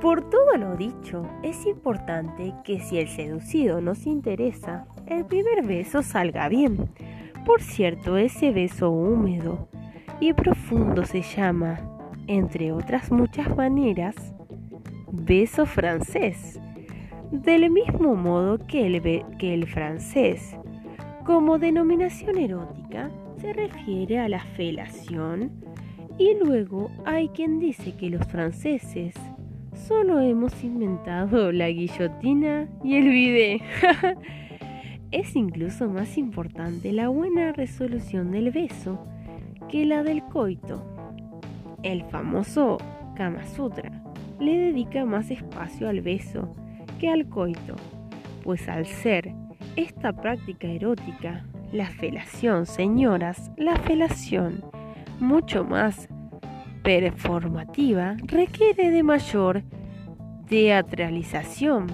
[0.00, 6.02] Por todo lo dicho, es importante que si el seducido nos interesa, el primer beso
[6.02, 6.88] salga bien.
[7.44, 9.68] Por cierto, ese beso húmedo
[10.18, 11.78] y profundo se llama,
[12.26, 14.14] entre otras muchas maneras,
[15.12, 16.58] beso francés.
[17.30, 19.02] Del mismo modo que el,
[19.36, 20.56] que el francés,
[21.30, 23.08] como denominación erótica,
[23.40, 25.52] se refiere a la felación
[26.18, 29.14] y luego hay quien dice que los franceses
[29.72, 33.62] solo hemos inventado la guillotina y el bidet.
[35.12, 38.98] es incluso más importante la buena resolución del beso
[39.68, 40.84] que la del coito.
[41.84, 42.78] El famoso
[43.14, 44.02] Kama Sutra
[44.40, 46.52] le dedica más espacio al beso
[46.98, 47.76] que al coito,
[48.42, 49.32] pues al ser
[49.76, 54.64] esta práctica erótica, la felación, señoras, la felación,
[55.18, 56.08] mucho más
[56.82, 59.62] performativa, requiere de mayor
[60.48, 61.86] teatralización.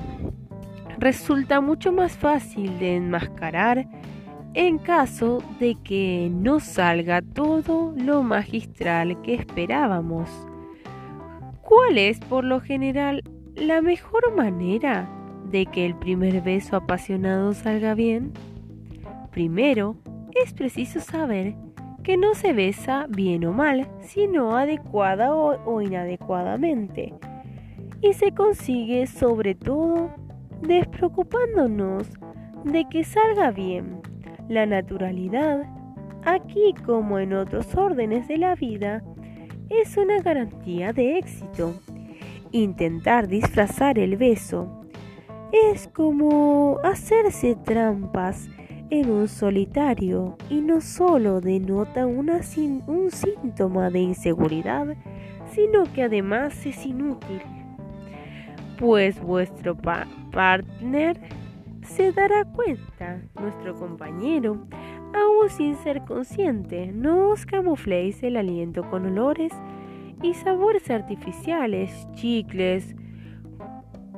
[0.98, 3.86] Resulta mucho más fácil de enmascarar
[4.54, 10.30] en caso de que no salga todo lo magistral que esperábamos.
[11.60, 13.22] ¿Cuál es, por lo general,
[13.54, 15.10] la mejor manera
[15.50, 18.32] de que el primer beso apasionado salga bien?
[19.30, 19.96] Primero,
[20.44, 21.54] es preciso saber
[22.02, 27.12] que no se besa bien o mal, sino adecuada o, inadecuadamente.
[28.00, 30.10] Y se consigue sobre todo
[30.62, 32.08] despreocupándonos
[32.64, 34.00] de que salga bien.
[34.48, 35.64] La naturalidad,
[36.24, 39.02] aquí como en otros órdenes de la vida,
[39.68, 41.74] es una garantía de éxito.
[42.52, 44.85] Intentar disfrazar el beso
[45.52, 48.48] es como hacerse trampas
[48.90, 52.30] en un solitario y no solo denota un
[53.10, 54.96] síntoma de inseguridad,
[55.52, 57.40] sino que además es inútil,
[58.78, 61.20] pues vuestro partner
[61.82, 64.66] se dará cuenta, nuestro compañero,
[65.14, 69.52] aún sin ser consciente, no os camufléis el aliento con olores
[70.22, 72.95] y sabores artificiales, chicles,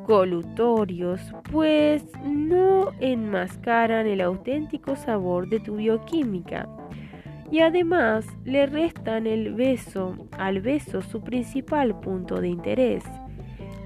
[0.08, 1.20] colutorios,
[1.52, 6.66] pues no enmascaran el auténtico sabor de tu bioquímica.
[7.50, 13.04] Y además le restan el beso al beso su principal punto de interés,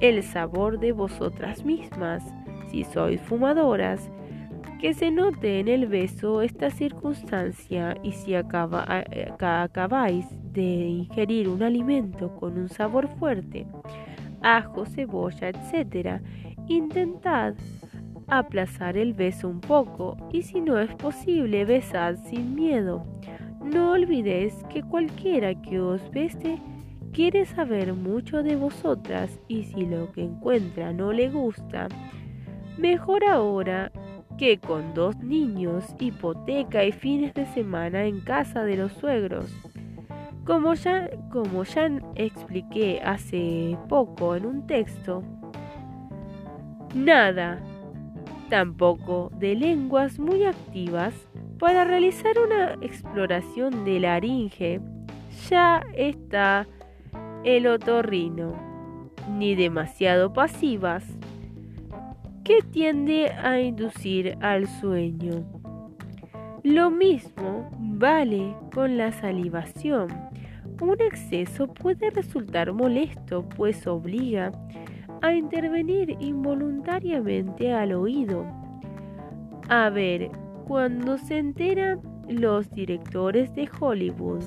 [0.00, 2.22] el sabor de vosotras mismas,
[2.70, 4.08] si sois fumadoras,
[4.80, 8.86] que se note en el beso esta circunstancia y si acaba,
[9.40, 13.66] acabáis de ingerir un alimento con un sabor fuerte,
[14.42, 16.20] ajo, cebolla, etc.
[16.68, 17.54] Intentad
[18.28, 23.04] aplazar el beso un poco y si no es posible besad sin miedo.
[23.62, 26.58] No olvidéis que cualquiera que os bese
[27.12, 31.88] quiere saber mucho de vosotras y si lo que encuentra no le gusta,
[32.78, 33.92] mejor ahora
[34.38, 39.52] que con dos niños, hipoteca y fines de semana en casa de los suegros.
[40.44, 45.22] Como ya, como ya expliqué hace poco en un texto,
[46.94, 47.60] nada,
[48.48, 51.14] tampoco de lenguas muy activas,
[51.58, 54.80] para realizar una exploración de laringe
[55.48, 56.66] ya está
[57.44, 58.52] el otorrino,
[59.30, 61.04] ni demasiado pasivas,
[62.42, 65.44] que tiende a inducir al sueño.
[66.64, 70.31] Lo mismo vale con la salivación
[70.82, 74.50] un exceso puede resultar molesto, pues obliga
[75.20, 78.44] a intervenir involuntariamente al oído.
[79.68, 80.30] A ver,
[80.66, 84.42] cuando se enteran los directores de Hollywood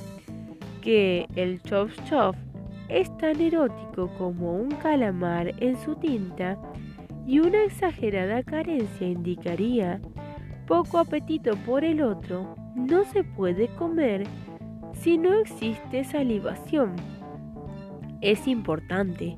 [0.81, 2.35] que el Chop Chop
[2.89, 6.57] es tan erótico como un calamar en su tinta
[7.25, 10.01] y una exagerada carencia indicaría
[10.67, 14.27] poco apetito por el otro, no se puede comer
[14.99, 16.95] si no existe salivación.
[18.21, 19.37] Es importante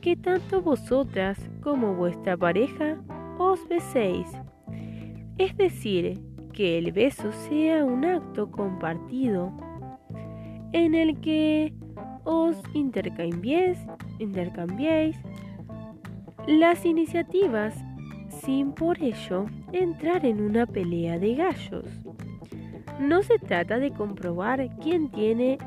[0.00, 2.98] que tanto vosotras como vuestra pareja
[3.38, 4.26] os beséis,
[5.38, 6.20] es decir,
[6.52, 9.52] que el beso sea un acto compartido
[10.72, 11.72] en el que
[12.24, 13.78] os intercambiéis,
[14.18, 15.16] intercambiéis
[16.46, 17.74] las iniciativas
[18.28, 21.86] sin por ello entrar en una pelea de gallos.
[23.00, 25.58] No se trata de comprobar quién tiene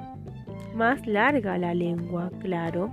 [0.75, 2.91] más larga la lengua, claro,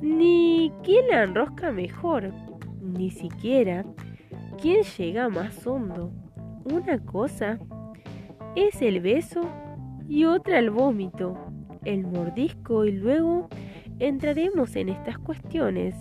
[0.00, 2.32] ni quién la enrosca mejor,
[2.80, 3.84] ni siquiera
[4.60, 6.12] quién llega más hondo.
[6.64, 7.58] Una cosa
[8.54, 9.42] es el beso
[10.08, 11.36] y otra el vómito,
[11.84, 13.48] el mordisco y luego
[13.98, 15.94] entraremos en estas cuestiones.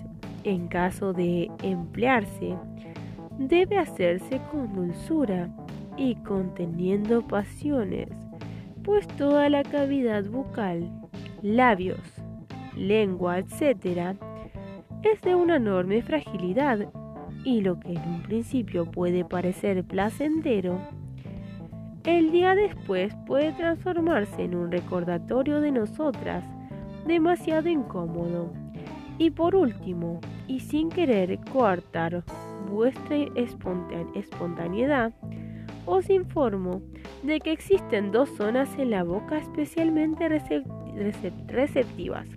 [0.44, 2.56] En caso de emplearse,
[3.38, 5.50] debe hacerse con dulzura
[5.98, 8.10] y conteniendo pasiones,
[8.84, 10.90] pues toda la cavidad bucal,
[11.42, 12.00] labios,
[12.76, 14.16] lengua, etc.,
[15.04, 16.88] es de una enorme fragilidad
[17.44, 20.80] y lo que en un principio puede parecer placentero,
[22.04, 26.44] el día después puede transformarse en un recordatorio de nosotras
[27.06, 28.52] demasiado incómodo.
[29.20, 32.24] Y por último, y sin querer coartar
[32.72, 33.18] vuestra
[34.16, 35.14] espontaneidad,
[35.86, 36.82] os informo
[37.24, 40.30] de que existen dos zonas en la boca especialmente
[41.48, 42.28] receptivas,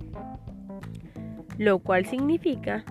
[1.58, 2.84] lo cual significa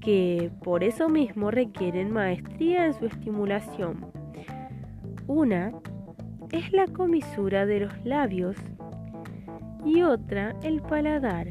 [0.00, 4.06] que por eso mismo requieren maestría en su estimulación.
[5.26, 5.72] Una
[6.50, 8.56] es la comisura de los labios
[9.84, 11.48] y otra el paladar.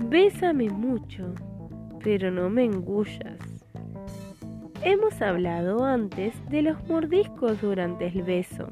[0.00, 1.34] Bésame mucho,
[2.02, 3.38] pero no me engullas.
[4.90, 8.70] Hemos hablado antes de los mordiscos durante el beso.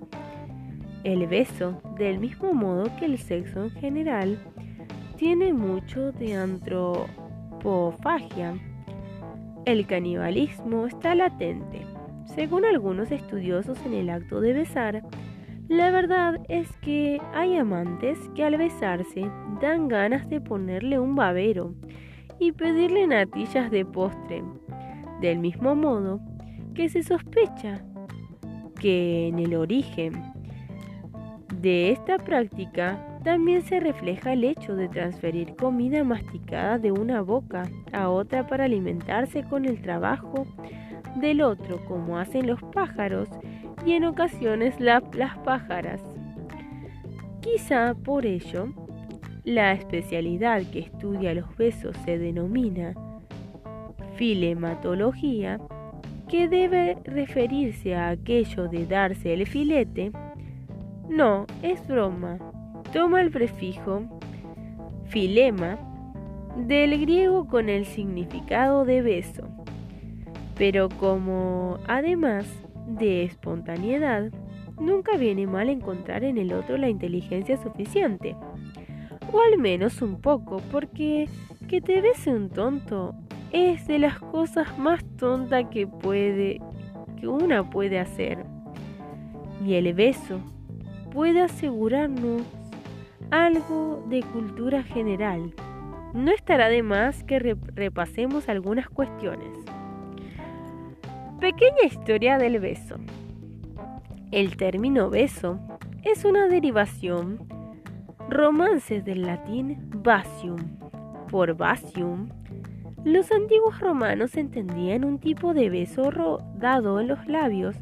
[1.05, 4.39] El beso, del mismo modo que el sexo en general,
[5.19, 8.55] tiene mucho de antropofagia.
[9.67, 11.83] El canibalismo está latente.
[12.35, 15.03] Según algunos estudiosos en el acto de besar,
[15.69, 19.31] la verdad es que hay amantes que al besarse
[19.61, 21.75] dan ganas de ponerle un babero
[22.39, 24.43] y pedirle natillas de postre
[25.21, 26.21] del mismo modo
[26.75, 27.83] que se sospecha
[28.79, 30.13] que en el origen
[31.61, 37.65] de esta práctica también se refleja el hecho de transferir comida masticada de una boca
[37.93, 40.47] a otra para alimentarse con el trabajo
[41.17, 43.29] del otro, como hacen los pájaros
[43.85, 45.03] y en ocasiones las
[45.45, 46.01] pájaras.
[47.41, 48.69] Quizá por ello,
[49.45, 52.95] la especialidad que estudia los besos se denomina
[54.17, 55.61] filematología,
[56.29, 60.13] que debe referirse a aquello de darse el filete,
[61.09, 62.39] no, es broma.
[62.93, 64.03] Toma el prefijo.
[65.07, 65.79] Filema
[66.57, 69.45] del griego con el significado de beso,
[70.57, 72.47] pero como además
[72.89, 74.33] de espontaneidad,
[74.81, 78.35] nunca viene mal encontrar en el otro la inteligencia suficiente,
[79.33, 81.29] o al menos un poco, porque
[81.69, 83.15] que te bese un tonto
[83.53, 86.61] es de las cosas más tontas que puede
[87.17, 88.45] que una puede hacer.
[89.65, 90.41] Y el beso
[91.13, 92.43] puede asegurarnos
[93.31, 95.55] algo de cultura general.
[96.13, 99.59] No estará de más que repasemos algunas cuestiones.
[101.41, 102.97] Pequeña historia del beso.
[104.31, 105.59] El término beso
[106.03, 107.47] es una derivación
[108.29, 110.57] romances del latín basium
[111.31, 112.29] por basium
[113.07, 116.11] los antiguos romanos entendían un tipo de beso
[116.57, 117.77] dado en los labios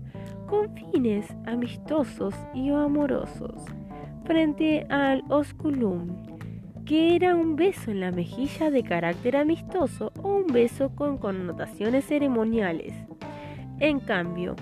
[0.47, 3.65] con fines amistosos y amorosos,
[4.27, 6.15] frente al osculum,
[6.85, 12.05] que era un beso en la mejilla de carácter amistoso o un beso con connotaciones
[12.05, 12.93] ceremoniales.
[13.81, 14.55] En cambio,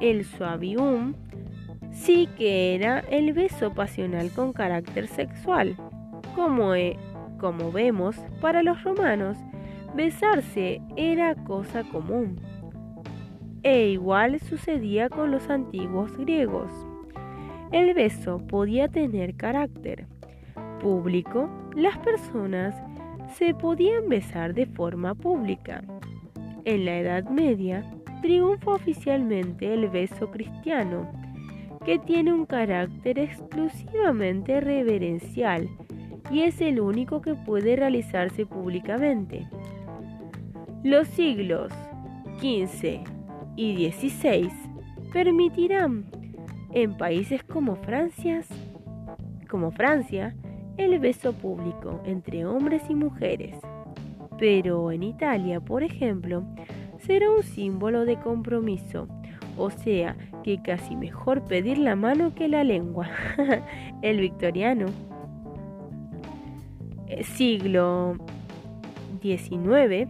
[0.00, 1.16] el suavium
[1.92, 5.76] sí que era el beso pasional con carácter sexual.
[6.34, 6.96] Como, e,
[7.38, 9.36] como vemos, para los romanos,
[9.94, 12.40] Besarse era cosa común.
[13.62, 16.70] E igual sucedía con los antiguos griegos.
[17.72, 20.06] El beso podía tener carácter
[20.80, 21.48] público.
[21.74, 22.74] Las personas
[23.34, 25.82] se podían besar de forma pública.
[26.64, 27.84] En la Edad Media
[28.22, 31.10] triunfa oficialmente el beso cristiano,
[31.84, 35.68] que tiene un carácter exclusivamente reverencial
[36.30, 39.46] y es el único que puede realizarse públicamente.
[40.84, 41.72] Los siglos
[42.40, 43.00] XV
[43.56, 44.48] y XVI
[45.12, 46.04] permitirán
[46.72, 48.42] en países como Francia,
[49.50, 50.36] como Francia
[50.76, 53.58] el beso público entre hombres y mujeres.
[54.38, 56.44] Pero en Italia, por ejemplo,
[56.98, 59.08] será un símbolo de compromiso,
[59.56, 63.10] o sea que casi mejor pedir la mano que la lengua.
[64.02, 64.86] el victoriano
[67.08, 68.16] eh, siglo
[69.20, 70.08] XIX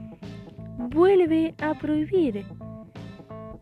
[0.78, 2.44] vuelve a prohibir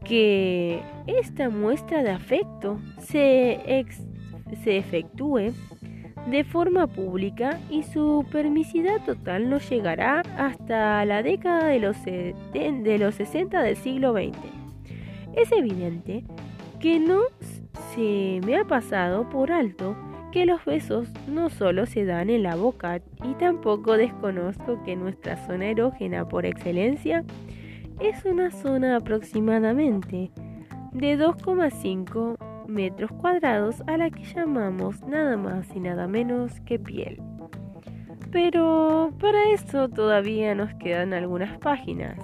[0.04, 3.84] que esta muestra de afecto se,
[4.62, 5.52] se efectúe
[6.30, 12.98] de forma pública y su permisidad total no llegará hasta la década de los, de
[12.98, 14.36] los 60 del siglo XX.
[15.34, 16.24] Es evidente
[16.80, 17.20] que no
[17.94, 19.96] se me ha pasado por alto
[20.36, 25.38] que los besos no solo se dan en la boca y tampoco desconozco que nuestra
[25.46, 27.24] zona erógena por excelencia
[28.00, 30.30] es una zona aproximadamente
[30.92, 32.36] de 2,5
[32.68, 37.18] metros cuadrados a la que llamamos nada más y nada menos que piel.
[38.30, 42.18] Pero para eso todavía nos quedan algunas páginas.